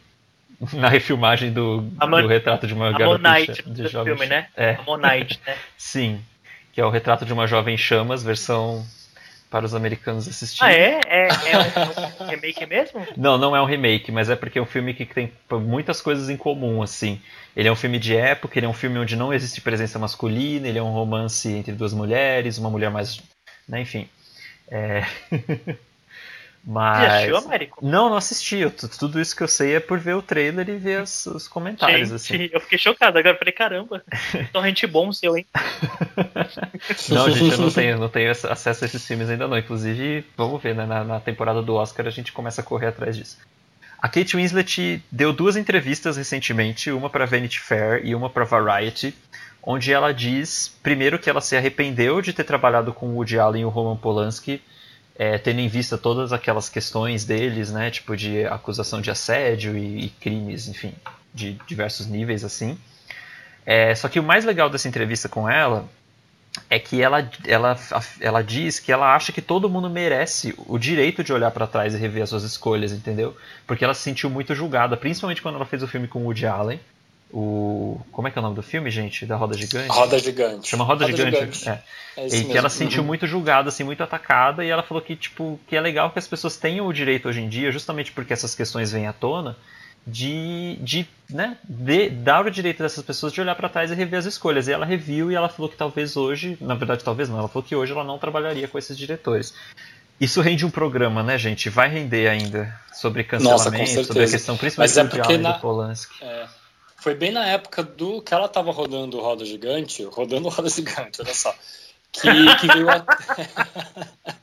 [0.73, 4.49] na refilmagem do, do retrato de uma garota de, de jovem filme, né?
[4.57, 4.79] É.
[4.87, 5.57] Ammonite, né?
[5.79, 6.21] Sim,
[6.73, 8.85] que é o retrato de uma jovem chamas, versão
[9.51, 10.73] para os americanos assistirem.
[10.73, 11.01] Ah, é?
[11.07, 13.05] É, é um remake mesmo?
[13.17, 16.31] Não, não é um remake, mas é porque é um filme que tem muitas coisas
[16.31, 17.21] em comum, assim.
[17.57, 20.69] Ele é um filme de época, ele é um filme onde não existe presença masculina,
[20.69, 23.21] ele é um romance entre duas mulheres, uma mulher mais...
[23.69, 24.09] Né, enfim.
[24.71, 25.05] É...
[26.65, 26.99] Mas...
[26.99, 27.79] Você assistiu, Américo?
[27.83, 28.57] Não, não assisti.
[28.59, 31.49] Eu, tudo isso que eu sei é por ver o trailer e ver os, os
[31.49, 32.11] comentários.
[32.11, 32.51] Gente, assim.
[32.53, 33.19] eu fiquei chocado.
[33.19, 34.03] Agora falei, caramba,
[34.53, 35.47] torrente bom seu, hein?
[37.09, 39.57] não, gente, eu não tenho, não tenho acesso a esses filmes ainda não.
[39.57, 40.85] Inclusive, vamos ver, né?
[40.85, 43.39] Na, na temporada do Oscar a gente começa a correr atrás disso.
[44.01, 49.15] A Kate Winslet deu duas entrevistas recentemente, uma para Vanity Fair e uma para Variety,
[49.63, 53.63] onde ela diz, primeiro, que ela se arrependeu de ter trabalhado com o Woody Allen
[53.63, 54.63] e o Roman Polanski
[55.21, 60.07] é, tendo em vista todas aquelas questões deles, né, tipo de acusação de assédio e,
[60.07, 60.95] e crimes, enfim,
[61.35, 62.79] de diversos níveis assim.
[63.67, 65.87] É, só que o mais legal dessa entrevista com ela
[66.71, 67.79] é que ela, ela,
[68.19, 71.93] ela diz que ela acha que todo mundo merece o direito de olhar para trás
[71.93, 73.37] e rever as suas escolhas, entendeu?
[73.67, 76.81] Porque ela se sentiu muito julgada, principalmente quando ela fez o filme com Woody Allen,
[77.33, 78.01] o.
[78.11, 79.25] Como é que é o nome do filme, gente?
[79.27, 79.89] Da Roda Gigante?
[79.89, 80.69] Roda Gigante.
[80.69, 81.59] Chama Roda, Roda Gigante.
[81.59, 81.69] Gigante.
[81.69, 81.83] É.
[82.17, 83.07] é e que ela se sentiu uhum.
[83.07, 86.27] muito julgada, assim, muito atacada, e ela falou que, tipo, que é legal que as
[86.27, 89.57] pessoas tenham o direito hoje em dia, justamente porque essas questões vêm à tona,
[90.07, 94.19] de, de, né, de dar o direito dessas pessoas de olhar para trás e rever
[94.19, 94.67] as escolhas.
[94.67, 97.63] E ela reviu e ela falou que talvez hoje, na verdade talvez não, ela falou
[97.63, 99.55] que hoje ela não trabalharia com esses diretores.
[100.21, 101.71] Isso rende um programa, né, gente?
[101.71, 105.51] Vai render ainda sobre cancelamento, Nossa, sobre a questão principalmente Mas é porque na...
[105.51, 105.53] na...
[105.53, 106.23] do Polanski.
[106.23, 106.47] É,
[107.01, 111.35] foi bem na época do que ela tava rodando Roda Gigante, rodando Roda Gigante, olha
[111.35, 111.55] só,
[112.13, 113.05] que, que veio a...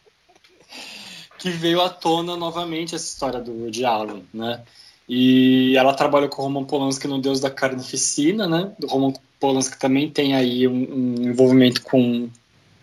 [1.38, 4.64] que veio à tona novamente essa história do Woody Allen, né?
[5.08, 8.74] E ela trabalhou com o Roman Polanski no Deus da Carnificina, né?
[8.84, 12.30] O Roman Polanski também tem aí um, um envolvimento com,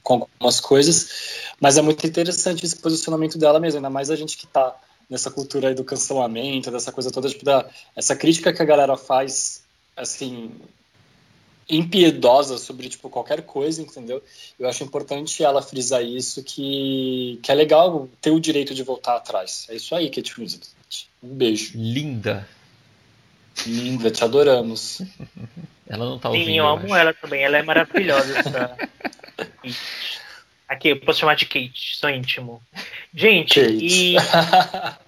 [0.03, 4.37] com algumas coisas, mas é muito interessante esse posicionamento dela mesmo, ainda mais a gente
[4.37, 4.75] que está
[5.11, 8.97] nessa cultura aí do cancelamento, dessa coisa toda, tipo, da, essa crítica que a galera
[8.97, 9.64] faz,
[9.97, 10.51] assim,
[11.69, 14.23] impiedosa sobre, tipo, qualquer coisa, entendeu?
[14.59, 19.17] Eu acho importante ela frisar isso, que, que é legal ter o direito de voltar
[19.17, 19.67] atrás.
[19.71, 20.69] É isso aí, Kate Winslet.
[21.23, 21.73] Um beijo.
[21.75, 22.47] Linda.
[23.67, 25.01] Linda, te adoramos.
[25.87, 26.47] Ela não tá ouvindo.
[26.47, 26.95] Sim, eu amo acho.
[26.97, 27.43] ela também.
[27.43, 28.39] Ela é maravilhosa.
[28.39, 28.77] Essa...
[30.67, 32.63] Aqui, eu posso chamar de Kate, sou íntimo.
[33.15, 33.85] Gente, Kate.
[33.85, 34.17] e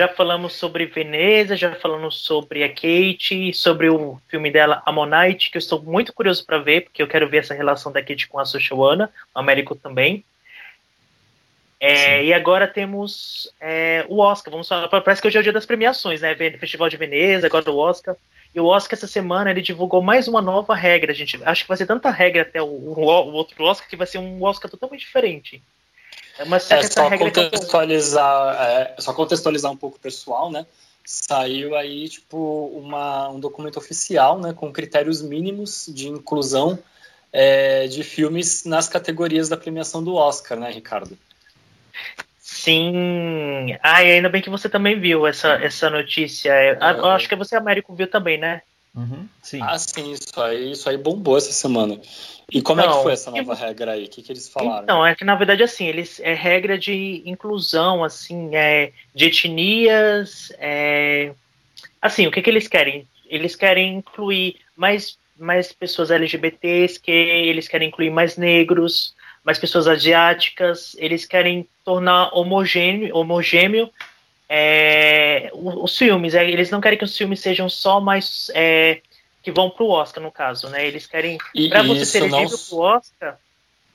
[0.00, 5.58] já falamos sobre Veneza, já falamos sobre a Kate, sobre o filme dela Ammonite, que
[5.58, 8.38] eu estou muito curioso para ver, porque eu quero ver essa relação da Kate com
[8.38, 10.24] a Sushowana, o Américo também.
[11.78, 14.50] É, e agora temos é, o Oscar.
[14.50, 16.34] Vamos falar, parece que hoje é o dia das premiações, né?
[16.58, 18.16] Festival de Veneza, agora o Oscar.
[18.54, 21.38] E o Oscar essa semana ele divulgou mais uma nova regra, gente.
[21.44, 24.16] Acho que vai ser tanta regra até o, o, o outro Oscar que vai ser
[24.16, 25.62] um Oscar totalmente diferente.
[26.40, 30.64] É, mas é, só contextualizar, é, só contextualizar um pouco o pessoal, né?
[31.04, 36.78] Saiu aí tipo uma, um documento oficial, né, com critérios mínimos de inclusão
[37.30, 41.18] é, de filmes nas categorias da premiação do Oscar, né, Ricardo?
[42.38, 43.76] Sim.
[43.82, 46.52] Ah, e ainda bem que você também viu essa, essa notícia.
[46.80, 48.62] Ah, eu acho que você, Américo, viu também, né?
[48.94, 49.60] Uhum, sim.
[49.62, 52.00] Ah, sim, isso aí, isso aí bombou essa semana.
[52.52, 54.04] E como então, é que foi essa nova regra aí?
[54.06, 54.82] O que, que eles falaram?
[54.82, 60.52] Então, é que na verdade assim, eles é regra de inclusão, assim, é, de etnias,
[60.58, 61.32] é,
[62.02, 63.06] assim, o que, que eles querem?
[63.26, 69.14] Eles querem incluir mais, mais pessoas LGBTs, que eles querem incluir mais negros,
[69.44, 73.88] mais pessoas asiáticas, eles querem tornar homogêneo, homogêneo
[74.52, 76.34] é, os filmes.
[76.34, 79.00] É, eles não querem que os filmes sejam só mais é,
[79.44, 80.84] que vão para o Oscar, no caso, né?
[80.84, 82.66] Eles querem para você ser elegível não...
[82.66, 83.38] para o Oscar,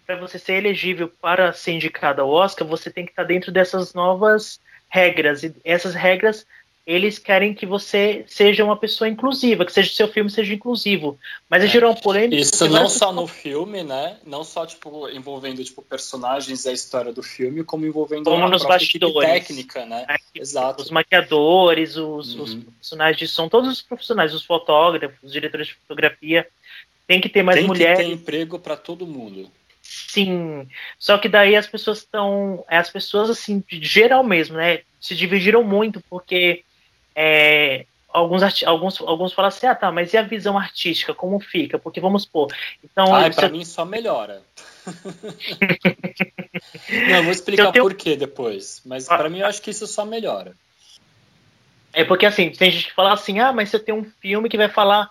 [0.08, 3.94] para você ser elegível para ser indicado ao Oscar, você tem que estar dentro dessas
[3.94, 5.44] novas regras.
[5.44, 6.48] E essas regras
[6.86, 11.18] eles querem que você seja uma pessoa inclusiva, que seja seu filme seja inclusivo.
[11.50, 11.68] Mas é.
[11.68, 12.40] gerou um polêmica.
[12.40, 14.18] Isso não só no filme, né?
[14.24, 18.64] Não só tipo envolvendo tipo personagens e a história do filme, como envotando como nos
[18.64, 20.06] bastidores, técnica, né?
[20.08, 20.84] É, Exato.
[20.84, 22.44] Os maquiadores, os, uhum.
[22.44, 26.48] os, profissionais de som, todos os profissionais, os fotógrafos, os diretores de fotografia,
[27.08, 27.98] tem que ter mais tem mulheres.
[27.98, 29.50] Tem que ter emprego para todo mundo.
[29.82, 30.68] Sim,
[30.98, 35.64] só que daí as pessoas estão, as pessoas assim, de geral mesmo, né, se dividiram
[35.64, 36.64] muito porque
[37.16, 41.78] é, alguns, alguns, alguns falam assim, ah tá, mas e a visão artística, como fica?
[41.78, 42.54] Porque vamos pôr.
[42.84, 44.42] Então, ah, para mim só melhora.
[47.10, 47.84] Não, vou explicar tenho...
[47.84, 48.82] por quê depois.
[48.86, 49.18] Mas ah.
[49.18, 50.54] para mim eu acho que isso só melhora.
[51.94, 54.58] É porque assim, tem gente que fala assim, ah, mas eu tenho um filme que
[54.58, 55.10] vai falar,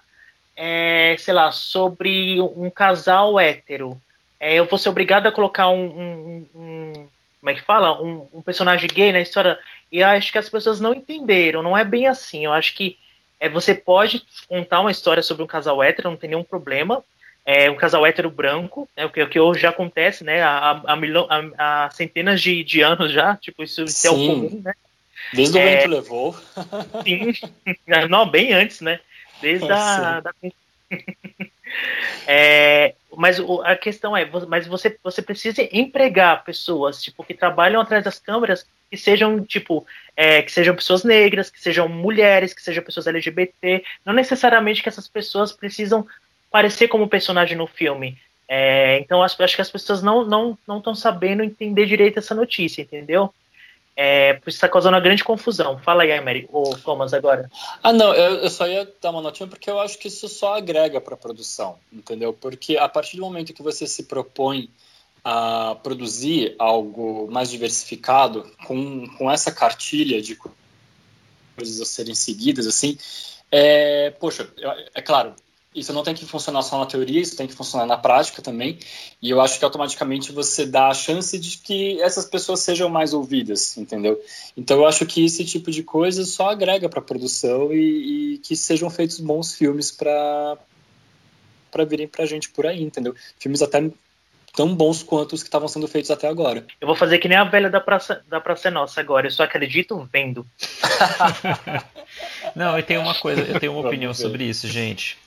[0.57, 4.01] é, sei lá, sobre um casal hétero,
[4.39, 7.09] é, eu vou ser obrigado a colocar um, um, um
[7.45, 8.03] como é que fala?
[8.03, 9.59] Um, um personagem gay na história.
[9.93, 12.47] E acho que as pessoas não entenderam, não é bem assim.
[12.47, 12.97] Eu acho que
[13.39, 17.05] é, você pode contar uma história sobre um casal hétero, não tem nenhum problema.
[17.45, 20.41] É um casal hétero branco, né, o, que, o que hoje já acontece, né?
[20.41, 20.95] Há, há,
[21.29, 24.73] há, há centenas de, de, anos já, tipo, isso, isso é o comum, né?
[25.35, 26.35] Desde o é, vento levou.
[27.03, 27.35] Sim,
[28.09, 29.01] não, bem antes, né?
[29.43, 30.21] Desde a.
[30.21, 30.33] Da...
[32.27, 38.05] é, mas a questão é, mas você, você precisa empregar pessoas, tipo, que trabalham atrás
[38.05, 39.87] das câmeras que sejam, tipo,
[40.17, 43.85] é, que sejam pessoas negras, que sejam mulheres, que sejam pessoas LGBT.
[44.05, 46.07] Não necessariamente que essas pessoas precisam
[46.51, 48.17] parecer como personagem no filme.
[48.47, 52.35] É, então acho, acho que as pessoas não estão não, não sabendo entender direito essa
[52.35, 53.33] notícia, entendeu?
[53.97, 55.79] É, está causando uma grande confusão.
[55.79, 57.49] Fala aí, Emery, ou Thomas, agora.
[57.83, 60.57] Ah, não, eu, eu, só ia dar uma notinha porque eu acho que isso só
[60.57, 62.33] agrega para a produção, entendeu?
[62.33, 64.69] Porque a partir do momento que você se propõe
[65.25, 72.99] a produzir algo mais diversificado, com, com essa cartilha de coisas a serem seguidas, assim,
[73.51, 74.49] é, poxa,
[74.95, 75.35] é claro,
[75.75, 78.79] isso não tem que funcionar só na teoria, isso tem que funcionar na prática também.
[79.21, 83.13] E eu acho que automaticamente você dá a chance de que essas pessoas sejam mais
[83.13, 84.21] ouvidas, entendeu?
[84.57, 88.39] Então eu acho que esse tipo de coisa só agrega para a produção e, e,
[88.39, 90.57] que sejam feitos bons filmes para
[91.73, 93.17] para virem para a gente por aí, entendeu?
[93.37, 93.91] Filmes até
[94.55, 96.65] tão bons quanto os que estavam sendo feitos até agora.
[96.81, 99.43] Eu vou fazer que nem a velha da Praça, da praça Nossa agora, eu só
[99.43, 100.47] acredito vendo.
[102.55, 105.19] Não, eu tenho uma coisa, eu tenho uma opinião sobre isso, gente.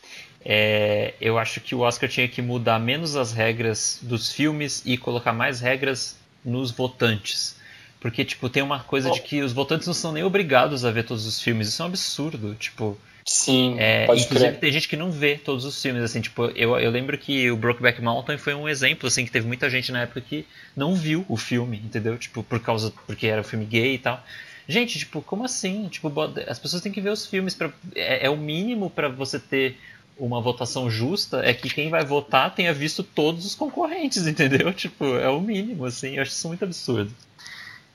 [0.49, 4.98] É, eu acho que o Oscar tinha que mudar menos as regras dos filmes e
[4.98, 7.57] colocar mais regras nos votantes.
[7.99, 9.14] Porque, tipo, tem uma coisa oh.
[9.14, 11.68] de que os votantes não são nem obrigados a ver todos os filmes.
[11.68, 12.56] Isso é um absurdo.
[12.56, 14.60] Tipo, Sim, é, pode inclusive crer.
[14.61, 17.57] tem gente que não vê todos os filmes, assim, tipo, eu, eu lembro que o
[17.57, 21.26] Brokeback Mountain foi um exemplo, assim, que teve muita gente na época que não viu
[21.28, 22.18] o filme, entendeu?
[22.18, 24.24] Tipo, por causa, porque era um filme gay e tal.
[24.65, 25.90] Gente, tipo, como assim?
[25.90, 26.10] Tipo,
[26.48, 29.78] as pessoas têm que ver os filmes, pra, é, é o mínimo para você ter
[30.19, 34.73] uma votação justa, é que quem vai votar tenha visto todos os concorrentes, entendeu?
[34.73, 37.11] Tipo, é o mínimo, assim, eu acho isso muito absurdo.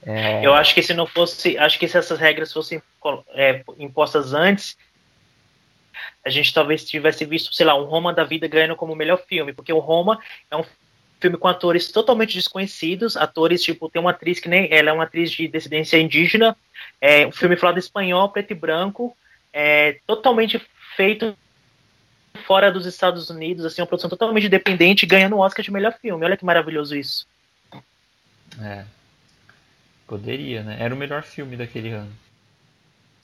[0.05, 0.45] É...
[0.45, 2.83] Eu acho que se não fosse, acho que se essas regras fossem
[3.35, 4.77] é, impostas antes,
[6.25, 9.53] a gente talvez tivesse visto, sei lá, um Roma da vida ganhando como melhor filme,
[9.53, 10.19] porque o Roma
[10.51, 10.65] é um
[11.21, 15.05] filme com atores totalmente desconhecidos, atores, tipo, tem uma atriz que nem, ela é uma
[15.05, 16.57] atriz de descendência indígena,
[17.01, 19.17] é um filme falado espanhol, preto e branco,
[19.53, 20.61] é totalmente
[20.97, 21.37] feito
[22.47, 26.25] fora dos Estados Unidos, assim, uma produção totalmente independente, ganhando o Oscar de melhor filme.
[26.25, 27.27] Olha que maravilhoso isso.
[28.61, 28.85] É.
[30.07, 30.77] Poderia, né?
[30.81, 32.13] Era o melhor filme daquele ano.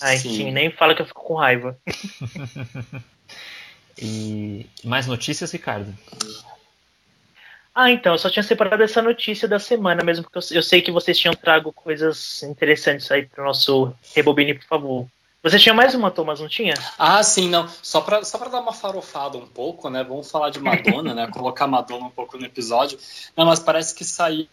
[0.01, 1.77] Ai, sim, sim nem fala que eu fico com raiva.
[3.99, 5.93] e mais notícias, Ricardo?
[7.75, 10.83] Ah, então, eu só tinha separado essa notícia da semana mesmo, porque eu, eu sei
[10.83, 15.09] que vocês tinham trago coisas interessantes aí para o nosso Rebobine, por favor.
[15.43, 16.75] Você tinha mais uma, Thomas, não tinha?
[16.99, 17.69] Ah, sim, não.
[17.81, 20.03] Só para só dar uma farofada um pouco, né?
[20.03, 21.29] Vamos falar de Madonna, né?
[21.33, 22.99] Colocar Madonna um pouco no episódio.
[23.37, 24.49] Não, mas parece que saiu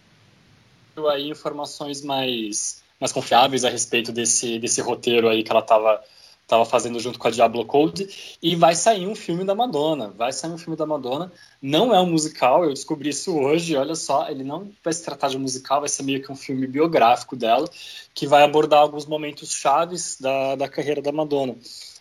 [1.09, 6.03] aí informações mais, mais confiáveis a respeito desse, desse roteiro aí que ela estava
[6.47, 10.31] tava fazendo junto com a Diablo Code, e vai sair um filme da Madonna, vai
[10.31, 11.31] sair um filme da Madonna,
[11.61, 15.29] não é um musical, eu descobri isso hoje, olha só, ele não vai se tratar
[15.29, 17.67] de um musical, vai ser meio que um filme biográfico dela,
[18.13, 21.55] que vai abordar alguns momentos chaves da, da carreira da Madonna,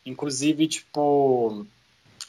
[0.04, 1.66] inclusive, tipo,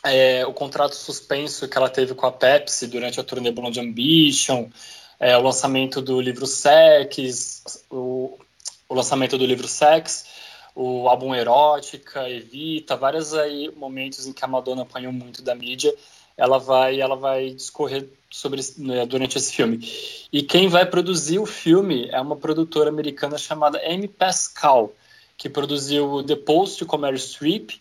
[0.05, 4.69] é, o contrato suspenso que ela teve com a Pepsi durante a turnê Blonde Ambition,
[5.19, 8.37] é, o lançamento do livro Sex, o,
[8.87, 10.25] o lançamento do livro Sex,
[10.75, 15.95] o álbum Erótica, Evita, vários aí momentos em que a Madonna apanhou muito da mídia,
[16.35, 19.79] ela vai, ela vai discorrer sobre né, durante esse filme.
[20.31, 24.91] E quem vai produzir o filme é uma produtora americana chamada Amy Pascal,
[25.37, 27.71] que produziu The Post com Mary Streep,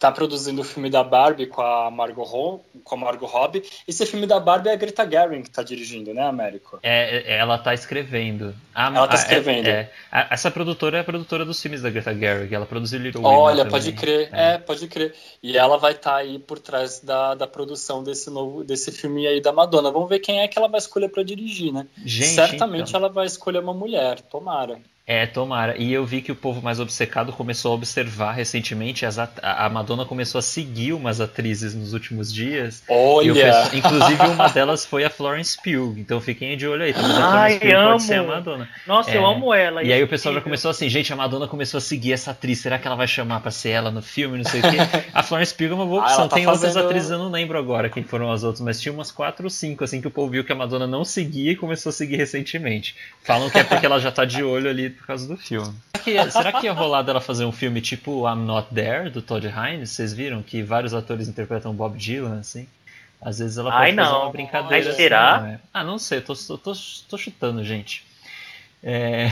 [0.00, 3.62] tá produzindo o filme da Barbie com a Margot, Ro com a Margot Robbie.
[3.86, 6.80] Esse filme da Barbie é a Greta Gerwig que tá dirigindo, né, Américo?
[6.82, 8.54] É, ela tá escrevendo.
[8.74, 9.68] A, ela tá escrevendo.
[9.68, 12.52] É, é, essa produtora é a produtora dos filmes da Greta Gerwig.
[12.54, 14.30] Ela produziu Little Olha, pode crer.
[14.32, 14.54] É.
[14.54, 14.58] é.
[14.58, 15.14] pode crer.
[15.42, 19.26] E ela vai estar tá aí por trás da, da produção desse novo desse filme
[19.26, 19.90] aí da Madonna.
[19.90, 21.86] Vamos ver quem é que ela vai escolher para dirigir, né?
[22.06, 23.00] Gente, Certamente então.
[23.00, 24.22] ela vai escolher uma mulher.
[24.22, 24.80] Tomara.
[25.06, 25.76] É, tomara.
[25.76, 29.04] E eu vi que o povo mais obcecado começou a observar recentemente.
[29.04, 32.84] As a Madonna começou a seguir umas atrizes nos últimos dias.
[32.88, 33.34] Olha!
[33.34, 35.98] Penso, inclusive, uma delas foi a Florence Pugh.
[35.98, 36.92] Então fiquem de olho aí.
[36.92, 37.90] Talvez a Florence Pugh amo.
[37.90, 38.68] pode ser a Madonna.
[38.86, 39.82] Nossa, é, eu amo ela.
[39.82, 42.60] E aí o pessoal já começou assim, gente, a Madonna começou a seguir essa atriz.
[42.60, 44.38] Será que ela vai chamar pra ser ela no filme?
[44.38, 44.76] Não sei o quê.
[45.12, 46.24] A Florence Pugh é uma boa ah, opção.
[46.26, 46.68] Ah, tá Tem fazendo...
[46.68, 49.50] outras atrizes, eu não lembro agora quem foram as outras, mas tinha umas quatro ou
[49.50, 52.16] cinco, assim, que o povo viu que a Madonna não seguia e começou a seguir
[52.16, 52.94] recentemente.
[53.22, 55.74] Falam que é porque ela já tá de olho ali por causa do filme.
[56.02, 59.22] Será que, será que ia rolar dela fazer um filme tipo I'm Not There, do
[59.22, 59.90] Todd Haynes?
[59.90, 62.68] Vocês viram que vários atores interpretam Bob Dylan, assim?
[63.20, 64.22] Às vezes ela pode Ai, fazer não.
[64.22, 64.90] uma brincadeira.
[64.90, 65.34] Ai, será?
[65.36, 65.60] Assim, não é?
[65.74, 66.72] Ah, não sei, tô, tô, tô,
[67.08, 68.04] tô chutando, gente.
[68.82, 69.28] É...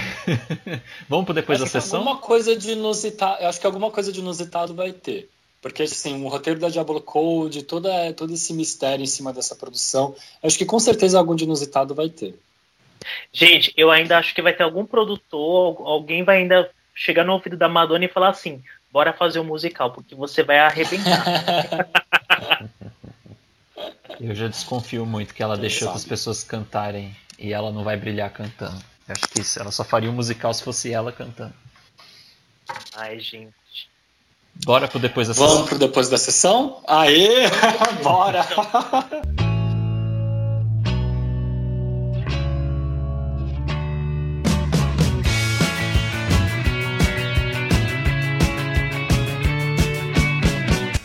[1.08, 2.00] Vamos pro depois acho da sessão?
[2.00, 5.28] Alguma coisa de inusitado, acho que alguma coisa de inusitado vai ter.
[5.60, 10.14] Porque, assim, o roteiro da Diablo Code, toda, todo esse mistério em cima dessa produção,
[10.42, 12.38] acho que com certeza algum de inusitado vai ter.
[13.32, 17.56] Gente, eu ainda acho que vai ter algum produtor, alguém vai ainda chegar no ouvido
[17.56, 18.62] da Madonna e falar assim:
[18.92, 21.24] bora fazer um musical, porque você vai arrebentar.
[24.20, 27.96] eu já desconfio muito que ela Quem deixou as pessoas cantarem e ela não vai
[27.96, 28.82] brilhar cantando.
[29.06, 31.54] Eu acho que isso, ela só faria um musical se fosse ela cantando.
[32.96, 33.88] Ai, gente.
[34.64, 35.48] Bora pro depois da sessão?
[35.48, 36.82] Vamos pro depois da sessão?
[36.86, 37.48] Aê!
[38.02, 38.44] Bora!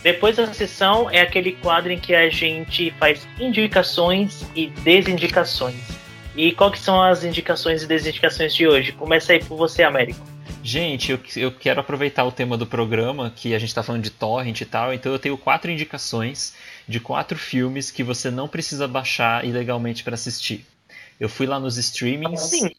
[0.04, 5.80] Depois da sessão é aquele quadro em que a gente faz indicações e desindicações.
[6.36, 8.92] E qual que são as indicações e desindicações de hoje?
[8.92, 10.20] Começa aí por você, Américo.
[10.62, 14.10] Gente, eu, eu quero aproveitar o tema do programa, que a gente está falando de
[14.10, 16.54] torrent e tal, então eu tenho quatro indicações
[16.86, 20.66] de quatro filmes que você não precisa baixar ilegalmente para assistir.
[21.18, 22.40] Eu fui lá nos streamings.
[22.40, 22.70] Sim.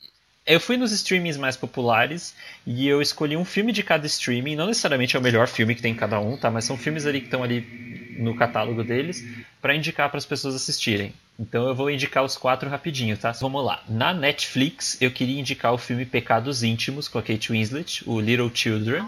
[0.46, 2.36] Eu fui nos streamings mais populares
[2.68, 4.56] e eu escolhi um filme de cada streaming.
[4.56, 6.52] Não necessariamente é o melhor filme que tem em cada um, tá?
[6.52, 9.26] Mas são filmes ali que estão ali no catálogo deles
[9.60, 11.14] para indicar para as pessoas assistirem.
[11.38, 13.32] Então eu vou indicar os quatro rapidinho, tá?
[13.34, 13.84] Vamos lá.
[13.90, 18.50] Na Netflix eu queria indicar o filme Pecados Íntimos com a Kate Winslet, o Little
[18.54, 19.04] Children.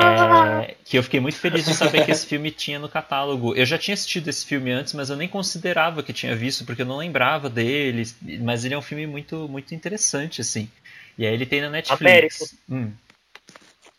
[0.00, 3.54] É, que eu fiquei muito feliz de saber que esse filme tinha no catálogo.
[3.54, 6.82] Eu já tinha assistido esse filme antes, mas eu nem considerava que tinha visto, porque
[6.82, 8.06] eu não lembrava dele.
[8.42, 10.68] Mas ele é um filme muito, muito interessante, assim.
[11.16, 12.02] E aí ele tem na Netflix.
[12.02, 12.44] Américo.
[12.68, 12.92] Hum.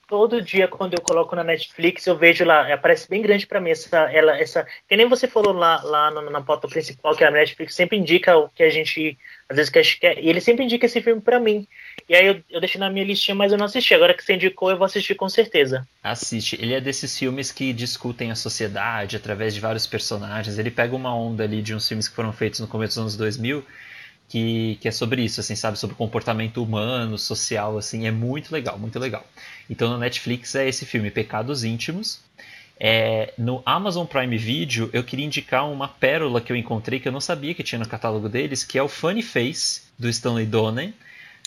[0.08, 3.72] Todo dia quando eu coloco na Netflix eu vejo lá, aparece bem grande para mim
[3.72, 7.32] essa, ela, essa, que nem você falou lá, lá na, na pauta principal que a
[7.32, 9.18] Netflix sempre indica o que a gente,
[9.50, 11.68] às vezes que quer, e ele sempre indica esse filme para mim.
[12.08, 13.94] E aí eu, eu deixei na minha listinha, mas eu não assisti.
[13.94, 15.88] Agora que você indicou, eu vou assistir com certeza.
[16.04, 16.56] Assiste.
[16.62, 20.60] Ele é desses filmes que discutem a sociedade através de vários personagens.
[20.60, 23.18] Ele pega uma onda ali de uns filmes que foram feitos no começo dos anos
[23.18, 23.66] 2000
[24.28, 25.78] que, que é sobre isso, assim, sabe?
[25.78, 28.08] Sobre comportamento humano, social, assim.
[28.08, 29.26] É muito legal, muito legal.
[29.70, 32.20] Então no Netflix é esse filme, Pecados Íntimos.
[32.78, 37.12] É, no Amazon Prime Video eu queria indicar uma pérola que eu encontrei que eu
[37.12, 40.94] não sabia que tinha no catálogo deles, que é o Funny Face do Stanley Donen.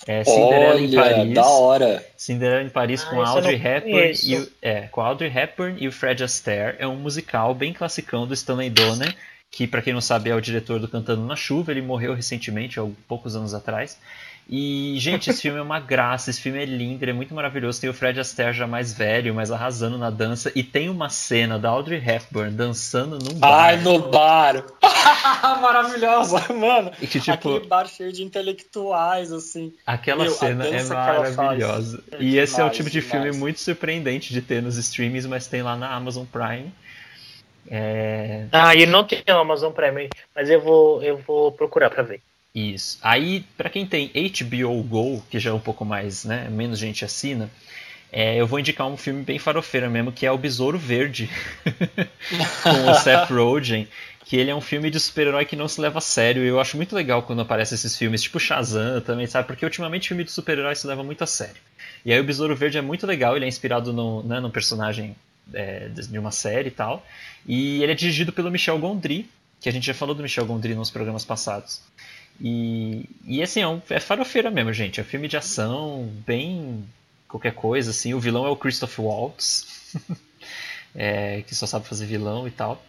[0.06, 1.34] É, Cinderela Olha, em Paris.
[1.34, 2.06] da hora.
[2.16, 5.92] Cinderela em Paris Ah, com Audrey Hepburn e o, é, com Audrey Hepburn e o
[5.92, 6.76] Fred Astaire.
[6.78, 9.12] É um musical bem classicão do Stanley Donen,
[9.50, 11.70] que para quem não sabe é o diretor do Cantando na Chuva.
[11.72, 13.98] Ele morreu recentemente, há poucos anos atrás.
[14.50, 17.80] E, gente, esse filme é uma graça, esse filme é lindo, ele é muito maravilhoso.
[17.80, 20.50] Tem o Fred Astaire já mais velho, mas arrasando na dança.
[20.54, 23.64] E tem uma cena da Audrey Hepburn dançando num bar.
[23.64, 24.64] Ai, no bar.
[25.60, 26.90] Maravilhosa, mano.
[27.00, 29.72] E que, tipo, Aquele bar cheio de intelectuais, assim.
[29.86, 32.02] Aquela Meu, cena é maravilhosa.
[32.12, 33.22] é e esse é o demais, tipo de demais.
[33.24, 36.72] filme muito surpreendente de ter nos streamings, mas tem lá na Amazon Prime.
[37.70, 42.02] É, Ah, e não tem o Amazon Prime, mas eu vou, eu vou procurar para
[42.02, 42.22] ver.
[42.54, 42.98] Isso.
[43.02, 47.04] Aí, pra quem tem HBO Go, que já é um pouco mais, né, menos gente
[47.04, 47.50] assina,
[48.10, 51.30] é, eu vou indicar um filme bem farofeiro mesmo, que é O Besouro Verde,
[52.62, 53.86] com o Seth Rogen,
[54.24, 56.42] que ele é um filme de super-herói que não se leva a sério.
[56.44, 59.46] E eu acho muito legal quando aparecem esses filmes, tipo Shazam também, sabe?
[59.46, 61.56] Porque ultimamente filme de super-herói se leva muito a sério.
[62.04, 65.14] E aí o Besouro Verde é muito legal, ele é inspirado no, né, num personagem
[65.52, 67.04] é, de uma série e tal.
[67.46, 69.28] E ele é dirigido pelo Michel Gondry,
[69.60, 71.80] que a gente já falou do Michel Gondry nos programas passados.
[72.40, 75.00] E, e assim, é, um, é farofeira mesmo, gente.
[75.00, 76.84] É um filme de ação, bem
[77.26, 78.14] qualquer coisa, assim.
[78.14, 79.94] O vilão é o Christoph Waltz,
[80.94, 82.82] é, que só sabe fazer vilão e tal.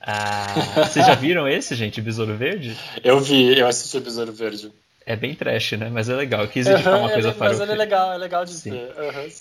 [0.00, 0.46] Ah,
[0.86, 2.76] vocês já viram esse, gente, Besouro Verde?
[3.02, 4.70] Eu vi, eu assisti o Besouro Verde.
[5.06, 5.88] É bem trash, né?
[5.88, 6.42] Mas é legal.
[6.42, 8.70] Eu quis indicar uma Aham, coisa ele- mas ele é legal, é legal de Sim.
[8.70, 8.92] ver.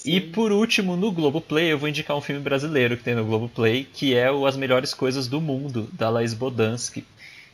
[0.06, 3.84] E por último, no Globoplay, eu vou indicar um filme brasileiro que tem no Globoplay,
[3.84, 7.04] que é o As Melhores Coisas do Mundo, da Laís Bodansky,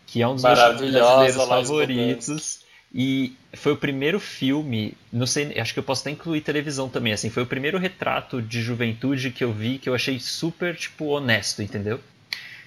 [0.06, 2.60] que é um dos meus brasileiros Laís favoritos.
[2.94, 7.14] E foi o primeiro filme, não sei, acho que eu posso até incluir televisão também,
[7.14, 11.06] assim, foi o primeiro retrato de juventude que eu vi que eu achei super, tipo,
[11.06, 12.02] honesto, entendeu?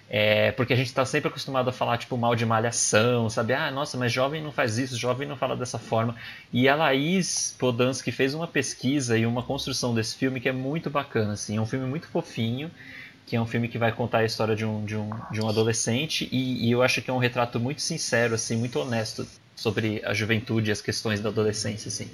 [0.09, 3.55] É, porque a gente está sempre acostumado a falar tipo mal de malhação, sabe?
[3.55, 6.15] Ah, nossa, mas jovem não faz isso, jovem não fala dessa forma.
[6.53, 10.91] E a Laís Podansky fez uma pesquisa e uma construção desse filme que é muito
[10.91, 11.57] bacana, assim.
[11.57, 12.71] É um filme muito fofinho,
[13.27, 15.49] que é um filme que vai contar a história de um, de um, de um
[15.49, 19.27] adolescente e, e eu acho que é um retrato muito sincero, assim, muito honesto
[19.57, 22.09] sobre a juventude e as questões da adolescência, assim.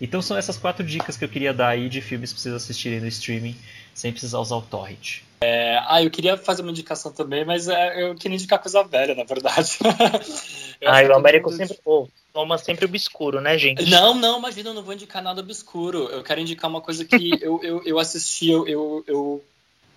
[0.00, 3.00] Então são essas quatro dicas que eu queria dar aí de filmes para vocês assistirem
[3.00, 3.56] no streaming
[3.94, 5.20] sem precisar usar o torrent.
[5.42, 9.14] É, ah, eu queria fazer uma indicação também, mas é, eu queria indicar coisa velha,
[9.14, 9.78] na verdade.
[10.82, 13.84] Ah, o Américo sempre pô, toma sempre obscuro, né, gente?
[13.90, 16.08] Não, não, imagina, eu não vou indicar nada obscuro.
[16.08, 19.44] Eu quero indicar uma coisa que eu, eu, eu assisti, eu, eu, eu,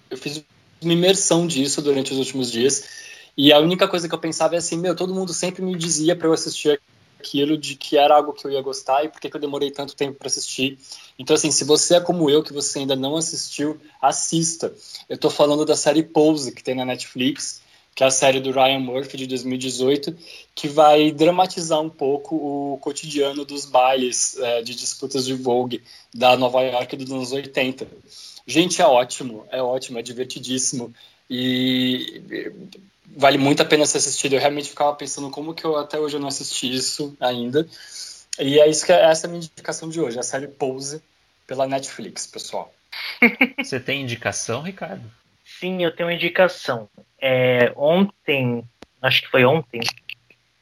[0.10, 0.44] eu fiz
[0.82, 2.84] uma imersão disso durante os últimos dias.
[3.38, 6.18] E a única coisa que eu pensava é assim, meu, todo mundo sempre me dizia
[6.18, 6.82] para eu assistir
[7.24, 9.96] aquilo de que era algo que eu ia gostar e por que eu demorei tanto
[9.96, 10.78] tempo para assistir.
[11.18, 14.74] Então, assim, se você é como eu, que você ainda não assistiu, assista.
[15.08, 17.62] Eu tô falando da série Pose, que tem na Netflix,
[17.96, 20.16] que é a série do Ryan Murphy de 2018,
[20.54, 25.82] que vai dramatizar um pouco o cotidiano dos bailes é, de disputas de Vogue
[26.14, 27.88] da Nova York dos anos 80.
[28.46, 30.94] Gente, é ótimo, é ótimo, é divertidíssimo
[31.30, 32.22] e
[33.16, 34.34] vale muito a pena ser assistido.
[34.34, 37.68] Eu realmente ficava pensando como que eu até hoje eu não assisti isso ainda.
[38.40, 41.02] E é isso que essa é a minha indicação de hoje, a série Pose
[41.46, 42.74] pela Netflix, pessoal.
[43.58, 45.04] Você tem indicação, Ricardo?
[45.64, 46.90] sim, eu tenho uma indicação.
[47.22, 48.64] É, ontem,
[49.02, 49.80] acho que foi ontem.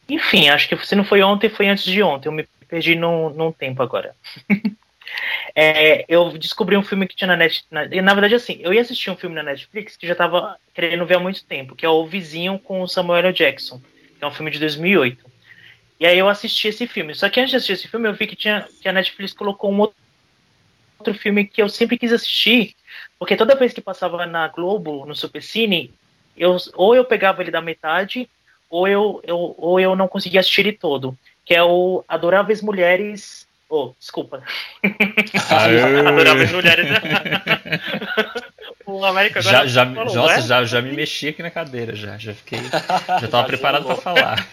[0.07, 2.27] Enfim, acho que se não foi ontem, foi antes de ontem.
[2.27, 4.15] Eu me perdi num, num tempo agora.
[5.55, 7.67] É, eu descobri um filme que tinha na Netflix.
[7.71, 11.05] Na, na, verdade, assim, eu ia assistir um filme na Netflix que já tava querendo
[11.05, 13.33] ver há muito tempo, que é O Vizinho com o Samuel L.
[13.33, 13.81] Jackson,
[14.17, 15.29] que é um filme de 2008.
[15.99, 17.13] E aí eu assisti esse filme.
[17.13, 19.71] Só que antes de assistir esse filme, eu vi que, tinha, que a Netflix colocou
[19.71, 22.75] um outro, filme que eu sempre quis assistir,
[23.17, 25.91] porque toda vez que passava na Globo, no Supercine,
[26.37, 28.29] eu, ou eu pegava ele da metade,
[28.69, 33.47] ou eu, eu, ou eu não conseguia assistir ele todo, que é o Adoráveis Mulheres
[33.73, 34.43] Oh, desculpa.
[35.49, 36.87] Adoráveis mulheres.
[38.85, 40.41] o América agora já, já, falou, nossa, é?
[40.41, 42.17] já, já me mexi aqui na cadeira, já.
[42.17, 42.59] Já fiquei.
[42.59, 44.45] Já estava preparado para falar.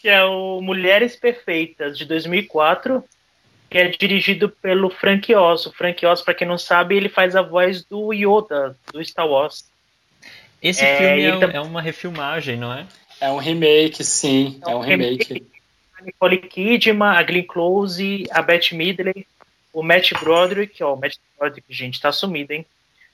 [0.00, 3.04] que é o Mulheres Perfeitas, de 2004,
[3.68, 5.66] que é dirigido pelo Frank Oz.
[5.66, 9.28] O Frank Oz, para quem não sabe, ele faz a voz do Yoda, do Star
[9.28, 9.70] Wars.
[10.62, 11.50] Esse é, filme é, tam...
[11.50, 12.86] é, uma refilmagem, não é?
[13.20, 14.58] É um remake, sim.
[14.66, 15.34] É um, é um remake.
[15.34, 15.53] remake.
[16.02, 19.26] Nicole Kidman, a Glenn Close, a Beth Midley,
[19.72, 22.64] o Matt Broderick, ó, o Matt Broderick, gente, tá sumido, hein?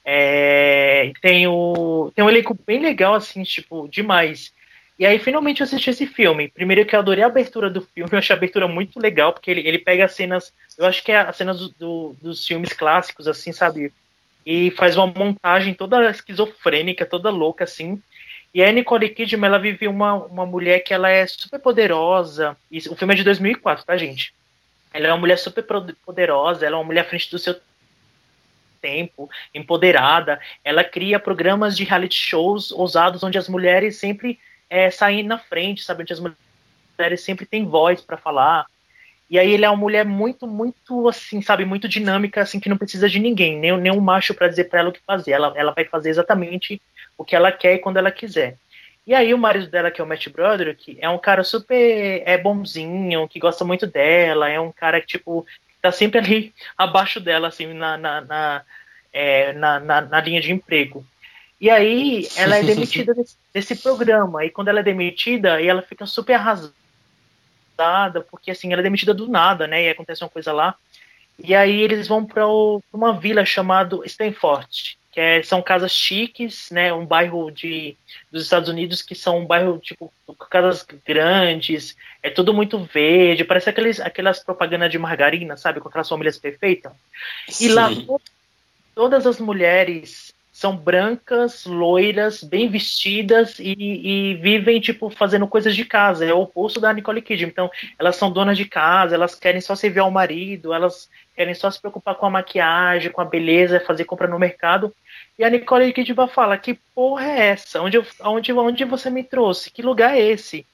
[0.04, 4.52] É, tem, o, tem um elenco bem legal, assim, tipo, demais.
[4.98, 6.48] E aí, finalmente, eu assisti esse filme.
[6.48, 9.50] Primeiro que eu adorei a abertura do filme, eu achei a abertura muito legal, porque
[9.50, 12.72] ele, ele pega as cenas, eu acho que é as cenas do, do, dos filmes
[12.72, 13.92] clássicos, assim, sabe?
[14.44, 18.02] E faz uma montagem toda esquizofrênica, toda louca, assim.
[18.52, 22.56] E a Nicole Kidman, ela vive uma, uma mulher que ela é super poderosa.
[22.70, 24.34] Isso, o filme é de 2004, tá, gente?
[24.92, 25.64] Ela é uma mulher super
[26.04, 27.54] poderosa, ela é uma mulher à frente do seu
[28.80, 30.40] tempo, empoderada.
[30.64, 35.84] Ela cria programas de reality shows ousados onde as mulheres sempre é, saem na frente,
[35.84, 36.02] sabe?
[36.02, 38.66] Onde as mulheres sempre têm voz para falar.
[39.28, 42.76] E aí ele é uma mulher muito, muito assim, sabe, muito dinâmica, assim, que não
[42.76, 45.30] precisa de ninguém, nem, nem um macho para dizer para ela o que fazer.
[45.30, 46.82] Ela, ela vai fazer exatamente
[47.20, 48.56] o que ela quer e quando ela quiser.
[49.06, 52.38] E aí o marido dela, que é o Matt Broderick, é um cara super é
[52.38, 55.46] bonzinho, que gosta muito dela, é um cara que, tipo,
[55.82, 58.62] tá sempre ali abaixo dela, assim, na, na, na,
[59.12, 61.04] é, na, na, na, linha de emprego.
[61.60, 66.06] E aí ela é demitida desse, desse, programa, e quando ela é demitida, ela fica
[66.06, 66.72] super arrasada,
[68.30, 70.74] porque, assim, ela é demitida do nada, né, e acontece uma coisa lá,
[71.38, 76.94] e aí eles vão para uma vila chamada Stanford, é, são casas chiques, né?
[76.94, 77.94] Um bairro de,
[78.32, 80.10] dos Estados Unidos que são um bairro tipo
[80.48, 86.08] casas grandes, é tudo muito verde, parece aqueles, aquelas propagandas de margarina, sabe, com aquelas
[86.08, 86.92] famílias perfeitas.
[87.48, 87.74] E Sim.
[87.74, 87.90] lá
[88.94, 95.84] todas as mulheres são brancas, loiras, bem vestidas e, e, vivem, tipo, fazendo coisas de
[95.84, 96.24] casa.
[96.24, 97.48] É o oposto da Nicole Kidman.
[97.48, 101.70] Então, elas são donas de casa, elas querem só servir ao marido, elas querem só
[101.70, 104.94] se preocupar com a maquiagem, com a beleza, fazer compra no mercado.
[105.40, 107.80] E a Nicole Kidman fala: Que porra é essa?
[107.80, 109.70] Onde, eu, onde, onde você me trouxe?
[109.70, 110.66] Que lugar é esse?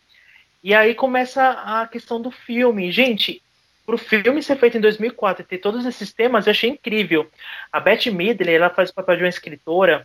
[0.60, 2.90] E aí começa a questão do filme.
[2.90, 3.40] Gente,
[3.86, 7.30] pro filme ser feito em 2004 e ter todos esses temas, eu achei incrível.
[7.72, 10.04] A Beth Midler, ela faz o papel de uma escritora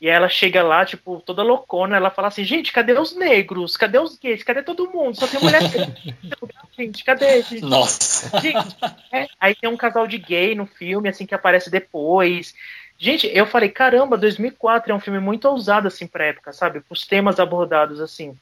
[0.00, 3.76] e ela chega lá, tipo, toda loucona, ela fala assim, gente, cadê os negros?
[3.76, 4.42] Cadê os gays?
[4.42, 5.14] Cadê todo mundo?
[5.14, 5.62] Só tem mulher
[6.76, 7.40] gente, cadê?
[7.42, 7.60] Gente?
[7.60, 8.40] Nossa!
[8.40, 8.76] Gente,
[9.12, 12.52] é, aí tem um casal de gay no filme, assim, que aparece depois.
[13.02, 16.80] Gente, eu falei, caramba, 2004 é um filme muito ousado, assim, pra época, sabe?
[16.88, 18.36] Os temas abordados, assim.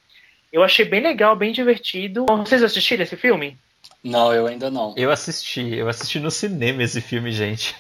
[0.53, 2.27] Eu achei bem legal, bem divertido.
[2.27, 3.57] Vocês assistiram esse filme?
[4.05, 4.93] Não, eu ainda não.
[4.99, 7.75] Eu assisti, eu assisti no cinema esse filme, gente.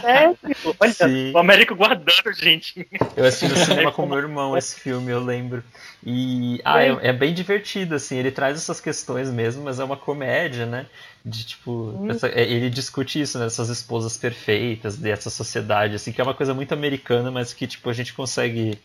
[0.00, 0.38] Sério?
[0.80, 1.32] Olha, Sim.
[1.34, 2.88] o Américo guardando, gente.
[3.14, 5.62] Eu assisti no cinema com meu irmão esse filme, eu lembro.
[6.02, 9.98] E ah, é, é, bem divertido, assim, ele traz essas questões mesmo, mas é uma
[9.98, 10.86] comédia, né?
[11.24, 12.10] De tipo, hum.
[12.10, 13.46] essa, é, ele discute isso, né?
[13.46, 17.88] Essas esposas perfeitas, dessa sociedade, assim, que é uma coisa muito americana, mas que, tipo,
[17.88, 18.78] a gente consegue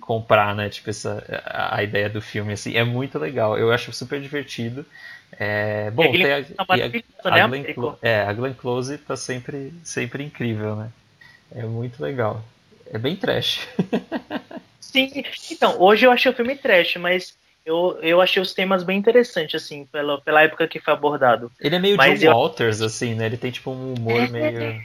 [0.00, 0.68] comprar, né?
[0.68, 3.58] Tipo, essa, a, ideia do filme, assim, é muito legal.
[3.58, 4.86] Eu acho super divertido.
[5.32, 7.64] É, bom, tem a, tá a, a, a, Glenn,
[8.02, 10.90] é, a Glenn Close tá sempre, sempre incrível, né?
[11.54, 12.44] É muito legal.
[12.92, 13.66] É bem trash.
[14.78, 15.10] Sim,
[15.50, 19.62] então, hoje eu achei o filme trash, mas eu, eu achei os temas bem interessantes,
[19.62, 21.50] assim, pela, pela época que foi abordado.
[21.60, 22.32] Ele é meio mas John eu...
[22.32, 23.26] Walters, assim, né?
[23.26, 24.82] Ele tem tipo um humor é, meio.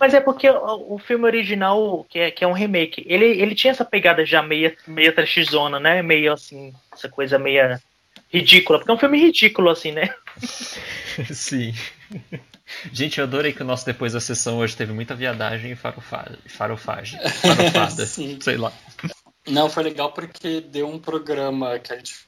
[0.00, 3.72] Mas é porque o, filme original, que é, que é um remake, ele, ele tinha
[3.72, 6.02] essa pegada já meio, meio trashzona, né?
[6.02, 7.78] Meio assim, essa coisa meio
[8.32, 10.14] ridícula, porque é um filme ridículo, assim, né?
[11.32, 11.74] Sim.
[12.92, 16.38] Gente, eu adorei que o nosso depois da sessão hoje teve muita viadagem e farofagem.
[16.46, 17.20] Farofagem.
[17.30, 18.06] Farofada.
[18.06, 18.72] sei lá.
[19.46, 22.26] Não, foi legal porque deu um programa que a gente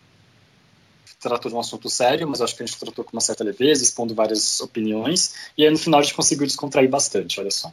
[1.20, 3.82] tratou de um assunto sério, mas acho que a gente tratou com uma certa leveza,
[3.82, 7.72] expondo várias opiniões, e aí no final a gente conseguiu descontrair bastante, olha só.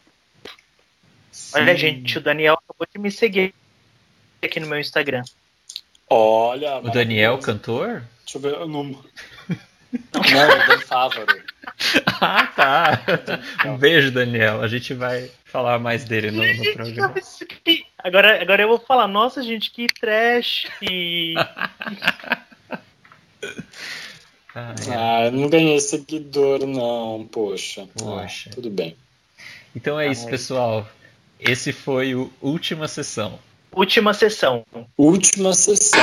[1.53, 3.53] Olha, gente, o Daniel acabou de me seguir
[4.41, 5.23] aqui no meu Instagram.
[6.09, 6.79] Olha.
[6.79, 8.03] O Daniel, cantor?
[8.23, 9.03] Deixa eu ver o número.
[10.13, 11.44] Não, é Dan Fávaro.
[12.21, 13.01] ah, tá.
[13.65, 14.61] Um beijo, Daniel.
[14.61, 17.13] A gente vai falar mais dele no, no programa.
[17.97, 20.67] Agora, agora eu vou falar, nossa, gente, que trash.
[24.53, 27.87] ah, não ganhei seguidor, não, poxa.
[27.97, 28.49] Poxa.
[28.51, 28.95] Ah, tudo bem.
[29.75, 30.87] Então é isso, pessoal.
[31.39, 33.39] Esse foi o Última Sessão.
[33.71, 34.65] Última Sessão.
[34.97, 35.99] Última Sessão.